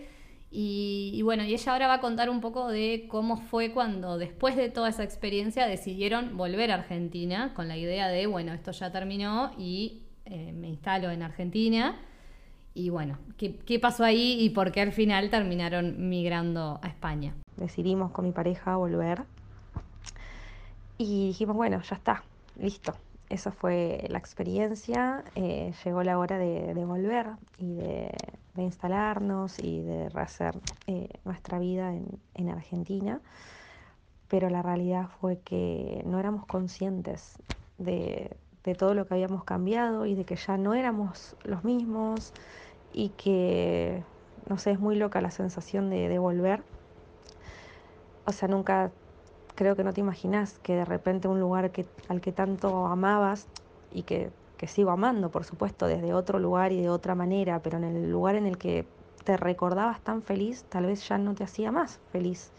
Y, 0.52 1.12
y 1.14 1.22
bueno, 1.22 1.46
y 1.46 1.54
ella 1.54 1.72
ahora 1.72 1.88
va 1.88 1.94
a 1.94 2.02
contar 2.02 2.30
un 2.30 2.42
poco 2.42 2.68
de 2.68 3.06
cómo 3.08 3.38
fue 3.38 3.72
cuando 3.72 4.18
después 4.18 4.58
de 4.58 4.70
toda 4.70 4.90
esa 4.90 5.06
experiencia 5.06 5.66
decidieron 5.66 6.36
volver 6.36 6.72
a 6.72 6.76
Argentina 6.76 7.54
con 7.54 7.70
la 7.70 7.78
idea 7.78 8.10
de, 8.10 8.28
bueno, 8.28 8.54
esto 8.54 8.72
ya 8.72 8.92
terminó 8.92 9.54
y 9.58 10.02
eh, 10.26 10.54
me 10.54 10.70
instalo 10.70 11.12
en 11.12 11.24
Argentina. 11.24 11.96
Y 12.74 12.90
bueno, 12.90 13.18
¿qué, 13.38 13.56
¿qué 13.56 13.80
pasó 13.80 14.04
ahí 14.04 14.38
y 14.42 14.50
por 14.50 14.72
qué 14.72 14.82
al 14.82 14.92
final 14.92 15.30
terminaron 15.30 16.10
migrando 16.10 16.80
a 16.82 16.88
España? 16.88 17.34
decidimos 17.58 18.12
con 18.12 18.26
mi 18.26 18.32
pareja 18.32 18.76
volver 18.76 19.24
y 20.98 21.28
dijimos, 21.28 21.56
bueno, 21.56 21.82
ya 21.82 21.96
está, 21.96 22.24
listo. 22.58 22.94
Esa 23.28 23.52
fue 23.52 24.06
la 24.10 24.20
experiencia, 24.20 25.24
eh, 25.34 25.74
llegó 25.84 26.04
la 26.04 26.20
hora 26.20 26.38
de, 26.38 26.74
volver 26.86 27.28
y 27.58 27.74
de, 27.74 28.16
de 28.54 28.64
instalarnos 28.64 29.58
y 29.60 29.82
de 29.82 30.10
rehacer 30.10 30.56
eh, 30.86 31.10
nuestra 31.26 31.58
vida 31.58 31.94
en, 31.94 32.08
en 32.36 32.50
Argentina, 32.50 33.20
pero 34.28 34.50
la 34.50 34.62
realidad 34.62 35.10
fue 35.20 35.40
que 35.40 36.04
no 36.06 36.20
éramos 36.20 36.46
conscientes 36.46 37.38
de, 37.80 38.38
de 38.66 38.76
todo 38.76 38.94
lo 38.94 39.06
que 39.06 39.14
habíamos 39.14 39.44
cambiado 39.44 40.06
y 40.06 40.16
de 40.16 40.26
que 40.26 40.36
ya 40.36 40.58
no 40.58 40.74
éramos 40.74 41.36
los 41.44 41.64
mismos 41.64 42.34
y 42.92 43.10
que, 43.10 44.04
no 44.50 44.58
sé, 44.58 44.72
es 44.72 44.80
muy 44.80 44.96
loca 44.96 45.22
la 45.22 45.32
sensación 45.32 45.90
de, 45.90 46.18
volver 46.20 46.64
o 48.26 48.32
sea, 48.32 48.48
nunca 48.48 48.92
creo 49.54 49.76
que 49.76 49.84
no 49.84 49.94
te 49.94 50.02
imaginas 50.02 50.60
que 50.60 50.76
de 50.76 50.86
repente 50.86 51.28
un 51.28 51.40
lugar 51.40 51.72
que, 51.72 51.86
al 52.08 52.22
que 52.22 52.32
tanto 52.32 52.88
amabas 52.88 53.48
y 53.94 54.04
que, 54.04 54.32
que 54.58 54.68
sigo 54.68 54.92
amando, 54.92 55.30
por 55.30 55.46
supuesto, 55.46 55.88
desde 55.88 56.14
otro 56.14 56.40
lugar 56.40 56.72
y 56.72 56.82
de 56.82 56.90
otra 56.90 57.16
manera, 57.16 57.60
pero 57.60 57.78
en 57.78 57.84
el 57.84 58.12
lugar 58.12 58.36
en 58.36 58.48
el 58.48 58.58
que 58.58 58.86
te 59.24 59.38
recordabas 59.38 60.02
tan 60.02 60.22
feliz, 60.22 60.66
tal 60.70 60.88
vez 60.88 61.08
ya 61.08 61.18
no 61.18 61.36
te 61.36 61.44
hacía 61.44 61.72
más 61.72 62.00
feliz. 62.12 62.52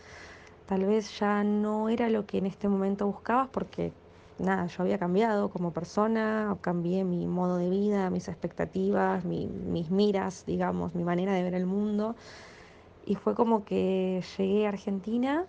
Tal 0.66 0.84
vez 0.84 1.18
ya 1.18 1.44
no 1.44 1.88
era 1.88 2.08
lo 2.10 2.26
que 2.26 2.38
en 2.38 2.46
este 2.46 2.68
momento 2.68 3.06
buscabas 3.06 3.48
porque, 3.48 3.92
nada, 4.38 4.66
yo 4.66 4.82
había 4.82 4.98
cambiado 4.98 5.50
como 5.50 5.72
persona, 5.72 6.58
cambié 6.62 7.04
mi 7.04 7.26
modo 7.26 7.56
de 7.58 7.70
vida, 7.70 8.10
mis 8.10 8.28
expectativas, 8.28 9.24
mi- 9.24 9.46
mis 9.48 9.90
miras, 9.90 10.44
digamos, 10.46 10.94
mi 10.94 11.04
manera 11.04 11.32
de 11.34 11.42
ver 11.42 11.54
el 11.54 11.66
mundo. 11.66 12.16
Y 13.02 13.16
fue 13.16 13.34
como 13.34 13.64
que 13.64 14.22
llegué 14.38 14.66
a 14.66 14.70
Argentina 14.70 15.46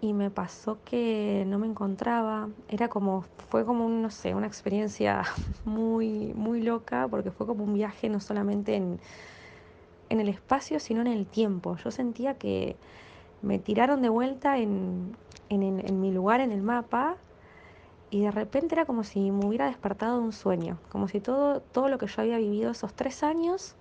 y 0.00 0.14
me 0.14 0.30
pasó 0.30 0.82
que 0.84 1.44
no 1.46 1.58
me 1.58 1.66
encontraba. 1.66 2.50
Era 2.68 2.88
como, 2.88 3.22
fue 3.48 3.64
como, 3.64 3.86
un, 3.86 4.02
no 4.02 4.10
sé, 4.10 4.34
una 4.34 4.46
experiencia 4.46 5.22
muy, 5.64 6.32
muy 6.34 6.62
loca 6.62 7.08
porque 7.08 7.30
fue 7.32 7.46
como 7.46 7.64
un 7.64 7.74
viaje 7.74 8.08
no 8.08 8.20
solamente 8.20 8.76
en, 8.76 9.00
en 10.08 10.20
el 10.20 10.28
espacio, 10.28 10.80
sino 10.80 11.00
en 11.02 11.06
el 11.08 11.26
tiempo. 11.26 11.76
Yo 11.76 11.90
sentía 11.90 12.38
que 12.38 12.78
me 13.42 13.58
tiraron 13.58 14.02
de 14.02 14.08
vuelta 14.10 14.58
en, 14.58 15.16
en, 15.50 15.62
en- 15.64 15.86
en 15.86 16.00
mi 16.00 16.12
lugar 16.12 16.40
en 16.40 16.52
el 16.52 16.62
mapa 16.62 17.18
y 18.10 18.22
de 18.22 18.30
repente 18.30 18.74
era 18.74 18.86
como 18.86 19.04
si 19.04 19.30
me 19.30 19.46
hubiera 19.46 19.66
despertado 19.66 20.18
de 20.18 20.24
un 20.24 20.32
sueño, 20.32 20.78
como 20.90 21.08
si 21.08 21.20
todo, 21.20 21.60
todo 21.60 21.88
lo 21.88 21.98
que 21.98 22.06
yo 22.06 22.22
había 22.22 22.38
vivido 22.38 22.70
esos 22.70 22.94
tres 22.94 23.22
años 23.22 23.76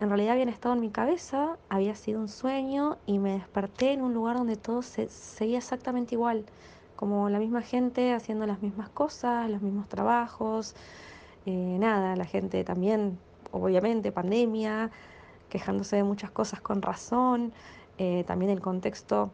en 0.00 0.08
realidad 0.08 0.32
habían 0.32 0.48
estado 0.48 0.74
en 0.74 0.80
mi 0.80 0.90
cabeza, 0.90 1.56
había 1.68 1.94
sido 1.94 2.20
un 2.20 2.28
sueño 2.28 2.98
y 3.06 3.18
me 3.18 3.34
desperté 3.34 3.92
en 3.92 4.02
un 4.02 4.12
lugar 4.12 4.36
donde 4.36 4.56
todo 4.56 4.82
se, 4.82 5.08
seguía 5.08 5.58
exactamente 5.58 6.14
igual, 6.14 6.44
como 6.96 7.30
la 7.30 7.38
misma 7.38 7.62
gente 7.62 8.12
haciendo 8.12 8.46
las 8.46 8.60
mismas 8.60 8.88
cosas, 8.88 9.48
los 9.48 9.62
mismos 9.62 9.88
trabajos, 9.88 10.74
eh, 11.46 11.76
nada, 11.78 12.16
la 12.16 12.24
gente 12.24 12.64
también, 12.64 13.18
obviamente, 13.52 14.10
pandemia, 14.10 14.90
quejándose 15.48 15.96
de 15.96 16.04
muchas 16.04 16.30
cosas 16.30 16.60
con 16.60 16.82
razón, 16.82 17.52
eh, 17.98 18.24
también 18.26 18.50
el 18.50 18.60
contexto, 18.60 19.30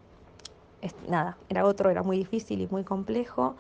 nada, 1.09 1.39
era 1.49 1.65
otro, 1.65 1.89
era 1.89 2.03
muy 2.03 2.19
difícil 2.19 2.61
y 2.61 2.67
muy 2.69 2.85
complejo, 2.85 3.57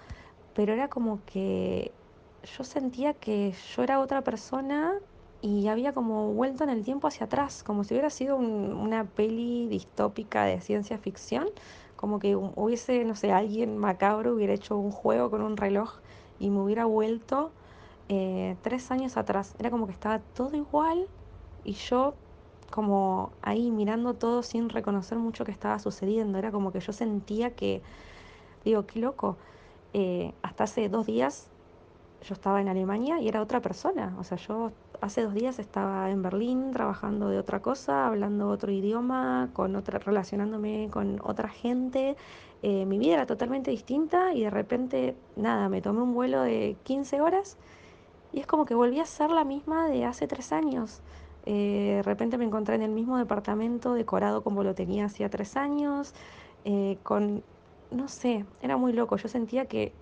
pero 0.52 0.72
era 0.72 0.88
como 0.88 1.24
que 1.24 1.96
yo 2.42 2.64
sentía 2.64 3.14
que 3.14 3.52
yo 3.74 3.82
era 3.82 4.00
otra 4.00 4.22
persona 4.24 4.92
y 5.40 5.68
había 5.68 5.92
como 5.94 6.32
vuelto 6.34 6.64
en 6.64 6.70
el 6.70 6.84
tiempo 6.84 7.08
hacia 7.08 7.26
atrás, 7.26 7.62
como 7.62 7.84
si 7.84 7.94
hubiera 7.94 8.10
sido 8.10 8.36
un- 8.36 8.72
una 8.74 9.10
peli 9.10 9.68
distópica 9.68 10.44
de 10.44 10.60
ciencia 10.60 10.98
ficción, 10.98 11.48
como 11.96 12.18
que 12.18 12.36
hu- 12.36 12.52
hubiese, 12.56 13.04
no 13.04 13.14
sé, 13.14 13.32
alguien 13.32 13.76
macabro 13.78 14.34
hubiera 14.34 14.52
hecho 14.54 14.76
un 14.78 14.90
juego 14.90 15.30
con 15.30 15.42
un 15.42 15.56
reloj 15.56 16.00
y 16.38 16.50
me 16.50 16.60
hubiera 16.60 16.84
vuelto 16.86 17.54
eh, 18.08 18.58
tres 18.62 18.90
años 18.90 19.16
atrás. 19.16 19.54
Era 19.58 19.70
como 19.70 19.86
que 19.86 19.92
estaba 19.92 20.20
todo 20.20 20.56
igual 20.56 21.08
y 21.62 21.74
yo 21.74 22.18
como 22.70 23.36
ahí 23.42 23.70
mirando 23.70 24.14
todo 24.16 24.42
sin 24.42 24.68
reconocer 24.68 25.18
mucho 25.18 25.44
que 25.44 25.52
estaba 25.52 25.78
sucediendo. 25.78 26.38
Era 26.38 26.52
como 26.52 26.72
que 26.72 26.80
yo 26.80 26.92
sentía 26.92 27.54
que, 27.54 27.82
digo, 28.64 28.86
qué 28.86 29.00
loco. 29.00 29.38
Eh, 29.92 30.32
hasta 30.42 30.64
hace 30.64 30.88
dos 30.88 31.06
días 31.06 31.48
yo 32.22 32.34
estaba 32.34 32.60
en 32.60 32.68
Alemania 32.68 33.20
y 33.20 33.28
era 33.28 33.40
otra 33.42 33.60
persona. 33.60 34.14
O 34.18 34.24
sea, 34.24 34.36
yo 34.36 34.72
hace 35.00 35.22
dos 35.22 35.34
días 35.34 35.58
estaba 35.58 36.10
en 36.10 36.22
Berlín 36.22 36.70
trabajando 36.72 37.28
de 37.28 37.38
otra 37.38 37.60
cosa, 37.60 38.06
hablando 38.06 38.48
otro 38.48 38.70
idioma, 38.70 39.50
con 39.52 39.74
otra, 39.76 39.98
relacionándome 39.98 40.88
con 40.90 41.20
otra 41.24 41.48
gente. 41.48 42.16
Eh, 42.62 42.84
mi 42.84 42.98
vida 42.98 43.14
era 43.14 43.26
totalmente 43.26 43.70
distinta 43.70 44.34
y 44.34 44.42
de 44.42 44.50
repente, 44.50 45.16
nada, 45.36 45.68
me 45.70 45.80
tomé 45.80 46.02
un 46.02 46.12
vuelo 46.14 46.42
de 46.42 46.76
15 46.84 47.20
horas 47.22 47.56
y 48.32 48.40
es 48.40 48.46
como 48.46 48.66
que 48.66 48.74
volví 48.74 49.00
a 49.00 49.06
ser 49.06 49.30
la 49.30 49.44
misma 49.44 49.88
de 49.88 50.04
hace 50.04 50.26
tres 50.26 50.52
años. 50.52 51.00
Eh, 51.46 51.94
de 51.96 52.02
repente 52.02 52.36
me 52.36 52.44
encontré 52.44 52.74
en 52.74 52.82
el 52.82 52.90
mismo 52.90 53.16
departamento 53.16 53.94
decorado 53.94 54.42
como 54.42 54.62
lo 54.62 54.74
tenía 54.74 55.06
hacía 55.06 55.30
tres 55.30 55.56
años, 55.56 56.14
con, 57.02 57.42
no 57.90 58.08
sé, 58.08 58.44
era 58.60 58.76
muy 58.76 58.92
loco. 58.92 59.16
Yo 59.16 59.28
sentía 59.28 59.66
que 59.66 59.92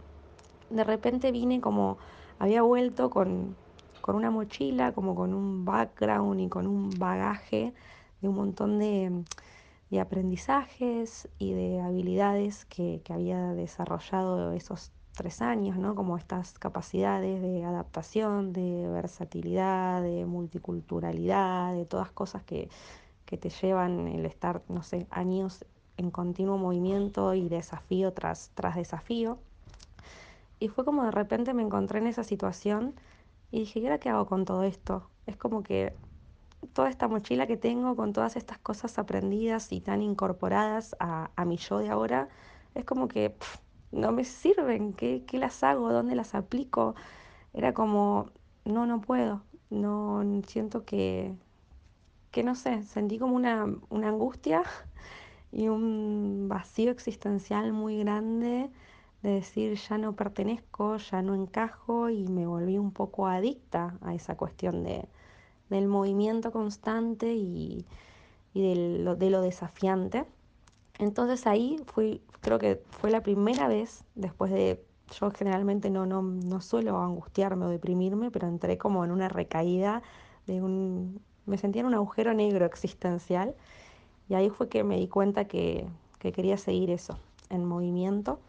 de 0.70 0.84
repente 0.84 1.32
vine 1.32 1.60
como, 1.60 1.98
había 2.38 2.62
vuelto 2.62 3.10
con, 3.10 3.56
con 4.00 4.16
una 4.16 4.30
mochila, 4.30 4.92
como 4.92 5.14
con 5.14 5.34
un 5.34 5.64
background 5.64 6.40
y 6.40 6.48
con 6.48 6.66
un 6.66 6.90
bagaje 6.98 7.74
de 8.20 8.28
un 8.28 8.36
montón 8.36 8.78
de, 8.78 9.24
de 9.90 10.00
aprendizajes 10.00 11.28
y 11.38 11.52
de 11.52 11.80
habilidades 11.80 12.64
que, 12.66 13.00
que 13.04 13.12
había 13.12 13.54
desarrollado 13.54 14.52
esos 14.52 14.92
tres 15.16 15.42
años, 15.42 15.76
¿no? 15.76 15.94
Como 15.94 16.16
estas 16.16 16.58
capacidades 16.58 17.42
de 17.42 17.64
adaptación, 17.64 18.52
de 18.52 18.86
versatilidad, 18.88 20.02
de 20.02 20.24
multiculturalidad, 20.26 21.74
de 21.74 21.84
todas 21.86 22.12
cosas 22.12 22.44
que, 22.44 22.68
que 23.24 23.36
te 23.36 23.50
llevan 23.50 24.06
el 24.08 24.24
estar, 24.26 24.62
no 24.68 24.82
sé, 24.82 25.06
años 25.10 25.64
en 25.98 26.10
continuo 26.10 26.56
movimiento 26.56 27.34
y 27.34 27.48
desafío 27.48 28.12
tras, 28.14 28.50
tras 28.54 28.76
desafío. 28.76 29.38
Y 30.60 30.68
fue 30.68 30.84
como 30.84 31.04
de 31.04 31.10
repente 31.10 31.52
me 31.52 31.62
encontré 31.62 31.98
en 31.98 32.06
esa 32.06 32.24
situación 32.24 32.94
y 33.50 33.60
dije, 33.60 33.80
¿y 33.80 33.84
ahora 33.84 33.98
qué 33.98 34.08
hago 34.08 34.26
con 34.26 34.44
todo 34.44 34.62
esto? 34.62 35.10
Es 35.26 35.36
como 35.36 35.62
que 35.62 35.94
toda 36.72 36.88
esta 36.88 37.08
mochila 37.08 37.46
que 37.46 37.56
tengo 37.56 37.94
con 37.96 38.12
todas 38.12 38.36
estas 38.36 38.58
cosas 38.58 38.98
aprendidas 38.98 39.72
y 39.72 39.80
tan 39.80 40.02
incorporadas 40.02 40.96
a, 40.98 41.30
a 41.36 41.44
mi 41.44 41.56
yo 41.56 41.78
de 41.78 41.90
ahora, 41.90 42.28
es 42.74 42.84
como 42.84 43.08
que 43.08 43.34
no 43.92 44.12
me 44.12 44.24
sirven. 44.24 44.92
¿Qué, 44.92 45.24
¿Qué 45.26 45.38
las 45.38 45.62
hago? 45.62 45.92
¿Dónde 45.92 46.14
las 46.14 46.34
aplico? 46.34 46.94
Era 47.52 47.74
como, 47.74 48.30
no, 48.64 48.86
no 48.86 49.00
puedo. 49.00 49.42
No 49.70 50.22
siento 50.46 50.84
que, 50.84 51.34
que 52.30 52.42
no 52.42 52.54
sé, 52.54 52.82
sentí 52.84 53.18
como 53.18 53.36
una, 53.36 53.66
una 53.90 54.08
angustia 54.08 54.62
y 55.52 55.68
un 55.68 56.46
vacío 56.48 56.90
existencial 56.90 57.72
muy 57.72 57.98
grande 57.98 58.70
de 59.22 59.30
decir 59.30 59.74
ya 59.76 59.98
no 59.98 60.14
pertenezco, 60.14 60.96
ya 60.96 61.22
no 61.22 61.34
encajo 61.34 62.10
y 62.10 62.28
me 62.28 62.46
volví 62.46 62.78
un 62.78 62.92
poco 62.92 63.26
adicta 63.26 63.98
a 64.02 64.14
esa 64.14 64.36
cuestión 64.36 64.84
de, 64.84 65.08
del 65.70 65.88
movimiento 65.88 66.52
constante 66.52 67.34
y, 67.34 67.84
y 68.54 68.62
de, 68.62 68.98
lo, 69.00 69.16
de 69.16 69.30
lo 69.30 69.40
desafiante. 69.40 70.24
Entonces 70.98 71.46
ahí 71.46 71.80
fui, 71.86 72.22
creo 72.40 72.58
que 72.58 72.82
fue 72.90 73.10
la 73.10 73.22
primera 73.22 73.68
vez 73.68 74.04
después 74.14 74.52
de, 74.52 74.84
yo 75.18 75.30
generalmente 75.30 75.90
no, 75.90 76.06
no, 76.06 76.22
no 76.22 76.60
suelo 76.60 77.00
angustiarme 77.00 77.66
o 77.66 77.68
deprimirme, 77.68 78.30
pero 78.30 78.48
entré 78.48 78.78
como 78.78 79.04
en 79.04 79.10
una 79.10 79.28
recaída 79.28 80.02
de 80.46 80.62
un, 80.62 81.20
me 81.46 81.58
sentía 81.58 81.80
en 81.80 81.86
un 81.86 81.94
agujero 81.94 82.34
negro 82.34 82.66
existencial 82.66 83.54
y 84.28 84.34
ahí 84.34 84.50
fue 84.50 84.68
que 84.68 84.84
me 84.84 84.96
di 84.96 85.08
cuenta 85.08 85.46
que, 85.46 85.86
que 86.18 86.32
quería 86.32 86.56
seguir 86.56 86.90
eso, 86.90 87.18
en 87.50 87.64
movimiento 87.64 88.40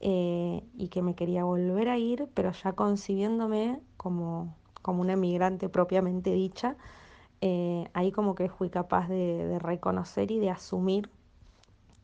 eh, 0.00 0.62
y 0.76 0.88
que 0.88 1.02
me 1.02 1.14
quería 1.14 1.44
volver 1.44 1.88
a 1.88 1.98
ir, 1.98 2.28
pero 2.34 2.52
ya 2.52 2.72
concibiéndome 2.72 3.80
como, 3.96 4.54
como 4.82 5.00
una 5.02 5.16
migrante 5.16 5.68
propiamente 5.68 6.30
dicha. 6.32 6.76
Eh, 7.40 7.88
ahí 7.94 8.12
como 8.12 8.34
que 8.34 8.48
fui 8.48 8.70
capaz 8.70 9.08
de, 9.08 9.46
de 9.46 9.58
reconocer 9.58 10.30
y 10.30 10.38
de 10.40 10.50
asumir 10.50 11.10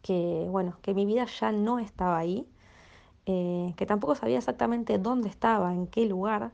que, 0.02 0.46
bueno, 0.50 0.76
que 0.82 0.94
mi 0.94 1.06
vida 1.06 1.24
ya 1.26 1.50
no 1.52 1.78
estaba 1.78 2.18
ahí, 2.18 2.46
eh, 3.26 3.74
que 3.76 3.86
tampoco 3.86 4.14
sabía 4.14 4.38
exactamente 4.38 4.98
dónde 4.98 5.28
estaba, 5.28 5.72
en 5.72 5.86
qué 5.86 6.06
lugar, 6.06 6.52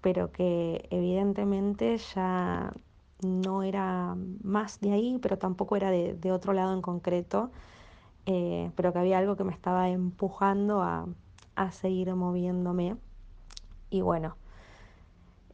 pero 0.00 0.32
que 0.32 0.86
evidentemente 0.90 1.96
ya 1.98 2.72
no 3.24 3.62
era 3.62 4.16
más 4.42 4.80
de 4.80 4.92
ahí, 4.92 5.18
pero 5.20 5.38
tampoco 5.38 5.76
era 5.76 5.90
de, 5.90 6.32
otro 6.32 6.52
lado 6.52 6.74
en 6.74 6.82
concreto, 6.82 7.50
eh, 8.26 8.70
pero 8.76 8.92
que 8.92 8.98
había 8.98 9.18
algo 9.18 9.36
que 9.36 9.44
me 9.44 9.52
estaba 9.52 9.88
empujando 9.90 10.82
a, 10.82 11.06
a 11.56 11.70
seguir 11.72 12.14
moviéndome. 12.14 12.96
Y 13.90 14.00
bueno, 14.02 14.36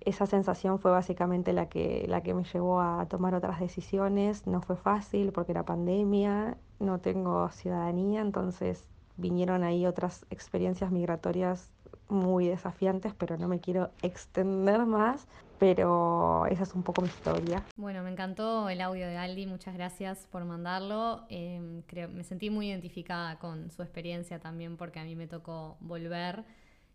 esa 0.01 0.27
sensación 0.27 0.79
fue 0.79 0.91
básicamente 0.91 1.53
la 1.53 1.69
que, 1.69 2.07
la 2.09 2.23
que 2.23 2.35
me 2.35 2.45
llevó 2.45 2.81
a 2.81 3.07
tomar 3.07 3.35
otras 3.35 3.61
decisiones. 3.61 4.47
No 4.47 4.63
fue 4.63 4.77
fácil 4.77 5.33
porque 5.33 5.53
era 5.53 5.65
pandemia, 5.65 6.57
no 6.79 7.01
tengo 7.01 7.51
ciudadanía, 7.51 8.21
entonces 8.21 8.87
vinieron 9.17 9.63
ahí 9.65 9.87
otras 9.87 10.25
experiencias 10.31 10.91
migratorias 10.91 11.71
muy 12.11 12.49
desafiantes, 12.49 13.15
pero 13.15 13.37
no 13.37 13.49
me 13.49 13.61
quiero 13.61 13.91
extender 14.03 14.85
más. 14.87 15.27
Pero 15.59 16.47
esa 16.47 16.63
es 16.63 16.75
un 16.75 16.83
poco 16.83 17.03
mi 17.03 17.09
historia. 17.09 17.63
Bueno, 17.77 18.03
me 18.03 18.11
encantó 18.11 18.71
el 18.71 18.81
audio 18.81 19.07
de 19.07 19.19
Aldi, 19.19 19.45
muchas 19.47 19.75
gracias 19.75 20.27
por 20.31 20.47
mandarlo. 20.47 21.27
Eh, 21.29 21.83
creo, 21.87 22.09
me 22.09 22.25
sentí 22.25 22.49
muy 22.49 22.71
identificada 22.71 23.39
con 23.39 23.71
su 23.71 23.83
experiencia 23.83 24.39
también 24.39 24.79
porque 24.79 25.01
a 25.01 25.05
mí 25.05 25.15
me 25.17 25.27
tocó 25.27 25.77
volver 25.81 26.45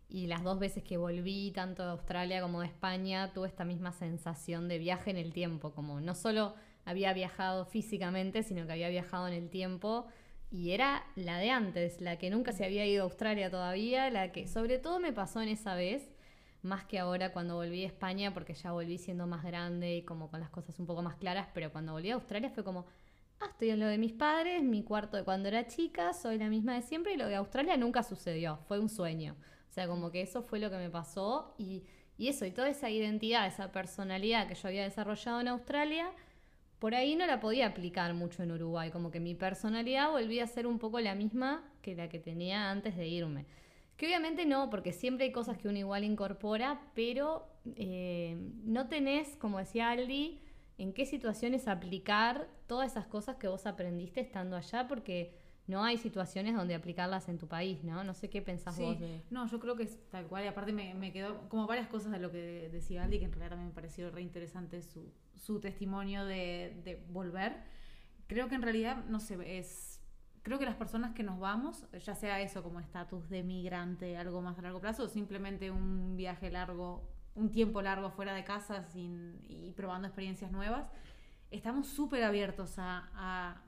y 0.08 0.26
las 0.26 0.42
dos 0.42 0.58
veces 0.58 0.84
que 0.84 0.96
volví, 0.96 1.50
tanto 1.50 1.82
de 1.84 1.90
Australia 1.90 2.40
como 2.40 2.60
de 2.60 2.66
España, 2.66 3.32
tuve 3.32 3.48
esta 3.48 3.64
misma 3.64 3.92
sensación 3.92 4.68
de 4.68 4.78
viaje 4.78 5.10
en 5.10 5.16
el 5.16 5.32
tiempo, 5.32 5.72
como 5.72 6.00
no 6.00 6.14
solo 6.14 6.54
había 6.84 7.12
viajado 7.12 7.64
físicamente, 7.64 8.42
sino 8.42 8.66
que 8.66 8.72
había 8.72 8.88
viajado 8.88 9.26
en 9.26 9.34
el 9.34 9.50
tiempo 9.50 10.06
y 10.50 10.70
era 10.72 11.04
la 11.16 11.38
de 11.38 11.50
antes, 11.50 12.00
la 12.00 12.18
que 12.18 12.30
nunca 12.30 12.52
se 12.52 12.64
había 12.64 12.86
ido 12.86 13.02
a 13.02 13.04
Australia 13.04 13.50
todavía, 13.50 14.10
la 14.10 14.32
que 14.32 14.46
sobre 14.46 14.78
todo 14.78 15.00
me 15.00 15.12
pasó 15.12 15.40
en 15.40 15.48
esa 15.48 15.74
vez, 15.74 16.08
más 16.62 16.84
que 16.84 16.98
ahora 16.98 17.32
cuando 17.32 17.56
volví 17.56 17.84
a 17.84 17.86
España, 17.86 18.32
porque 18.32 18.54
ya 18.54 18.72
volví 18.72 18.98
siendo 18.98 19.26
más 19.26 19.44
grande 19.44 19.96
y 19.96 20.02
como 20.02 20.30
con 20.30 20.40
las 20.40 20.50
cosas 20.50 20.78
un 20.78 20.86
poco 20.86 21.02
más 21.02 21.16
claras, 21.16 21.48
pero 21.54 21.72
cuando 21.72 21.92
volví 21.92 22.10
a 22.10 22.14
Australia 22.14 22.50
fue 22.50 22.64
como, 22.64 22.86
ah, 23.40 23.46
estoy 23.50 23.70
en 23.70 23.80
lo 23.80 23.86
de 23.86 23.98
mis 23.98 24.12
padres, 24.12 24.62
mi 24.62 24.82
cuarto 24.82 25.16
de 25.16 25.24
cuando 25.24 25.48
era 25.48 25.66
chica, 25.66 26.12
soy 26.12 26.38
la 26.38 26.48
misma 26.48 26.74
de 26.74 26.82
siempre 26.82 27.14
y 27.14 27.16
lo 27.16 27.26
de 27.28 27.36
Australia 27.36 27.76
nunca 27.76 28.02
sucedió, 28.02 28.58
fue 28.68 28.78
un 28.78 28.88
sueño. 28.88 29.36
O 29.68 29.72
sea, 29.72 29.86
como 29.88 30.10
que 30.10 30.22
eso 30.22 30.42
fue 30.42 30.58
lo 30.58 30.70
que 30.70 30.78
me 30.78 30.90
pasó 30.90 31.54
y, 31.58 31.84
y 32.16 32.28
eso, 32.28 32.46
y 32.46 32.50
toda 32.50 32.68
esa 32.68 32.88
identidad, 32.88 33.46
esa 33.46 33.72
personalidad 33.72 34.48
que 34.48 34.54
yo 34.54 34.68
había 34.68 34.84
desarrollado 34.84 35.40
en 35.40 35.48
Australia, 35.48 36.10
por 36.78 36.94
ahí 36.94 37.16
no 37.16 37.26
la 37.26 37.40
podía 37.40 37.66
aplicar 37.66 38.12
mucho 38.14 38.42
en 38.42 38.52
Uruguay, 38.52 38.90
como 38.90 39.10
que 39.10 39.20
mi 39.20 39.34
personalidad 39.34 40.10
volvía 40.10 40.44
a 40.44 40.46
ser 40.46 40.66
un 40.66 40.78
poco 40.78 41.00
la 41.00 41.14
misma 41.14 41.64
que 41.82 41.94
la 41.94 42.08
que 42.08 42.18
tenía 42.18 42.70
antes 42.70 42.96
de 42.96 43.06
irme. 43.06 43.46
Que 43.96 44.06
obviamente 44.06 44.44
no, 44.44 44.68
porque 44.68 44.92
siempre 44.92 45.26
hay 45.26 45.32
cosas 45.32 45.56
que 45.56 45.68
uno 45.68 45.78
igual 45.78 46.04
incorpora, 46.04 46.80
pero 46.94 47.48
eh, 47.76 48.36
no 48.64 48.88
tenés, 48.88 49.36
como 49.36 49.58
decía 49.58 49.88
Aldi, 49.90 50.42
en 50.76 50.92
qué 50.92 51.06
situaciones 51.06 51.66
aplicar 51.66 52.46
todas 52.66 52.90
esas 52.90 53.06
cosas 53.06 53.36
que 53.36 53.48
vos 53.48 53.66
aprendiste 53.66 54.20
estando 54.20 54.56
allá, 54.56 54.86
porque 54.86 55.32
no 55.66 55.82
hay 55.82 55.98
situaciones 55.98 56.54
donde 56.54 56.74
aplicarlas 56.74 57.28
en 57.28 57.38
tu 57.38 57.48
país, 57.48 57.82
¿no? 57.82 58.04
No 58.04 58.14
sé 58.14 58.30
qué 58.30 58.40
pensás 58.40 58.76
Sí, 58.76 58.82
vos 58.82 59.00
de... 59.00 59.22
no, 59.30 59.46
yo 59.46 59.58
creo 59.58 59.76
que 59.76 59.82
es 59.84 59.98
tal 60.10 60.26
cual. 60.26 60.44
Y 60.44 60.46
aparte 60.46 60.72
me, 60.72 60.94
me 60.94 61.12
quedó 61.12 61.48
como 61.48 61.66
varias 61.66 61.88
cosas 61.88 62.12
de 62.12 62.18
lo 62.18 62.30
que 62.30 62.68
decía 62.70 63.02
Andy, 63.02 63.18
que 63.18 63.24
en 63.24 63.32
realidad 63.32 63.50
también 63.50 63.68
me 63.68 63.74
pareció 63.74 64.10
re 64.10 64.22
interesante 64.22 64.82
su, 64.82 65.12
su 65.34 65.60
testimonio 65.60 66.24
de, 66.24 66.80
de 66.84 67.04
volver. 67.10 67.64
Creo 68.28 68.48
que 68.48 68.54
en 68.54 68.62
realidad, 68.62 69.04
no 69.06 69.20
sé, 69.20 69.58
es. 69.58 70.00
Creo 70.42 70.60
que 70.60 70.64
las 70.64 70.76
personas 70.76 71.12
que 71.12 71.24
nos 71.24 71.40
vamos, 71.40 71.86
ya 72.04 72.14
sea 72.14 72.40
eso 72.40 72.62
como 72.62 72.78
estatus 72.78 73.28
de 73.28 73.42
migrante, 73.42 74.16
algo 74.16 74.40
más 74.42 74.56
a 74.60 74.62
largo 74.62 74.80
plazo, 74.80 75.02
o 75.02 75.08
simplemente 75.08 75.72
un 75.72 76.16
viaje 76.16 76.52
largo, 76.52 77.02
un 77.34 77.50
tiempo 77.50 77.82
largo 77.82 78.10
fuera 78.10 78.32
de 78.32 78.44
casa 78.44 78.84
sin, 78.84 79.40
y 79.48 79.72
probando 79.72 80.06
experiencias 80.06 80.52
nuevas, 80.52 80.88
estamos 81.50 81.88
súper 81.88 82.22
abiertos 82.22 82.78
a, 82.78 83.10
a, 83.14 83.62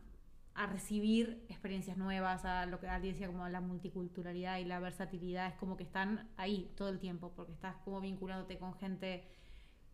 a 0.58 0.66
recibir 0.66 1.44
experiencias 1.48 1.96
nuevas, 1.96 2.44
a 2.44 2.66
lo 2.66 2.80
que 2.80 2.88
Aldi 2.88 3.08
decía 3.12 3.28
como 3.28 3.48
la 3.48 3.60
multiculturalidad 3.60 4.58
y 4.58 4.64
la 4.64 4.80
versatilidad, 4.80 5.48
es 5.48 5.54
como 5.54 5.76
que 5.76 5.84
están 5.84 6.28
ahí 6.36 6.70
todo 6.76 6.88
el 6.90 6.98
tiempo, 6.98 7.32
porque 7.36 7.52
estás 7.52 7.76
como 7.84 8.00
vinculándote 8.00 8.58
con 8.58 8.74
gente 8.74 9.24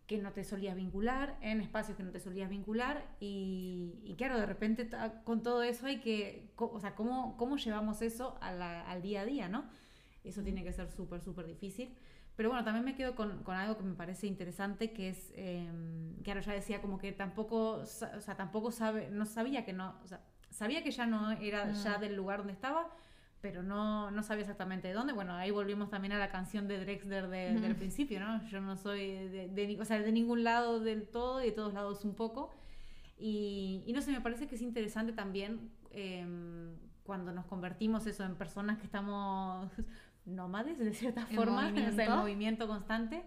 que 0.07 0.19
no 0.19 0.31
te 0.33 0.43
solías 0.43 0.75
vincular, 0.75 1.35
en 1.41 1.61
espacios 1.61 1.97
que 1.97 2.03
no 2.03 2.11
te 2.11 2.19
solías 2.19 2.49
vincular, 2.49 3.05
y, 3.19 3.99
y 4.03 4.15
claro, 4.15 4.39
de 4.39 4.45
repente 4.45 4.89
con 5.23 5.41
todo 5.41 5.63
eso 5.63 5.87
hay 5.87 5.99
que, 5.99 6.51
o 6.57 6.79
sea, 6.79 6.93
¿cómo, 6.95 7.35
cómo 7.37 7.57
llevamos 7.57 8.01
eso 8.03 8.37
a 8.41 8.51
la- 8.51 8.81
al 8.89 9.01
día 9.01 9.21
a 9.21 9.25
día, 9.25 9.49
no? 9.49 9.65
Eso 10.23 10.41
tiene 10.43 10.63
que 10.63 10.73
ser 10.73 10.89
súper, 10.91 11.21
súper 11.21 11.47
difícil. 11.47 11.95
Pero 12.35 12.49
bueno, 12.49 12.63
también 12.65 12.83
me 12.85 12.95
quedo 12.95 13.15
con, 13.15 13.43
con 13.43 13.55
algo 13.55 13.77
que 13.77 13.83
me 13.83 13.95
parece 13.95 14.27
interesante, 14.27 14.91
que 14.91 15.09
es, 15.09 15.31
eh, 15.35 15.67
ya 16.23 16.35
decía 16.53 16.81
como 16.81 16.97
que 16.97 17.11
tampoco, 17.11 17.77
o 17.81 17.85
sea, 17.85 18.35
tampoco 18.35 18.71
sabe, 18.71 19.09
no 19.09 19.25
sabía 19.25 19.63
que 19.65 19.73
no, 19.73 19.95
o 20.03 20.07
sea, 20.07 20.21
sabía 20.55 20.83
que 20.83 20.91
ya 20.91 21.05
no 21.05 21.31
era 21.31 21.71
ya 21.83 21.97
del 21.97 22.15
lugar 22.15 22.39
donde 22.39 22.53
estaba, 22.53 22.89
pero 23.41 23.61
no, 23.61 24.09
no 24.11 24.23
sabía 24.23 24.41
exactamente 24.41 24.87
de 24.87 24.93
dónde. 24.95 25.13
Bueno, 25.13 25.33
ahí 25.33 25.51
volvimos 25.51 25.89
también 25.89 26.13
a 26.13 26.17
la 26.17 26.29
canción 26.31 26.67
de 26.67 26.79
Drexler 26.79 27.27
de- 27.27 27.59
del 27.59 27.75
principio, 27.75 28.19
¿no? 28.19 28.43
Yo 28.47 28.59
no 28.61 28.75
soy 28.75 29.11
de, 29.29 29.47
de 29.49 29.77
o 29.79 29.85
sea, 29.85 29.99
de 29.99 30.11
ningún 30.11 30.43
lado 30.43 30.79
del 30.79 31.07
todo 31.07 31.41
y 31.43 31.47
de 31.47 31.51
todos 31.51 31.73
lados 31.73 32.03
un 32.05 32.15
poco. 32.15 32.51
Y, 33.17 33.83
y 33.85 33.93
no 33.93 34.01
sé, 34.01 34.11
me 34.11 34.21
parece 34.21 34.47
que 34.47 34.55
es 34.55 34.61
interesante 34.61 35.13
también 35.13 35.69
eh, 35.91 36.25
cuando 37.03 37.31
nos 37.31 37.45
convertimos 37.45 38.05
eso 38.07 38.23
en 38.23 38.35
personas 38.35 38.77
que 38.79 38.85
estamos 38.85 39.71
nómades 40.25 40.79
de 40.79 40.93
cierta 40.93 41.25
forma, 41.27 41.69
en 41.89 41.95
movimiento 42.21 42.67
constante. 42.67 43.23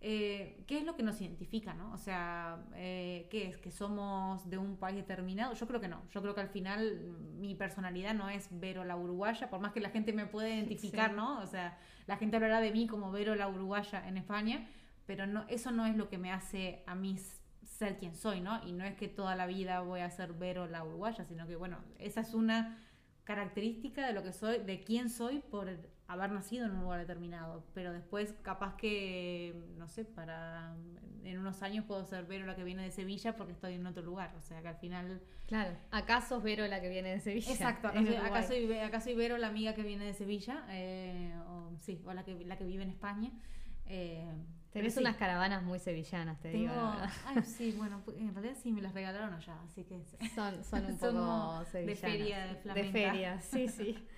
Eh, 0.00 0.62
¿Qué 0.68 0.78
es 0.78 0.84
lo 0.84 0.94
que 0.94 1.02
nos 1.02 1.20
identifica, 1.20 1.74
no? 1.74 1.92
O 1.92 1.98
sea, 1.98 2.64
eh, 2.74 3.26
¿qué 3.30 3.48
es? 3.48 3.58
¿Que 3.58 3.72
somos 3.72 4.48
de 4.48 4.56
un 4.56 4.76
país 4.76 4.96
determinado? 4.96 5.54
Yo 5.54 5.66
creo 5.66 5.80
que 5.80 5.88
no. 5.88 6.02
Yo 6.10 6.22
creo 6.22 6.34
que 6.36 6.40
al 6.40 6.48
final 6.50 7.00
mm, 7.00 7.40
mi 7.40 7.54
personalidad 7.56 8.14
no 8.14 8.28
es 8.28 8.48
Vero 8.52 8.84
la 8.84 8.96
uruguaya, 8.96 9.50
por 9.50 9.58
más 9.60 9.72
que 9.72 9.80
la 9.80 9.90
gente 9.90 10.12
me 10.12 10.26
puede 10.26 10.54
identificar, 10.54 11.10
Sí. 11.10 11.16
¿no? 11.16 11.40
O 11.40 11.46
sea, 11.46 11.78
la 12.06 12.16
gente 12.16 12.36
hablará 12.36 12.60
de 12.60 12.70
mí 12.70 12.86
como 12.86 13.10
Vero 13.10 13.34
la 13.34 13.48
uruguaya 13.48 14.06
en 14.06 14.16
España, 14.18 14.68
pero 15.04 15.26
no, 15.26 15.44
eso 15.48 15.72
no 15.72 15.84
es 15.86 15.96
lo 15.96 16.08
que 16.08 16.18
me 16.18 16.30
hace 16.32 16.84
a 16.86 16.94
mí 16.94 17.16
ser 17.64 17.98
quien 17.98 18.14
soy, 18.14 18.40
¿no? 18.40 18.64
Y 18.66 18.72
no 18.72 18.84
es 18.84 18.94
que 18.94 19.08
toda 19.08 19.34
la 19.34 19.46
vida 19.46 19.80
voy 19.80 20.00
a 20.00 20.10
ser 20.10 20.32
Vero 20.32 20.66
la 20.68 20.84
uruguaya, 20.84 21.24
sino 21.24 21.46
que, 21.48 21.56
bueno, 21.56 21.78
esa 21.98 22.20
es 22.20 22.34
una 22.34 22.78
característica 23.24 24.06
de 24.06 24.12
lo 24.12 24.22
que 24.22 24.32
soy, 24.32 24.58
de 24.58 24.84
quién 24.84 25.10
soy 25.10 25.40
por 25.40 25.68
haber 26.08 26.32
nacido 26.32 26.66
en 26.66 26.72
un 26.72 26.80
lugar 26.82 26.98
determinado. 27.00 27.64
Pero 27.74 27.92
después, 27.92 28.34
capaz 28.42 28.76
que, 28.76 29.54
no 29.76 29.86
sé, 29.86 30.04
para 30.04 30.74
en 31.22 31.38
unos 31.38 31.62
años 31.62 31.84
puedo 31.84 32.04
ser 32.06 32.24
Vero 32.24 32.46
la 32.46 32.56
que 32.56 32.64
viene 32.64 32.82
de 32.82 32.90
Sevilla 32.90 33.36
porque 33.36 33.52
estoy 33.52 33.74
en 33.74 33.86
otro 33.86 34.02
lugar. 34.02 34.34
O 34.36 34.42
sea, 34.42 34.60
que 34.62 34.68
al 34.68 34.76
final. 34.78 35.20
Claro, 35.46 35.76
¿acaso 35.90 36.40
Vero 36.40 36.66
la 36.66 36.80
que 36.80 36.88
viene 36.88 37.10
de 37.10 37.20
Sevilla? 37.20 37.52
Exacto, 37.52 37.88
acá 37.92 38.02
soy, 38.02 38.14
acá 38.16 38.22
Uruguay. 38.24 38.42
soy, 38.42 38.78
acá 38.78 39.00
soy 39.00 39.14
Vero, 39.14 39.36
la 39.38 39.48
amiga 39.48 39.74
que 39.74 39.82
viene 39.82 40.04
de 40.06 40.14
Sevilla, 40.14 40.64
eh, 40.70 41.34
o, 41.48 41.70
sí, 41.78 42.02
o 42.04 42.12
la 42.14 42.24
que, 42.24 42.34
la 42.44 42.56
que 42.56 42.64
vive 42.64 42.82
en 42.82 42.90
España. 42.90 43.30
Eh, 43.86 44.32
Tenés 44.72 44.94
sí. 44.94 45.00
unas 45.00 45.16
caravanas 45.16 45.62
muy 45.62 45.78
sevillanas, 45.78 46.38
te 46.40 46.50
digo. 46.50 46.72
La 46.74 47.10
ay, 47.26 47.42
sí, 47.42 47.72
bueno, 47.76 48.02
en 48.18 48.34
realidad 48.34 48.54
sí 48.62 48.70
me 48.70 48.82
las 48.82 48.92
regalaron 48.92 49.32
allá, 49.32 49.56
así 49.64 49.82
que 49.84 50.02
Son, 50.34 50.62
son 50.62 50.84
un 50.86 50.98
Son 50.98 51.14
poco 51.14 51.26
como 51.26 51.58
de 51.60 51.66
sevillanas. 51.66 52.00
feria 52.00 52.38
de 52.40 52.48
De 52.48 52.56
flamenca. 52.60 52.92
feria, 52.92 53.40
sí, 53.40 53.68
sí. 53.68 54.06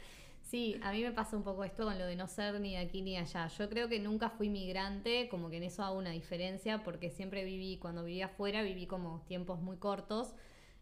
Sí, 0.51 0.81
a 0.83 0.91
mí 0.91 1.03
me 1.05 1.13
pasa 1.13 1.37
un 1.37 1.45
poco 1.45 1.63
esto 1.63 1.85
con 1.85 1.97
lo 1.97 2.07
de 2.07 2.17
no 2.17 2.27
ser 2.27 2.61
ni 2.61 2.77
aquí 2.77 3.03
ni 3.03 3.17
allá. 3.17 3.47
Yo 3.47 3.69
creo 3.69 3.89
que 3.89 4.01
nunca 4.01 4.31
fui 4.31 4.49
migrante, 4.49 5.29
como 5.29 5.49
que 5.49 5.59
en 5.59 5.63
eso 5.63 5.85
hago 5.85 5.97
una 5.97 6.11
diferencia, 6.11 6.83
porque 6.83 7.09
siempre 7.09 7.45
viví, 7.45 7.77
cuando 7.79 8.03
vivía 8.03 8.27
afuera, 8.27 8.63
viví 8.63 8.87
como 8.87 9.21
tiempos 9.29 9.61
muy 9.61 9.77
cortos. 9.77 10.35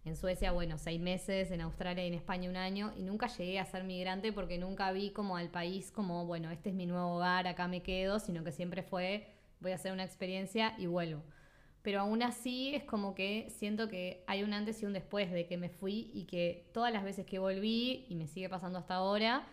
En 0.06 0.16
Suecia, 0.16 0.52
bueno, 0.52 0.78
seis 0.78 0.98
meses, 0.98 1.50
en 1.50 1.60
Australia 1.60 2.02
y 2.04 2.08
en 2.08 2.14
España 2.14 2.48
un 2.48 2.56
año, 2.56 2.94
y 2.96 3.02
nunca 3.02 3.26
llegué 3.26 3.58
a 3.58 3.66
ser 3.66 3.84
migrante 3.84 4.32
porque 4.32 4.56
nunca 4.56 4.90
vi 4.92 5.10
como 5.10 5.36
al 5.36 5.50
país 5.50 5.90
como, 5.90 6.24
bueno, 6.24 6.50
este 6.50 6.70
es 6.70 6.74
mi 6.74 6.86
nuevo 6.86 7.16
hogar, 7.16 7.46
acá 7.46 7.68
me 7.68 7.82
quedo, 7.82 8.20
sino 8.20 8.44
que 8.44 8.52
siempre 8.52 8.82
fue, 8.82 9.26
voy 9.60 9.72
a 9.72 9.74
hacer 9.74 9.92
una 9.92 10.04
experiencia 10.04 10.74
y 10.78 10.86
vuelvo. 10.86 11.22
pero 11.82 12.00
aún 12.00 12.22
así 12.22 12.74
es 12.74 12.84
como 12.84 13.14
que 13.14 13.48
siento 13.50 13.88
que 13.88 14.22
hay 14.26 14.42
un 14.42 14.52
antes 14.52 14.82
y 14.82 14.86
un 14.86 14.92
después 14.92 15.30
de 15.30 15.46
que 15.46 15.56
me 15.56 15.68
fui 15.70 16.10
y 16.12 16.24
que 16.24 16.68
todas 16.74 16.92
las 16.92 17.04
veces 17.04 17.24
que 17.26 17.38
volví, 17.38 18.06
y 18.08 18.14
me 18.14 18.26
sigue 18.26 18.48
pasando 18.48 18.78
hasta 18.78 18.94
ahora, 18.94 19.46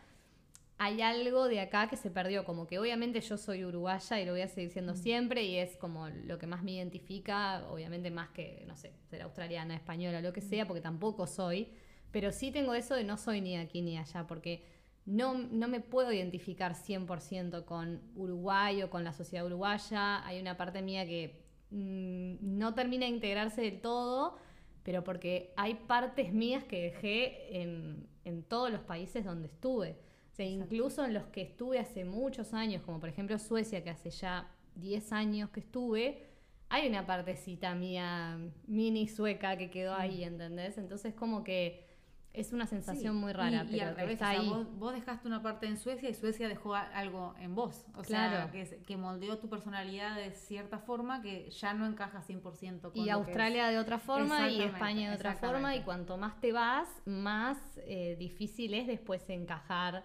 hay 0.77 1.01
algo 1.01 1.47
de 1.47 1.61
acá 1.61 1.87
que 1.87 1.95
se 1.95 2.11
perdió, 2.11 2.43
como 2.43 2.67
que 2.67 2.79
obviamente 2.79 3.21
yo 3.21 3.37
soy 3.37 3.63
uruguaya 3.63 4.19
y 4.19 4.25
lo 4.25 4.33
voy 4.33 4.41
a 4.41 4.47
seguir 4.47 4.71
siendo 4.71 4.95
siempre 4.95 5.43
y 5.43 5.55
es 5.57 5.77
como 5.77 6.09
lo 6.09 6.37
que 6.37 6.47
más 6.47 6.63
me 6.63 6.71
identifica, 6.71 7.65
obviamente 7.69 8.11
más 8.11 8.29
que, 8.29 8.65
no 8.67 8.75
sé, 8.75 8.93
ser 9.09 9.21
australiana, 9.21 9.75
española, 9.75 10.21
lo 10.21 10.33
que 10.33 10.41
sea, 10.41 10.67
porque 10.67 10.81
tampoco 10.81 11.27
soy, 11.27 11.69
pero 12.11 12.31
sí 12.31 12.51
tengo 12.51 12.73
eso 12.73 12.95
de 12.95 13.05
no 13.05 13.17
soy 13.17 13.39
ni 13.39 13.55
aquí 13.55 13.81
ni 13.81 13.97
allá, 13.97 14.27
porque 14.27 14.65
no, 15.05 15.35
no 15.37 15.67
me 15.69 15.79
puedo 15.79 16.11
identificar 16.11 16.73
100% 16.73 17.63
con 17.63 18.01
Uruguay 18.15 18.83
o 18.83 18.89
con 18.89 19.05
la 19.05 19.13
sociedad 19.13 19.45
uruguaya, 19.45 20.25
hay 20.27 20.41
una 20.41 20.57
parte 20.57 20.81
mía 20.81 21.05
que 21.05 21.41
mm, 21.69 22.57
no 22.57 22.73
termina 22.73 23.05
de 23.05 23.11
integrarse 23.11 23.61
del 23.61 23.79
todo, 23.79 24.37
pero 24.83 25.05
porque 25.05 25.53
hay 25.55 25.75
partes 25.75 26.33
mías 26.33 26.65
que 26.65 26.81
dejé 26.81 27.61
en, 27.61 28.07
en 28.25 28.43
todos 28.43 28.71
los 28.71 28.81
países 28.81 29.23
donde 29.23 29.47
estuve. 29.47 29.97
O 30.35 30.37
sea, 30.37 30.45
incluso 30.45 31.05
en 31.05 31.13
los 31.13 31.23
que 31.27 31.41
estuve 31.43 31.79
hace 31.79 32.03
muchos 32.03 32.53
años, 32.53 32.81
como 32.81 32.99
por 32.99 33.07
ejemplo 33.07 33.39
Suecia, 33.39 33.81
que 33.85 33.89
hace 33.89 34.09
ya 34.09 34.51
10 34.75 35.13
años 35.13 35.49
que 35.51 35.61
estuve, 35.61 36.27
hay 36.67 36.89
una 36.89 37.05
partecita 37.05 37.73
mía 37.73 38.37
mini 38.67 39.07
sueca 39.07 39.55
que 39.55 39.69
quedó 39.69 39.95
ahí, 39.95 40.25
¿entendés? 40.25 40.77
Entonces 40.77 41.13
como 41.13 41.45
que 41.45 41.85
es 42.33 42.51
una 42.51 42.67
sensación 42.67 43.13
Sí, 43.13 43.19
muy 43.21 43.31
rara, 43.31 43.63
y, 43.63 43.65
pero 43.67 43.77
y 43.77 43.79
al 43.79 43.95
que 43.95 44.01
revés, 44.01 44.13
está 44.15 44.31
o 44.31 44.31
sea, 44.33 44.41
ahí. 44.41 44.49
Vos, 44.49 44.77
vos 44.77 44.93
dejaste 44.93 45.25
una 45.25 45.41
parte 45.41 45.67
en 45.67 45.77
Suecia 45.77 46.09
y 46.09 46.13
Suecia 46.13 46.49
dejó 46.49 46.75
a- 46.75 46.81
algo 46.81 47.33
en 47.39 47.55
vos. 47.55 47.85
O 47.95 48.03
sea, 48.03 48.27
Claro. 48.29 48.51
que, 48.51 48.61
es- 48.63 48.75
que 48.85 48.97
moldeó 48.97 49.37
tu 49.37 49.47
personalidad 49.47 50.17
de 50.17 50.31
cierta 50.33 50.79
forma 50.79 51.21
que 51.21 51.49
ya 51.49 51.73
no 51.73 51.85
encaja 51.85 52.21
100% 52.21 52.91
con 52.91 52.97
lo 52.99 53.03
Y 53.03 53.05
que 53.05 53.11
Australia 53.11 53.67
es. 53.69 53.75
de 53.75 53.79
otra 53.79 53.99
forma 53.99 54.49
y 54.49 54.61
España 54.63 55.11
de 55.11 55.15
otra 55.15 55.35
forma 55.35 55.77
y 55.77 55.83
cuanto 55.83 56.17
más 56.17 56.41
te 56.41 56.51
vas, 56.51 56.89
más 57.05 57.57
eh, 57.85 58.17
difícil 58.19 58.73
es 58.73 58.85
después 58.85 59.29
encajar 59.29 60.03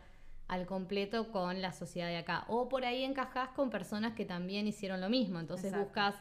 al 0.50 0.66
completo 0.66 1.30
con 1.30 1.62
la 1.62 1.72
sociedad 1.72 2.08
de 2.08 2.16
acá. 2.16 2.44
O 2.48 2.68
por 2.68 2.84
ahí 2.84 3.04
encajás 3.04 3.50
con 3.50 3.70
personas 3.70 4.14
que 4.14 4.24
también 4.24 4.66
hicieron 4.66 5.00
lo 5.00 5.08
mismo. 5.08 5.38
Entonces 5.38 5.66
Exacto. 5.66 5.84
buscas 5.84 6.14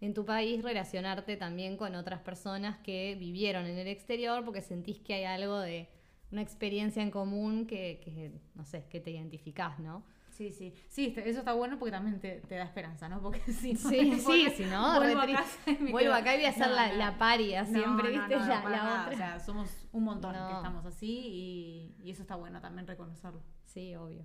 en 0.00 0.14
tu 0.14 0.24
país 0.24 0.62
relacionarte 0.62 1.36
también 1.36 1.76
con 1.76 1.96
otras 1.96 2.20
personas 2.20 2.78
que 2.78 3.16
vivieron 3.18 3.66
en 3.66 3.76
el 3.76 3.88
exterior 3.88 4.44
porque 4.44 4.60
sentís 4.60 5.00
que 5.00 5.14
hay 5.14 5.24
algo 5.24 5.58
de 5.58 5.88
una 6.30 6.42
experiencia 6.42 7.02
en 7.02 7.10
común 7.10 7.66
que, 7.66 8.00
que 8.04 8.30
no 8.54 8.64
sé, 8.64 8.84
que 8.88 9.00
te 9.00 9.10
identificás, 9.10 9.80
¿no? 9.80 10.04
Sí, 10.32 10.50
sí. 10.50 10.74
Sí, 10.88 11.06
este- 11.08 11.28
eso 11.28 11.40
está 11.40 11.52
bueno 11.52 11.78
porque 11.78 11.92
también 11.92 12.18
te, 12.18 12.40
te 12.40 12.54
da 12.56 12.64
esperanza, 12.64 13.08
¿no? 13.08 13.20
Porque 13.22 13.40
si 13.52 13.74
no, 13.74 13.78
Sí, 13.90 14.12
sí, 14.20 14.46
si 14.56 14.64
no, 14.64 14.96
vuelvo 14.98 15.20
a 15.20 15.26
casa 15.26 15.58
y 15.70 15.74
Vuelvo 15.76 15.98
quedo- 15.98 16.14
acá 16.14 16.34
y 16.34 16.38
voy 16.38 16.46
a 16.46 16.52
ser 16.52 16.68
No, 16.68 16.74
la, 16.74 16.88
no. 16.92 16.94
la 16.98 17.18
paria 17.18 17.64
siempre, 17.66 18.10
¿viste? 18.10 18.34
la, 18.36 18.58
otra. 18.60 19.08
O 19.12 19.16
sea, 19.16 19.38
somos 19.40 19.68
un 19.92 20.04
montón 20.04 20.32
que 20.32 20.54
estamos 20.54 20.84
así 20.86 21.06
y, 21.08 21.96
y 22.02 22.10
eso 22.10 22.22
está 22.22 22.36
bueno 22.36 22.60
también 22.60 22.86
reconocerlo. 22.86 23.42
Sí, 23.64 23.94
obvio. 23.94 24.24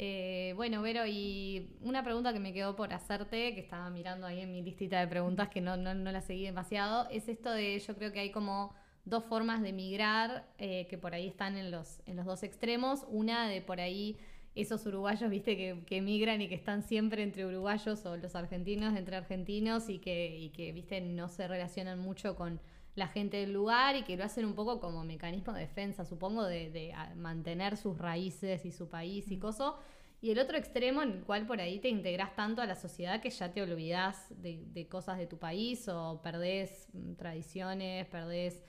Eh, 0.00 0.52
bueno, 0.54 0.80
Vero, 0.82 1.06
y 1.06 1.76
una 1.80 2.04
pregunta 2.04 2.32
que 2.32 2.38
me 2.38 2.52
quedó 2.52 2.76
por 2.76 2.92
hacerte, 2.94 3.54
que 3.54 3.60
estaba 3.60 3.90
mirando 3.90 4.26
ahí 4.28 4.40
en 4.40 4.52
mi 4.52 4.62
listita 4.62 5.00
de 5.00 5.08
preguntas 5.08 5.48
que 5.48 5.60
no, 5.60 5.76
no, 5.76 5.92
no 5.94 6.12
la 6.12 6.20
seguí 6.20 6.44
demasiado, 6.44 7.08
es 7.10 7.28
esto 7.28 7.50
de, 7.50 7.76
yo 7.80 7.96
creo 7.96 8.12
que 8.12 8.20
hay 8.20 8.30
como 8.30 8.72
dos 9.04 9.24
formas 9.24 9.60
de 9.60 9.72
migrar 9.72 10.46
eh, 10.58 10.86
que 10.88 10.98
por 10.98 11.14
ahí 11.14 11.26
están 11.26 11.56
en 11.56 11.70
los, 11.72 12.00
en 12.06 12.14
los 12.16 12.26
dos 12.26 12.42
extremos. 12.44 13.06
Una 13.08 13.48
de 13.48 13.60
por 13.62 13.80
ahí 13.80 14.18
esos 14.62 14.84
uruguayos, 14.86 15.30
viste, 15.30 15.56
que, 15.56 15.84
que 15.86 16.00
migran 16.00 16.40
y 16.40 16.48
que 16.48 16.54
están 16.54 16.82
siempre 16.82 17.22
entre 17.22 17.46
uruguayos 17.46 18.04
o 18.06 18.16
los 18.16 18.34
argentinos 18.34 18.96
entre 18.96 19.16
argentinos 19.16 19.88
y 19.88 19.98
que, 19.98 20.36
y 20.36 20.50
que, 20.50 20.72
viste, 20.72 21.00
no 21.00 21.28
se 21.28 21.46
relacionan 21.46 21.98
mucho 21.98 22.34
con 22.34 22.60
la 22.96 23.06
gente 23.06 23.36
del 23.36 23.52
lugar 23.52 23.96
y 23.96 24.02
que 24.02 24.16
lo 24.16 24.24
hacen 24.24 24.44
un 24.44 24.54
poco 24.54 24.80
como 24.80 25.04
mecanismo 25.04 25.52
de 25.52 25.60
defensa, 25.60 26.04
supongo, 26.04 26.44
de, 26.44 26.70
de, 26.70 26.92
mantener 27.16 27.76
sus 27.76 27.96
raíces 27.96 28.64
y 28.64 28.72
su 28.72 28.88
país 28.88 29.30
y 29.30 29.38
coso. 29.38 29.78
Y 30.20 30.32
el 30.32 30.40
otro 30.40 30.56
extremo 30.56 31.02
en 31.02 31.12
el 31.12 31.22
cual 31.22 31.46
por 31.46 31.60
ahí 31.60 31.78
te 31.78 31.88
integras 31.88 32.34
tanto 32.34 32.60
a 32.60 32.66
la 32.66 32.74
sociedad 32.74 33.20
que 33.20 33.30
ya 33.30 33.52
te 33.52 33.62
olvidás 33.62 34.26
de, 34.30 34.64
de 34.72 34.88
cosas 34.88 35.16
de 35.16 35.28
tu 35.28 35.38
país 35.38 35.88
o 35.88 36.20
perdés 36.22 36.88
mm, 36.92 37.14
tradiciones, 37.14 38.06
perdés, 38.08 38.64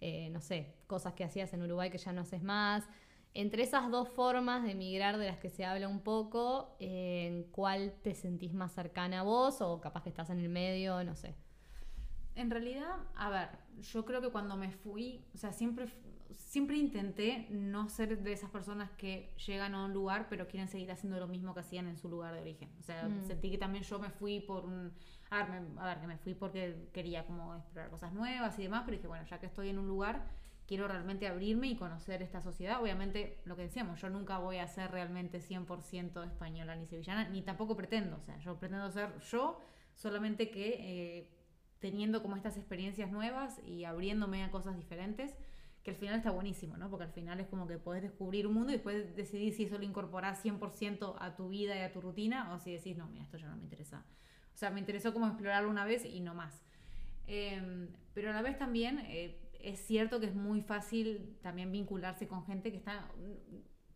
eh, 0.00 0.30
no 0.30 0.40
sé, 0.40 0.74
cosas 0.86 1.12
que 1.12 1.24
hacías 1.24 1.52
en 1.52 1.62
Uruguay 1.62 1.90
que 1.90 1.98
ya 1.98 2.12
no 2.12 2.22
haces 2.22 2.42
más. 2.42 2.88
Entre 3.34 3.64
esas 3.64 3.90
dos 3.90 4.08
formas 4.08 4.62
de 4.62 4.70
emigrar 4.72 5.18
de 5.18 5.26
las 5.26 5.38
que 5.38 5.50
se 5.50 5.64
habla 5.64 5.88
un 5.88 6.00
poco, 6.00 6.76
eh, 6.78 7.26
¿en 7.26 7.44
cuál 7.50 7.92
te 8.02 8.14
sentís 8.14 8.54
más 8.54 8.72
cercana 8.72 9.20
a 9.20 9.22
vos 9.24 9.60
o 9.60 9.80
capaz 9.80 10.02
que 10.04 10.08
estás 10.10 10.30
en 10.30 10.38
el 10.38 10.48
medio, 10.48 11.02
no 11.04 11.16
sé? 11.16 11.34
En 12.36 12.50
realidad, 12.50 12.96
a 13.16 13.30
ver, 13.30 13.48
yo 13.80 14.04
creo 14.04 14.20
que 14.20 14.30
cuando 14.30 14.56
me 14.56 14.70
fui, 14.70 15.24
o 15.34 15.38
sea, 15.38 15.52
siempre, 15.52 15.86
siempre 16.32 16.76
intenté 16.76 17.46
no 17.50 17.88
ser 17.88 18.18
de 18.22 18.32
esas 18.32 18.50
personas 18.50 18.90
que 18.92 19.32
llegan 19.46 19.74
a 19.74 19.84
un 19.84 19.92
lugar 19.92 20.26
pero 20.28 20.48
quieren 20.48 20.68
seguir 20.68 20.90
haciendo 20.90 21.18
lo 21.20 21.28
mismo 21.28 21.54
que 21.54 21.60
hacían 21.60 21.86
en 21.88 21.96
su 21.96 22.08
lugar 22.08 22.34
de 22.34 22.40
origen. 22.40 22.70
O 22.80 22.82
sea, 22.82 23.08
Mm. 23.08 23.24
sentí 23.26 23.50
que 23.50 23.58
también 23.58 23.84
yo 23.84 23.98
me 23.98 24.10
fui 24.10 24.40
por 24.40 24.64
un... 24.64 24.92
A 25.30 25.44
ver, 25.44 25.60
me- 25.60 25.80
a 25.80 25.86
ver, 25.86 26.00
que 26.00 26.06
me 26.06 26.18
fui 26.18 26.34
porque 26.34 26.88
quería 26.92 27.24
como 27.26 27.54
explorar 27.56 27.90
cosas 27.90 28.12
nuevas 28.12 28.58
y 28.58 28.62
demás, 28.64 28.82
pero 28.84 28.96
dije, 28.96 29.08
bueno, 29.08 29.24
ya 29.26 29.38
que 29.38 29.46
estoy 29.46 29.68
en 29.70 29.78
un 29.78 29.86
lugar, 29.88 30.24
quiero 30.66 30.88
realmente 30.88 31.26
abrirme 31.26 31.68
y 31.68 31.76
conocer 31.76 32.22
esta 32.22 32.40
sociedad. 32.40 32.80
Obviamente, 32.80 33.40
lo 33.44 33.56
que 33.56 33.62
decíamos, 33.62 34.00
yo 34.00 34.08
nunca 34.10 34.38
voy 34.38 34.58
a 34.58 34.66
ser 34.66 34.90
realmente 34.90 35.40
100% 35.40 36.26
española 36.26 36.76
ni 36.76 36.86
sevillana, 36.86 37.28
ni 37.28 37.42
tampoco 37.42 37.76
pretendo. 37.76 38.16
O 38.16 38.22
sea, 38.22 38.38
yo 38.38 38.58
pretendo 38.58 38.90
ser 38.90 39.18
yo, 39.20 39.60
solamente 39.94 40.50
que... 40.50 40.76
eh, 40.78 41.30
teniendo 41.84 42.22
como 42.22 42.34
estas 42.34 42.56
experiencias 42.56 43.10
nuevas 43.10 43.60
y 43.62 43.84
abriéndome 43.84 44.42
a 44.42 44.50
cosas 44.50 44.74
diferentes, 44.74 45.36
que 45.82 45.90
al 45.90 45.96
final 45.98 46.16
está 46.16 46.30
buenísimo, 46.30 46.78
¿no? 46.78 46.88
Porque 46.88 47.04
al 47.04 47.12
final 47.12 47.40
es 47.40 47.46
como 47.46 47.66
que 47.66 47.76
podés 47.76 48.00
descubrir 48.00 48.46
un 48.46 48.54
mundo 48.54 48.70
y 48.70 48.76
después 48.76 49.14
decidir 49.14 49.52
si 49.52 49.64
eso 49.64 49.76
lo 49.76 49.84
incorporás 49.84 50.42
100% 50.42 51.16
a 51.18 51.36
tu 51.36 51.50
vida 51.50 51.76
y 51.76 51.80
a 51.80 51.92
tu 51.92 52.00
rutina 52.00 52.54
o 52.54 52.58
si 52.58 52.72
decís, 52.72 52.96
no, 52.96 53.06
mira, 53.08 53.24
esto 53.24 53.36
ya 53.36 53.48
no 53.48 53.56
me 53.56 53.64
interesa. 53.64 54.02
O 54.54 54.56
sea, 54.56 54.70
me 54.70 54.80
interesó 54.80 55.12
como 55.12 55.26
explorarlo 55.26 55.68
una 55.68 55.84
vez 55.84 56.06
y 56.06 56.20
no 56.20 56.32
más. 56.34 56.64
Eh, 57.26 57.90
pero 58.14 58.30
a 58.30 58.32
la 58.32 58.40
vez 58.40 58.56
también 58.56 59.00
eh, 59.00 59.43
es 59.64 59.80
cierto 59.80 60.20
que 60.20 60.26
es 60.26 60.34
muy 60.34 60.60
fácil 60.62 61.36
también 61.42 61.72
vincularse 61.72 62.28
con 62.28 62.44
gente 62.44 62.70
que 62.70 62.76
está... 62.76 63.08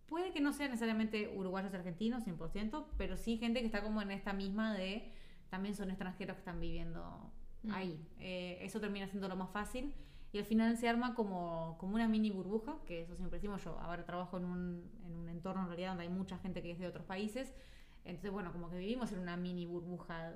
Puede 0.07 0.33
que 0.33 0.41
no 0.41 0.53
sea 0.53 0.69
necesariamente 0.69 1.29
uruguayos 1.29 1.75
argentinos 1.75 2.27
100%, 2.27 2.87
pero 2.97 3.17
sí 3.17 3.37
gente 3.37 3.61
que 3.61 3.67
está 3.67 3.83
como 3.83 4.01
en 4.03 4.11
esta 4.11 4.33
misma 4.33 4.75
de... 4.75 5.13
También 5.51 5.75
son 5.75 5.91
extranjeros 5.91 6.37
que 6.37 6.41
están 6.41 6.61
viviendo 6.61 7.33
Mm. 7.63 7.73
ahí. 7.73 8.07
Eh, 8.19 8.59
eso 8.63 8.81
termina 8.81 9.09
siendo 9.09 9.29
lo 9.29 9.37
más 9.37 9.51
fácil. 9.51 9.95
Y 10.33 10.39
al 10.39 10.45
final 10.45 10.77
se 10.77 10.89
arma 10.89 11.15
como, 11.15 11.77
como 11.79 11.95
una 11.95 12.07
mini 12.07 12.31
burbuja, 12.31 12.77
que 12.87 13.01
eso 13.01 13.17
siempre 13.17 13.39
decimos 13.39 13.65
yo. 13.65 13.79
Ahora 13.79 14.05
trabajo 14.05 14.37
en 14.37 14.45
un, 14.45 14.91
en 15.07 15.15
un 15.15 15.29
entorno 15.29 15.63
en 15.63 15.69
realidad 15.69 15.91
donde 15.91 16.05
hay 16.05 16.11
mucha 16.11 16.37
gente 16.39 16.63
que 16.63 16.71
es 16.71 16.79
de 16.79 16.87
otros 16.87 17.07
países. 17.07 17.55
Entonces, 18.05 18.31
bueno, 18.31 18.53
como 18.53 18.69
que 18.69 18.77
vivimos 18.77 19.13
en 19.13 19.21
una 19.21 19.37
mini 19.37 19.65
burbuja, 19.65 20.33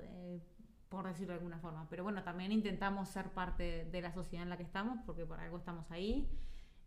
por 0.95 1.07
decirlo 1.07 1.33
de 1.33 1.39
alguna 1.39 1.57
forma. 1.59 1.87
Pero 1.89 2.03
bueno, 2.03 2.23
también 2.23 2.51
intentamos 2.51 3.09
ser 3.09 3.29
parte 3.31 3.85
de 3.85 4.01
la 4.01 4.11
sociedad 4.13 4.43
en 4.43 4.49
la 4.49 4.57
que 4.57 4.63
estamos, 4.63 4.99
porque 5.05 5.25
por 5.25 5.39
algo 5.39 5.57
estamos 5.57 5.89
ahí. 5.91 6.29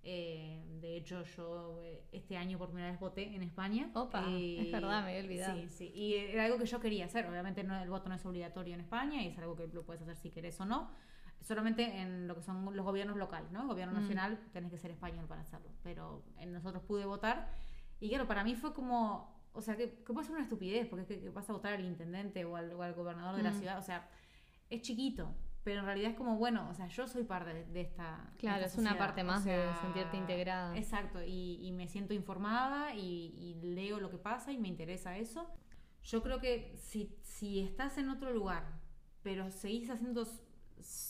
Eh, 0.08 0.64
de 0.80 0.96
hecho, 0.96 1.24
yo 1.24 1.80
eh, 1.82 2.04
este 2.12 2.36
año 2.36 2.58
por 2.58 2.68
primera 2.68 2.90
vez 2.92 3.00
voté 3.00 3.34
en 3.34 3.42
España. 3.42 3.90
Opa, 3.94 4.24
es 4.30 4.70
verdad, 4.70 5.02
me 5.04 5.10
había 5.10 5.24
olvidado. 5.24 5.56
Sí, 5.58 5.68
sí. 5.68 5.92
Y 5.94 6.14
era 6.14 6.44
algo 6.44 6.58
que 6.58 6.66
yo 6.66 6.78
quería 6.80 7.06
hacer. 7.06 7.26
Obviamente 7.26 7.64
no, 7.64 7.76
el 7.82 7.90
voto 7.90 8.08
no 8.08 8.14
es 8.14 8.24
obligatorio 8.24 8.74
en 8.74 8.80
España 8.80 9.20
y 9.22 9.28
es 9.28 9.38
algo 9.38 9.56
que 9.56 9.66
lo 9.66 9.84
puedes 9.84 10.02
hacer 10.02 10.16
si 10.16 10.30
querés 10.30 10.60
o 10.60 10.64
no. 10.64 10.90
Solamente 11.40 12.00
en 12.00 12.28
lo 12.28 12.34
que 12.36 12.42
son 12.42 12.64
los 12.76 12.84
gobiernos 12.84 13.16
locales, 13.16 13.50
¿no? 13.50 13.62
El 13.62 13.66
gobierno 13.68 13.94
Mm. 13.98 14.02
nacional 14.02 14.38
tenés 14.52 14.70
que 14.70 14.78
ser 14.78 14.92
español 14.92 15.26
para 15.26 15.40
hacerlo. 15.42 15.70
Pero 15.82 16.22
en 16.38 16.52
nosotros 16.52 16.82
pude 16.84 17.04
votar. 17.04 17.50
Y 18.00 18.08
claro, 18.08 18.26
para 18.28 18.44
mí 18.44 18.54
fue 18.54 18.72
como. 18.72 19.35
O 19.56 19.62
sea, 19.62 19.76
que, 19.76 20.02
que 20.04 20.12
puede 20.12 20.26
ser 20.26 20.34
una 20.34 20.44
estupidez, 20.44 20.86
porque 20.86 21.02
es 21.02 21.08
que, 21.08 21.20
que 21.20 21.30
vas 21.30 21.48
a 21.50 21.52
votar 21.52 21.72
al 21.74 21.84
intendente 21.84 22.44
o 22.44 22.56
al, 22.56 22.72
o 22.72 22.82
al 22.82 22.94
gobernador 22.94 23.36
de 23.36 23.42
la 23.42 23.50
Mm. 23.50 23.58
ciudad. 23.58 23.78
O 23.78 23.82
sea, 23.82 24.08
es 24.70 24.82
chiquito. 24.82 25.34
Pero 25.64 25.80
en 25.80 25.86
realidad 25.86 26.12
es 26.12 26.16
como, 26.16 26.36
bueno, 26.36 26.68
o 26.70 26.74
sea, 26.74 26.86
yo 26.86 27.08
soy 27.08 27.24
parte 27.24 27.52
de, 27.52 27.64
de 27.64 27.80
esta. 27.80 28.30
de 28.32 28.38
Claro, 28.38 28.64
esta 28.64 28.68
es 28.68 28.78
una 28.78 28.96
parte 28.96 29.22
O 29.22 29.24
más 29.24 29.44
de 29.44 29.50
sea, 29.50 29.80
sentirte 29.80 30.16
integrada. 30.16 30.76
Exacto, 30.76 31.20
y, 31.24 31.58
y 31.60 31.72
me 31.72 31.88
siento 31.88 32.14
informada 32.14 32.94
y, 32.94 33.34
y 33.36 33.54
leo 33.74 33.98
lo 33.98 34.08
que 34.10 34.18
pasa 34.18 34.52
y 34.52 34.58
me 34.58 34.68
interesa 34.68 35.16
eso. 35.18 35.48
Yo 36.04 36.22
creo 36.22 36.38
que 36.40 36.72
si, 36.76 37.18
si 37.22 37.58
estás 37.60 37.98
en 37.98 38.10
otro 38.10 38.32
lugar, 38.32 38.62
pero 39.24 39.50
seguís 39.50 39.90
haciendo 39.90 40.24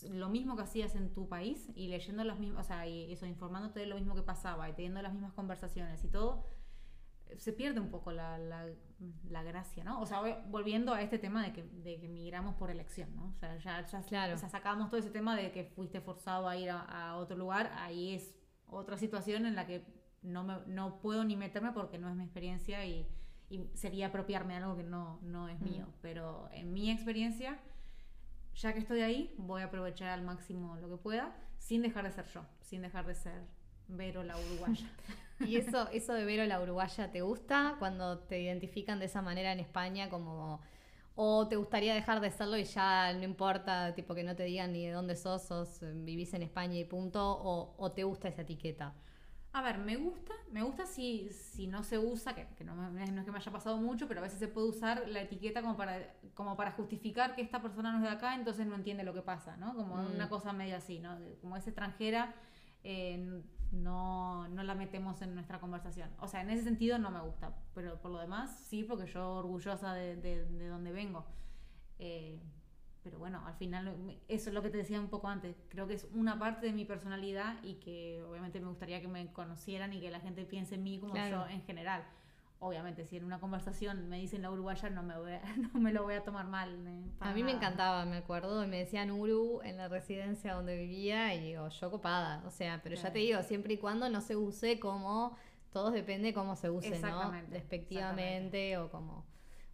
lo 0.09 0.29
mismo 0.31 0.57
que 0.57 0.63
hacías 0.63 0.95
en 0.95 1.13
tu 1.13 1.29
país 1.29 1.69
y 1.75 1.89
leyendo 1.89 2.25
las 2.25 2.39
mismas, 2.39 2.65
o 2.65 2.69
sea, 2.69 2.87
y 2.87 3.13
eso, 3.13 3.27
informándote 3.27 3.81
de 3.81 3.87
lo 3.87 3.97
mismo 3.97 4.15
que 4.15 4.23
pasaba 4.23 4.71
y 4.71 4.73
teniendo 4.73 5.03
las 5.03 5.13
mismas 5.13 5.35
conversaciones 5.35 6.03
y 6.03 6.09
todo, 6.09 6.45
se 7.39 7.53
pierde 7.53 7.81
un 7.81 7.91
poco 7.91 8.12
la, 8.12 8.39
la, 8.39 8.66
la 9.29 9.43
gracia, 9.43 9.85
¿no? 9.85 10.01
O 10.01 10.07
sea, 10.07 10.20
volviendo 10.49 10.95
a 10.95 11.03
este 11.03 11.18
tema 11.18 11.43
de 11.43 11.53
que, 11.53 11.62
de 11.64 12.01
que 12.01 12.09
migramos 12.09 12.55
por 12.55 12.70
elección, 12.70 13.14
¿no? 13.16 13.29
O 13.29 13.35
sea, 13.39 13.57
ya, 13.59 13.85
ya 13.85 14.03
Claro. 14.03 14.35
o 14.35 14.39
sea, 14.39 14.49
sacamos 14.49 14.89
todo 14.91 14.99
ese 15.01 15.11
tema 15.11 15.37
de 15.37 15.51
que 15.53 15.64
fuiste 15.64 16.01
forzado 16.01 16.49
a 16.49 16.57
ir 16.57 16.70
a, 16.70 16.81
a 16.81 17.16
otro 17.16 17.37
lugar, 17.37 17.72
ahí 17.77 18.14
es 18.14 18.35
otra 18.66 18.97
situación 18.97 19.47
en 19.47 19.55
la 19.55 19.66
que 19.66 19.85
no, 20.22 20.45
me, 20.45 20.59
no 20.66 20.99
puedo 21.01 21.24
ni 21.24 21.37
meterme 21.37 21.72
porque 21.72 21.99
no 21.99 22.09
es 22.09 22.16
mi 22.16 22.24
experiencia 22.24 22.85
y, 22.87 23.07
y 23.49 23.70
sería 23.74 24.09
apropiarme 24.09 24.55
de 24.55 24.62
algo 24.64 24.77
que 24.77 24.83
no, 24.85 25.20
no 25.22 25.49
es 25.49 25.61
mío. 25.61 25.87
Pero 26.03 26.49
en 26.53 26.72
mi 26.72 26.91
experiencia, 26.91 27.59
ya 28.55 28.72
que 28.72 28.79
estoy 28.81 29.01
ahí, 29.03 29.35
voy 29.39 29.62
a 29.62 29.66
aprovechar 29.66 30.09
al 30.11 30.22
máximo 30.22 30.77
lo 30.77 30.89
que 30.89 30.97
pueda, 30.97 31.37
sin 31.59 31.83
dejar 31.83 32.05
de 32.05 32.11
ser 32.12 32.27
yo, 32.27 32.45
sin 32.61 32.83
dejar 32.83 33.07
de 33.07 33.14
ser 33.14 33.47
Vero 33.89 34.22
la 34.24 34.39
uruguaya. 34.39 34.87
¿Y 35.43 35.57
eso, 35.57 35.89
eso 35.91 36.12
de 36.14 36.24
Vero 36.24 36.45
la 36.47 36.61
uruguaya 36.61 37.11
te 37.11 37.20
gusta 37.22 37.76
cuando 37.78 38.18
te 38.20 38.41
identifican 38.41 38.99
de 38.99 39.07
esa 39.07 39.22
manera 39.22 39.53
en 39.53 39.61
España 39.61 40.09
como... 40.11 40.61
¿O 41.18 41.49
te 41.49 41.57
gustaría 41.57 41.95
dejar 41.95 42.20
de 42.20 42.30
serlo 42.30 42.59
y 42.59 42.64
ya 42.64 43.12
no 43.14 43.24
importa, 43.24 43.95
tipo 43.95 44.14
que 44.14 44.22
no 44.22 44.37
te 44.37 44.45
digan 44.45 44.72
ni 44.72 44.87
de 44.87 44.93
dónde 44.93 45.16
sos, 45.16 45.43
sos 45.43 45.80
vivís 46.05 46.34
en 46.34 46.43
España 46.43 46.76
y 46.78 46.84
punto? 46.84 47.20
¿O, 47.43 47.74
o 47.78 47.93
te 47.93 48.05
gusta 48.05 48.28
esa 48.28 48.43
etiqueta? 48.43 48.95
A 49.53 49.62
ver, 49.62 49.78
me 49.78 49.97
gusta, 49.97 50.34
me 50.51 50.62
gusta 50.62 50.84
si, 50.84 51.30
si 51.30 51.66
no 51.66 51.82
se 51.82 51.99
usa, 51.99 52.34
que, 52.34 52.47
que 52.57 52.62
no, 52.62 52.74
es 52.99 53.11
que 53.24 53.30
me 53.30 53.39
haya 53.39 53.51
pasado 53.51 53.78
mucho, 53.78 54.07
pero 54.07 54.20
a 54.20 54.22
veces 54.22 54.39
se 54.39 54.49
puede 54.49 54.68
usar 54.68 55.09
la 55.09 55.22
etiqueta 55.22 55.62
como 55.62 55.78
para, 55.78 56.14
como 56.34 56.57
para 56.59 56.72
justificar 56.72 57.34
que 57.34 57.41
esta 57.41 57.62
persona 57.62 57.91
no 57.93 57.97
es 57.99 58.03
de 58.05 58.11
acá, 58.11 58.34
entonces 58.34 58.66
no 58.66 58.74
entiende 58.74 59.03
lo 59.03 59.14
que 59.14 59.22
pasa, 59.22 59.57
¿no? 59.57 59.74
Como 59.74 59.95
Mm. 59.95 60.14
una 60.14 60.28
cosa 60.28 60.53
media 60.53 60.76
así, 60.76 60.99
¿no? 60.99 61.16
Como 61.41 61.57
es 61.57 61.66
extranjera, 61.66 62.34
eh, 62.84 63.43
no, 63.83 64.49
no 64.49 64.62
la 64.62 64.74
metemos 64.74 65.20
en 65.22 65.35
nuestra 65.35 65.61
conversación. 65.61 66.11
O 66.20 66.29
sea, 66.29 66.41
en 66.43 66.51
ese 66.51 66.64
sentido 66.64 66.99
no 66.99 67.11
me 67.11 67.20
gusta, 67.20 67.55
pero 67.74 68.01
por 68.01 68.11
lo 68.11 68.18
demás 68.18 68.51
sí, 68.68 68.83
porque 68.85 69.07
yo 69.07 69.35
orgullosa 69.37 69.95
de, 69.95 70.16
de, 70.16 70.45
de 70.47 70.68
donde 70.68 70.93
vengo. 70.93 71.24
Eh, 71.99 72.39
pero 73.03 73.18
bueno, 73.20 73.41
al 73.47 73.55
final 73.55 74.18
eso 74.27 74.51
es 74.51 74.55
lo 74.55 74.62
que 74.62 74.70
te 74.70 74.79
decía 74.79 74.99
un 75.01 75.09
poco 75.09 75.29
antes. 75.29 75.57
Creo 75.68 75.87
que 75.87 75.95
es 75.95 76.09
una 76.12 76.39
parte 76.39 76.66
de 76.66 76.72
mi 76.72 76.85
personalidad 76.85 77.62
y 77.62 77.74
que 77.74 78.22
obviamente 78.29 78.59
me 78.59 78.66
gustaría 78.66 79.01
que 79.01 79.07
me 79.09 79.33
conocieran 79.33 79.93
y 79.93 80.01
que 80.01 80.11
la 80.11 80.18
gente 80.20 80.45
piense 80.45 80.74
en 80.74 80.83
mí 80.83 80.99
como 80.99 81.12
Claro. 81.12 81.47
yo 81.47 81.53
en 81.55 81.62
general. 81.62 82.05
Obviamente, 82.59 83.05
si 83.05 83.19
en 83.19 83.25
una 83.25 83.39
conversación 83.39 84.09
me 84.09 84.19
dicen 84.19 84.41
la 84.43 84.51
uruguaya, 84.51 84.89
no 84.89 85.03
me, 85.03 85.19
voy 85.19 85.33
a- 85.33 85.43
no 85.75 85.79
me 85.79 85.93
lo 85.93 86.05
voy 86.05 86.15
a 86.15 86.25
tomar 86.25 86.47
mal. 86.47 86.71
A 87.21 87.33
mí 87.35 87.43
me 87.43 87.53
encantaba, 87.53 88.05
me 88.07 88.17
acuerdo, 88.17 88.65
y 88.65 88.67
me 88.67 88.79
decían 88.79 89.11
Uru 89.11 89.61
en 89.63 89.77
la 89.77 89.89
residencia 89.89 90.55
donde 90.55 90.77
vivía 90.77 91.35
y 91.35 91.41
digo, 91.41 91.69
yo 91.69 91.91
copada, 91.91 92.43
o 92.47 92.51
sea, 92.51 92.81
pero 92.83 92.95
ya 92.97 93.13
te 93.13 93.19
digo, 93.19 93.43
siempre 93.43 93.75
y 93.75 93.77
cuando 93.79 94.09
no 94.09 94.21
se 94.23 94.37
use 94.37 94.81
como, 94.81 95.37
todo 95.71 95.91
depende 95.91 96.33
cómo 96.33 96.57
se 96.57 96.71
use, 96.71 96.89
¿no? 96.91 96.97
Exactamente, 96.97 97.53
Despectivamente 97.53 98.79
o 98.79 98.91
como... 98.91 99.27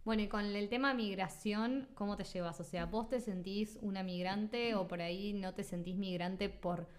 Bueno, 0.03 0.21
y 0.23 0.27
con 0.27 0.43
el 0.43 0.67
tema 0.67 0.93
migración, 0.93 1.87
¿cómo 1.95 2.17
te 2.17 2.25
llevas? 2.25 2.59
O 2.59 2.65
sea, 2.65 2.85
¿vos 2.85 3.07
te 3.07 3.21
sentís 3.21 3.79
una 3.81 4.03
migrante 4.03 4.75
o 4.75 4.85
por 4.85 5.01
ahí 5.01 5.31
no 5.31 5.53
te 5.53 5.63
sentís 5.63 5.95
migrante 5.95 6.49
por 6.49 6.89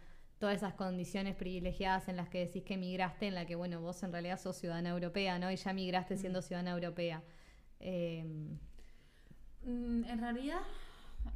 todas 0.44 0.56
esas 0.58 0.74
condiciones 0.74 1.34
privilegiadas 1.36 2.06
en 2.08 2.16
las 2.16 2.28
que 2.28 2.40
decís 2.40 2.64
que 2.64 2.76
migraste, 2.76 3.26
en 3.28 3.34
la 3.34 3.46
que, 3.46 3.54
bueno, 3.54 3.80
vos 3.80 4.02
en 4.02 4.12
realidad 4.12 4.38
sos 4.38 4.56
ciudadana 4.58 4.90
europea, 4.90 5.38
¿no? 5.38 5.50
Y 5.50 5.56
ya 5.56 5.72
migraste 5.72 6.18
siendo 6.18 6.42
ciudadana 6.42 6.72
europea. 6.72 7.22
Eh, 7.80 8.24
Mm, 9.64 10.04
En 10.04 10.18
realidad, 10.18 10.60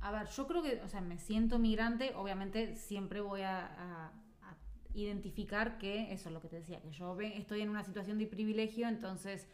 a 0.02 0.12
ver, 0.12 0.26
yo 0.28 0.46
creo 0.46 0.62
que, 0.62 0.82
o 0.82 0.88
sea, 0.88 1.00
me 1.00 1.16
siento 1.18 1.58
migrante, 1.58 2.12
obviamente 2.14 2.76
siempre 2.76 3.22
voy 3.22 3.40
a, 3.40 3.64
a- 3.66 4.12
a 4.42 4.56
identificar 4.92 5.78
que, 5.78 6.12
eso 6.12 6.28
es 6.28 6.34
lo 6.34 6.40
que 6.42 6.48
te 6.48 6.56
decía, 6.56 6.82
que 6.82 6.90
yo 6.90 7.18
estoy 7.20 7.62
en 7.62 7.70
una 7.70 7.84
situación 7.84 8.18
de 8.18 8.26
privilegio, 8.26 8.86
entonces 8.88 9.48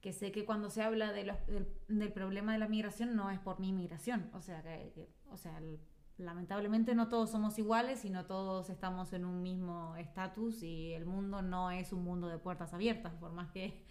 que 0.00 0.12
sé 0.12 0.32
que 0.32 0.44
cuando 0.44 0.70
se 0.70 0.82
habla 0.82 1.12
de 1.12 1.24
los- 1.24 1.46
del, 1.46 1.68
del 1.86 2.12
problema 2.12 2.52
de 2.52 2.58
la 2.58 2.68
migración 2.68 3.14
no 3.14 3.30
es 3.30 3.38
por 3.38 3.60
mi 3.60 3.72
migración, 3.72 4.28
o 4.34 4.40
sea, 4.42 4.62
que, 4.62 4.90
que- 4.94 5.08
o 5.30 5.36
sea, 5.36 5.56
el- 5.58 5.78
lamentablemente 6.18 6.94
no 6.94 7.08
todos 7.08 7.30
somos 7.30 7.58
iguales 7.58 8.04
y 8.04 8.10
no 8.10 8.26
todos 8.26 8.70
estamos 8.70 9.12
en 9.12 9.24
un 9.24 9.42
mismo 9.42 9.96
estatus 9.96 10.62
y 10.62 10.92
el 10.92 11.06
mundo 11.06 11.42
no 11.42 11.70
es 11.70 11.92
un 11.92 12.02
mundo 12.02 12.28
de 12.28 12.38
puertas 12.38 12.74
abiertas, 12.74 13.14
por 13.14 13.32
más 13.32 13.50
que 13.50 13.82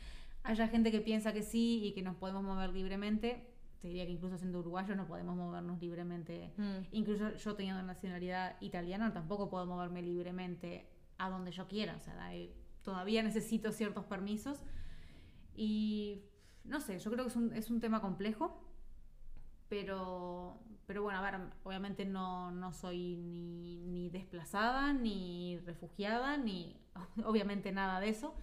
haya 0.43 0.67
gente 0.67 0.91
que 0.91 1.01
piensa 1.01 1.33
que 1.33 1.43
sí 1.43 1.81
y 1.83 1.93
que 1.93 2.01
nos 2.01 2.15
podemos 2.15 2.43
mover 2.43 2.71
libremente, 2.71 3.47
te 3.79 3.87
diría 3.87 4.05
que 4.05 4.11
incluso 4.11 4.37
siendo 4.37 4.59
uruguayos 4.59 4.95
no 4.97 5.07
podemos 5.07 5.35
movernos 5.35 5.79
libremente. 5.79 6.53
Mm. 6.57 6.87
Incluso 6.91 7.35
yo 7.35 7.55
teniendo 7.55 7.81
nacionalidad 7.83 8.55
italiana 8.61 9.13
tampoco 9.13 9.49
puedo 9.49 9.65
moverme 9.65 10.01
libremente 10.01 10.89
a 11.17 11.29
donde 11.29 11.51
yo 11.51 11.67
quiera. 11.67 11.95
O 11.95 11.99
sea, 11.99 12.31
todavía 12.81 13.21
necesito 13.23 13.71
ciertos 13.71 14.05
permisos. 14.05 14.63
Y 15.55 16.23
no 16.63 16.79
sé, 16.79 16.99
yo 16.99 17.11
creo 17.11 17.25
que 17.25 17.29
es 17.29 17.35
un, 17.35 17.53
es 17.53 17.69
un 17.69 17.79
tema 17.79 18.01
complejo. 18.01 18.63
Pero, 19.69 20.59
pero 20.87 21.03
bueno, 21.03 21.19
a 21.19 21.21
ver, 21.21 21.39
obviamente 21.63 22.05
no, 22.05 22.49
no 22.51 22.73
soy 22.73 23.17
ni, 23.17 23.77
ni 23.85 24.09
desplazada, 24.09 24.93
ni 24.93 25.59
refugiada, 25.65 26.37
ni 26.37 26.75
obviamente 27.25 27.71
nada 27.71 27.99
de 27.99 28.09
eso. 28.09 28.33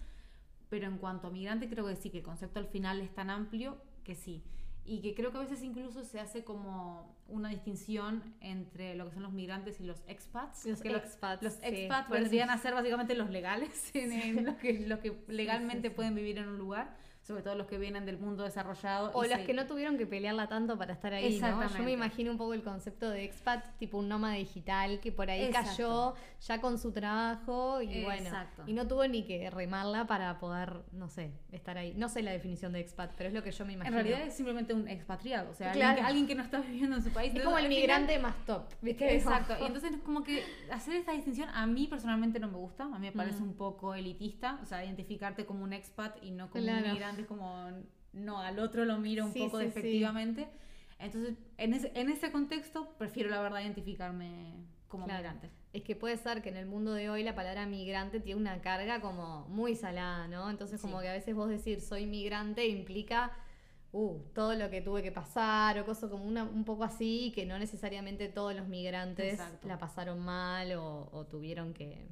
Pero 0.69 0.87
en 0.87 0.97
cuanto 0.97 1.27
a 1.27 1.31
migrante, 1.31 1.69
creo 1.69 1.85
que 1.87 1.95
sí, 1.95 2.09
que 2.11 2.19
el 2.19 2.23
concepto 2.23 2.59
al 2.59 2.67
final 2.67 3.01
es 3.01 3.13
tan 3.13 3.29
amplio 3.29 3.77
que 4.03 4.15
sí. 4.15 4.43
Y 4.87 5.01
que 5.01 5.15
creo 5.15 5.31
que 5.31 5.37
a 5.37 5.41
veces 5.41 5.63
incluso 5.63 6.03
se 6.03 6.19
hace 6.19 6.43
como 6.43 7.15
una 7.27 7.49
distinción 7.49 8.35
entre 8.39 8.93
lo 8.95 9.05
que 9.05 9.11
son 9.13 9.23
los 9.23 9.33
migrantes 9.33 9.79
y 9.79 9.83
los 9.83 10.03
expats. 10.07 10.65
Los 10.67 10.81
Que 10.81 10.89
expats, 10.89 11.41
Los 11.41 11.53
sí. 11.53 11.61
expats 11.63 12.11
a 12.11 12.57
ser 12.59 12.73
básicamente 12.75 13.15
los 13.15 13.31
legales, 13.31 13.89
en, 13.95 14.11
en 14.11 14.45
los, 14.45 14.55
que, 14.57 14.87
los 14.87 14.99
que 14.99 15.23
legalmente 15.27 15.87
sí, 15.87 15.91
sí. 15.91 15.95
pueden 15.95 16.13
vivir 16.13 16.37
en 16.37 16.49
un 16.49 16.59
lugar, 16.59 16.95
sobre 17.25 17.41
todo 17.41 17.55
los 17.55 17.65
que 17.65 17.79
vienen 17.79 18.05
del 18.05 18.19
mundo 18.19 18.43
desarrollado. 18.43 19.09
O 19.15 19.23
se- 19.23 19.43
que 19.45 19.53
no 19.53 19.65
tuvieron 19.65 19.97
que 19.97 20.05
pelearla 20.05 20.47
tanto 20.47 20.77
para 20.77 20.93
estar 20.93 21.11
ahí, 21.13 21.23
¿no? 21.23 21.29
Yo 21.29 21.35
Exactamente. 21.47 21.81
me 21.83 21.91
imagino 21.91 22.31
un 22.31 22.37
poco 22.37 22.53
el 22.53 22.61
concepto 22.61 23.09
de 23.09 23.23
expat, 23.23 23.65
tipo 23.79 23.97
un 23.97 24.07
nómada 24.07 24.35
digital, 24.35 24.99
que 24.99 25.11
por 25.11 25.29
ahí 25.31 25.43
Exacto. 25.45 25.69
cayó 25.71 26.13
ya 26.41 26.61
con 26.61 26.77
su 26.77 26.91
trabajo 26.91 27.81
y 27.81 28.03
bueno, 28.03 28.27
Exacto. 28.27 28.63
y 28.67 28.73
no 28.73 28.87
tuvo 28.87 29.07
ni 29.07 29.23
que 29.25 29.49
remarla 29.49 30.05
para 30.05 30.37
poder, 30.39 30.81
no 30.91 31.09
sé, 31.09 31.31
estar 31.51 31.77
ahí. 31.79 31.93
No 31.97 32.09
sé 32.09 32.21
la 32.21 32.31
definición 32.31 32.73
de 32.73 32.79
expat, 32.81 33.11
pero 33.17 33.29
es 33.29 33.33
lo 33.33 33.41
que 33.41 33.51
yo 33.51 33.65
me 33.65 33.73
En 33.73 33.77
imagino. 33.79 33.95
realidad 33.97 34.21
es 34.21 34.35
simplemente 34.35 34.73
un 34.75 34.87
expatriado, 34.87 35.49
o 35.49 35.53
sea, 35.55 35.71
Claro. 35.71 35.87
alguien, 35.89 36.03
que, 36.05 36.07
alguien 36.07 36.27
que 36.27 36.35
no 36.35 36.43
está 36.43 36.59
viviendo 36.59 36.95
en 36.97 37.03
su 37.03 37.09
país. 37.09 37.33
es 37.33 37.41
como 37.43 37.57
el 37.57 37.63
final- 37.65 37.79
migrante 37.81 38.19
más 38.19 38.35
top, 38.45 38.65
¿viste? 38.81 39.15
Exacto, 39.15 39.55
y 39.59 39.65
entonces 39.65 39.93
es 39.93 40.01
como 40.01 40.23
que 40.23 40.43
hacer 40.71 40.95
esta 40.95 41.11
distinción 41.13 41.49
a 41.49 41.65
mí 41.65 41.87
personalmente 41.87 42.39
no 42.39 42.47
me 42.49 42.57
gusta, 42.57 42.83
a 42.83 42.99
mí 42.99 43.07
me 43.07 43.11
parece 43.11 43.39
Mm. 43.39 43.43
un 43.49 43.53
poco 43.55 43.95
elitista, 43.95 44.59
o 44.61 44.65
sea, 44.67 44.85
identificarte 44.85 45.45
como 45.47 45.63
un 45.63 45.73
expat 45.73 46.17
y 46.23 46.29
no 46.31 46.49
como 46.51 46.63
Claro. 46.63 46.85
un 46.85 46.91
migrante, 46.93 47.14
es 47.21 47.27
como, 47.27 47.69
no, 48.13 48.39
al 48.39 48.59
otro 48.59 48.85
lo 48.85 48.97
miro 48.99 49.25
un 49.25 49.33
Sí, 49.33 49.39
poco 49.39 49.59
sí. 49.59 49.71
Entonces, 50.97 51.35
en 51.57 51.73
ese, 51.73 51.91
en 51.95 52.09
ese 52.09 52.31
contexto, 52.31 52.89
prefiero 52.97 53.29
la 53.29 53.41
verdad 53.41 53.61
identificarme 53.61 54.53
como 54.87 55.05
Claro. 55.05 55.19
migrante. 55.19 55.49
Es 55.73 55.83
que 55.83 55.95
puede 55.95 56.15
ser 56.17 56.41
que 56.41 56.49
en 56.49 56.55
el 56.57 56.65
mundo 56.67 56.93
de 56.93 57.09
hoy 57.09 57.23
la 57.23 57.35
palabra 57.35 57.65
migrante 57.65 58.21
tiene 58.21 58.39
una 58.39 58.61
carga 58.61 59.01
como 59.01 59.45
muy 59.49 59.75
salada, 59.75 60.27
¿no? 60.29 60.49
Entonces 60.49 60.79
como 60.79 61.01
que 61.01 61.09
a 61.09 61.13
veces 61.13 61.35
vos 61.35 61.49
decir 61.49 61.81
soy 61.81 62.05
migrante 62.05 62.65
implica 62.67 63.33
uh, 63.91 64.17
todo 64.33 64.55
lo 64.55 64.69
que 64.69 64.81
tuve 64.81 65.03
que 65.03 65.11
pasar 65.11 65.77
o 65.79 65.85
cosas 65.85 66.09
como 66.09 66.23
una, 66.23 66.43
un 66.43 66.63
poco 66.63 66.85
así, 66.85 67.33
que 67.35 67.45
no 67.45 67.59
necesariamente 67.59 68.29
todos 68.29 68.55
los 68.55 68.67
migrantes 68.69 69.33
Exacto. 69.33 69.67
la 69.67 69.77
pasaron 69.77 70.19
mal 70.19 70.71
o, 70.73 71.09
o 71.11 71.25
tuvieron 71.25 71.73
que... 71.73 72.07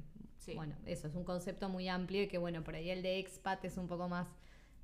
Bueno, 0.54 0.74
eso 0.84 1.08
es 1.08 1.14
un 1.14 1.24
concepto 1.24 1.70
muy 1.70 1.88
amplio 1.88 2.22
y 2.24 2.28
que 2.28 2.36
bueno, 2.36 2.62
por 2.62 2.74
ahí 2.74 2.90
el 2.90 3.00
de 3.02 3.18
expat 3.18 3.64
es 3.64 3.78
un 3.78 3.88
poco 3.88 4.10
más 4.10 4.26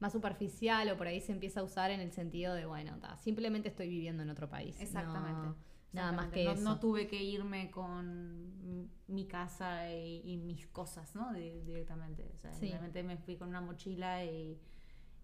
más 0.00 0.12
superficial 0.12 0.88
o 0.90 0.96
por 0.96 1.06
ahí 1.06 1.20
se 1.20 1.32
empieza 1.32 1.60
a 1.60 1.62
usar 1.62 1.90
en 1.90 2.00
el 2.00 2.10
sentido 2.12 2.54
de, 2.54 2.66
bueno, 2.66 2.98
ta, 3.00 3.16
simplemente 3.18 3.68
estoy 3.68 3.88
viviendo 3.88 4.22
en 4.22 4.30
otro 4.30 4.48
país. 4.48 4.80
Exactamente. 4.80 5.40
No- 5.48 5.56
nada 5.92 6.12
más 6.12 6.28
que 6.28 6.44
no, 6.44 6.52
eso. 6.52 6.62
no 6.62 6.78
tuve 6.78 7.06
que 7.08 7.22
irme 7.22 7.70
con 7.70 8.88
mi 9.08 9.26
casa 9.26 9.90
y, 9.92 10.22
y 10.24 10.36
mis 10.36 10.66
cosas, 10.68 11.14
¿no? 11.16 11.32
Di- 11.32 11.60
directamente. 11.62 12.30
O 12.34 12.38
sea, 12.38 12.52
Sí. 12.54 12.68
realmente 12.68 13.02
me 13.02 13.16
fui 13.16 13.36
con 13.36 13.48
una 13.48 13.60
mochila 13.60 14.24
y, 14.24 14.56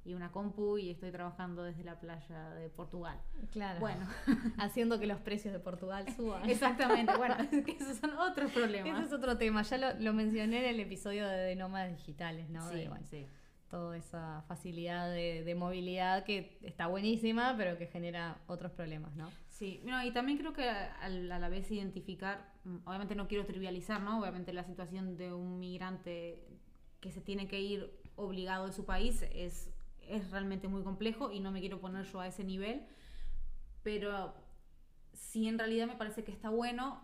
y 0.04 0.14
una 0.14 0.30
compu 0.32 0.76
y 0.78 0.90
estoy 0.90 1.10
trabajando 1.12 1.62
desde 1.62 1.84
la 1.84 1.98
playa 2.00 2.50
de 2.50 2.68
Portugal. 2.68 3.20
Claro. 3.52 3.78
Bueno. 3.80 4.06
Haciendo 4.58 4.98
que 4.98 5.06
los 5.06 5.20
precios 5.20 5.52
de 5.54 5.60
Portugal 5.60 6.04
suban. 6.16 6.48
Exactamente. 6.50 7.16
Bueno, 7.16 7.36
esos 7.78 7.96
son 7.98 8.16
otros 8.18 8.50
problemas. 8.52 8.98
Ese 8.98 9.06
es 9.06 9.12
otro 9.12 9.38
tema. 9.38 9.62
Ya 9.62 9.78
lo, 9.78 9.94
lo 10.00 10.12
mencioné 10.12 10.58
en 10.68 10.74
el 10.74 10.80
episodio 10.80 11.26
de, 11.28 11.36
de 11.36 11.56
nómadas 11.56 11.90
digitales, 11.92 12.50
¿no? 12.50 12.68
Sí, 12.70 12.76
De, 12.76 12.88
bueno, 12.88 13.06
sí. 13.08 13.26
Toda 13.70 13.96
esa 13.96 14.42
facilidad 14.46 15.10
de, 15.10 15.42
de 15.44 15.54
movilidad 15.56 16.24
que 16.24 16.56
está 16.62 16.86
buenísima, 16.86 17.54
pero 17.56 17.76
que 17.78 17.86
genera 17.86 18.38
otros 18.46 18.70
problemas, 18.72 19.14
¿no? 19.16 19.28
Sí, 19.48 19.80
no, 19.84 20.04
y 20.04 20.12
también 20.12 20.38
creo 20.38 20.52
que 20.52 20.68
al- 20.68 21.32
a, 21.32 21.38
la 21.40 21.48
vez 21.48 21.68
identificar, 21.70 22.52
mm, 22.64 22.76
obviamente 22.84 23.16
no 23.16 23.26
quiero 23.26 23.44
trivializar, 23.44 24.00
¿no? 24.00 24.20
Obviamente 24.20 24.52
la 24.52 24.62
situación 24.64 25.16
de 25.16 25.32
un 25.32 25.58
migrante 25.58 26.46
que 27.00 27.10
se 27.10 27.20
tiene 27.20 27.48
que 27.48 27.60
ir 27.60 27.90
obligado 28.14 28.66
de 28.66 28.72
su 28.72 28.84
país 28.84 29.22
es, 29.32 29.68
es 30.08 30.30
realmente 30.30 30.68
muy 30.68 30.82
complejo 30.84 31.32
y 31.32 31.40
no 31.40 31.50
me 31.50 31.60
quiero 31.60 31.80
poner 31.80 32.04
yo 32.04 32.20
a 32.20 32.28
ese 32.28 32.44
nivel, 32.44 32.86
pero 33.82 34.34
sí 35.12 35.48
en 35.48 35.58
realidad 35.58 35.86
me 35.86 35.96
parece 35.96 36.22
que 36.24 36.32
está 36.32 36.50
bueno 36.50 37.00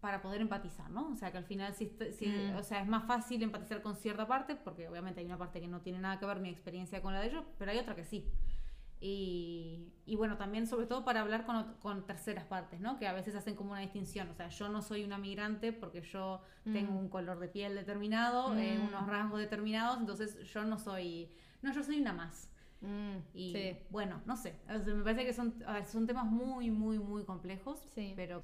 para 0.00 0.20
poder 0.22 0.40
empatizar, 0.40 0.90
¿no? 0.90 1.08
O 1.10 1.16
sea, 1.16 1.32
que 1.32 1.38
al 1.38 1.44
final 1.44 1.74
sí- 1.74 1.90
Mm. 1.98 2.56
o 2.56 2.62
sea, 2.62 2.80
es 2.82 2.86
más 2.88 3.04
fácil 3.06 3.42
empatizar 3.42 3.82
con 3.82 3.96
cierta 3.96 4.26
parte, 4.26 4.54
porque 4.56 4.88
obviamente 4.88 5.20
hay 5.20 5.26
una 5.26 5.38
parte 5.38 5.60
que 5.60 5.68
no 5.68 5.80
tiene 5.80 5.98
nada 5.98 6.18
que 6.18 6.26
ver 6.26 6.38
mi 6.40 6.48
experiencia 6.50 7.00
con 7.02 7.12
la 7.14 7.20
de 7.20 7.28
ellos, 7.28 7.44
pero 7.58 7.70
hay 7.72 7.78
otra 7.78 7.94
que 7.96 8.04
sí. 8.04 8.24
Y, 8.98 9.92
y 10.06 10.16
bueno, 10.16 10.36
también 10.38 10.66
sobre 10.66 10.86
todo 10.86 11.04
para 11.04 11.20
hablar 11.20 11.44
con, 11.44 12.06
terceras 12.06 12.44
partes, 12.44 12.80
¿no? 12.80 12.98
Que 12.98 13.06
a 13.06 13.12
veces 13.12 13.34
hacen 13.34 13.54
como 13.54 13.72
una 13.72 13.80
distinción. 13.80 14.28
O 14.30 14.34
sea, 14.34 14.48
yo 14.48 14.68
no 14.70 14.80
soy 14.80 15.04
una 15.04 15.18
migrante 15.18 15.72
porque 15.72 16.00
yo 16.00 16.40
tengo 16.64 16.92
Mm. 16.92 16.96
un 16.96 17.08
color 17.10 17.38
de 17.38 17.48
piel 17.48 17.74
determinado, 17.74 18.56
eh, 18.56 18.78
Mm. 18.78 18.88
unos 18.88 19.06
rasgos 19.06 19.38
determinados, 19.40 19.98
entonces 20.00 20.38
yo 20.50 20.64
no 20.64 20.78
soy, 20.78 21.30
no, 21.62 21.72
yo 21.72 21.82
soy 21.82 22.00
una 22.00 22.12
más. 22.14 22.50
Mm, 22.80 23.16
Y 23.34 23.52
sí. 23.52 23.78
bueno, 23.90 24.20
no 24.26 24.36
sé. 24.36 24.56
o 24.68 24.78
sea, 24.78 24.94
me 24.94 25.02
parece 25.02 25.24
que 25.26 25.32
son, 25.32 25.58
ver, 25.58 25.86
son 25.86 26.06
temas 26.06 26.24
muy, 26.24 26.70
muy, 26.70 26.98
muy 26.98 27.24
complejos. 27.24 27.80
Sí. 27.94 28.12
Pero 28.16 28.42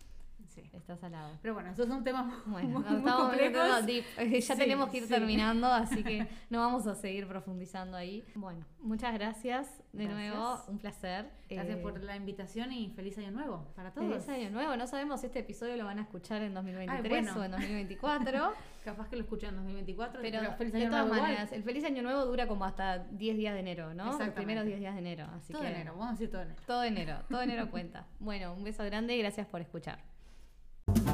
sí. 0.54 0.70
Estás 0.72 1.02
al 1.04 1.12
lado. 1.12 1.38
Pero 1.42 1.54
bueno, 1.54 1.70
estos 1.70 1.88
son 1.88 2.04
temas 2.04 2.26
Bueno, 2.46 2.68
muy, 2.68 2.82
nos 2.82 2.90
muy 2.90 2.98
estamos 2.98 3.22
complejos. 3.28 3.86
deep. 3.86 4.04
Eh, 4.18 4.40
Ya 4.40 4.54
Sí, 4.54 4.58
tenemos 4.60 4.88
que 4.90 4.96
ir 4.98 5.02
sí. 5.04 5.08
terminando, 5.10 5.66
así 5.66 6.02
que 6.04 6.26
no 6.50 6.60
vamos 6.60 6.86
a 6.86 6.94
seguir 6.94 7.26
profundizando 7.26 7.96
ahí. 7.96 8.24
Bueno, 8.34 8.64
muchas 8.80 9.12
gracias 9.14 9.82
de 9.92 10.04
Gracias. 10.04 10.34
nuevo, 10.34 10.62
un 10.68 10.78
placer. 10.78 11.30
Gracias 11.50 11.78
Eh, 11.78 11.82
por 11.82 12.02
la 12.02 12.16
invitación 12.16 12.72
y 12.72 12.88
feliz 12.90 13.18
año 13.18 13.30
nuevo 13.30 13.66
para 13.76 13.90
todos. 13.92 14.08
Feliz 14.24 14.28
año 14.28 14.50
nuevo, 14.50 14.76
no 14.76 14.86
sabemos 14.86 15.20
si 15.20 15.26
este 15.26 15.40
episodio 15.40 15.76
lo 15.76 15.84
van 15.84 15.98
a 15.98 16.02
escuchar 16.02 16.40
en 16.42 16.54
2023 16.54 17.04
Ay, 17.04 17.10
bueno. 17.24 17.40
o 17.40 17.44
en 17.44 17.50
2024. 17.52 18.52
Capaz 18.84 19.08
que 19.08 19.14
lo 19.16 19.22
escuchan 19.22 19.50
en 19.50 19.56
2024, 19.56 20.20
Pero, 20.22 20.38
pero, 20.40 20.52
feliz 20.56 20.72
de 20.72 20.80
todas 20.86 20.90
nuevo 21.02 21.06
igual. 21.14 21.22
maneras, 21.22 21.52
el 21.52 21.62
feliz 21.62 21.84
año 21.84 22.02
nuevo 22.02 22.24
dura 22.24 22.48
como 22.48 22.64
hasta 22.64 22.98
10 22.98 23.36
días 23.36 23.54
de 23.54 23.60
enero, 23.60 23.94
¿no? 23.94 24.18
Los 24.18 24.28
primeros 24.30 24.64
10 24.64 24.80
días 24.80 24.94
de 24.94 25.00
enero. 25.00 25.28
Así 25.36 25.52
todo 25.52 25.62
que 25.62 25.68
enero, 25.68 25.92
vamos 25.92 26.08
a 26.08 26.10
decir 26.12 26.30
todo 26.30 26.42
enero. 26.42 26.60
Todo 26.66 26.82
enero, 26.84 27.18
todo 27.28 27.42
enero 27.42 27.70
cuenta. 27.70 28.06
Bueno, 28.18 28.52
un 28.54 28.64
beso 28.64 28.82
grande 28.84 29.14
y 29.14 29.18
gracias 29.20 29.46
por 29.46 29.60
escuchar. 29.60 30.00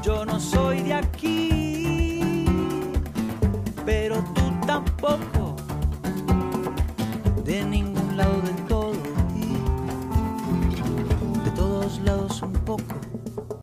Yo 0.03 0.25
no 0.25 0.41
soy 0.41 0.83
de 0.83 0.95
aquí, 0.95 2.45
pero 3.85 4.17
tú 4.35 4.43
tampoco, 4.67 5.57
de 7.45 7.65
ningún 7.65 8.17
lado 8.17 8.41
del 8.41 8.57
todo, 8.67 8.95
y 9.35 9.53
de 11.45 11.51
todos 11.51 12.01
lados 12.01 12.41
un 12.43 12.53
poco. 12.53 13.08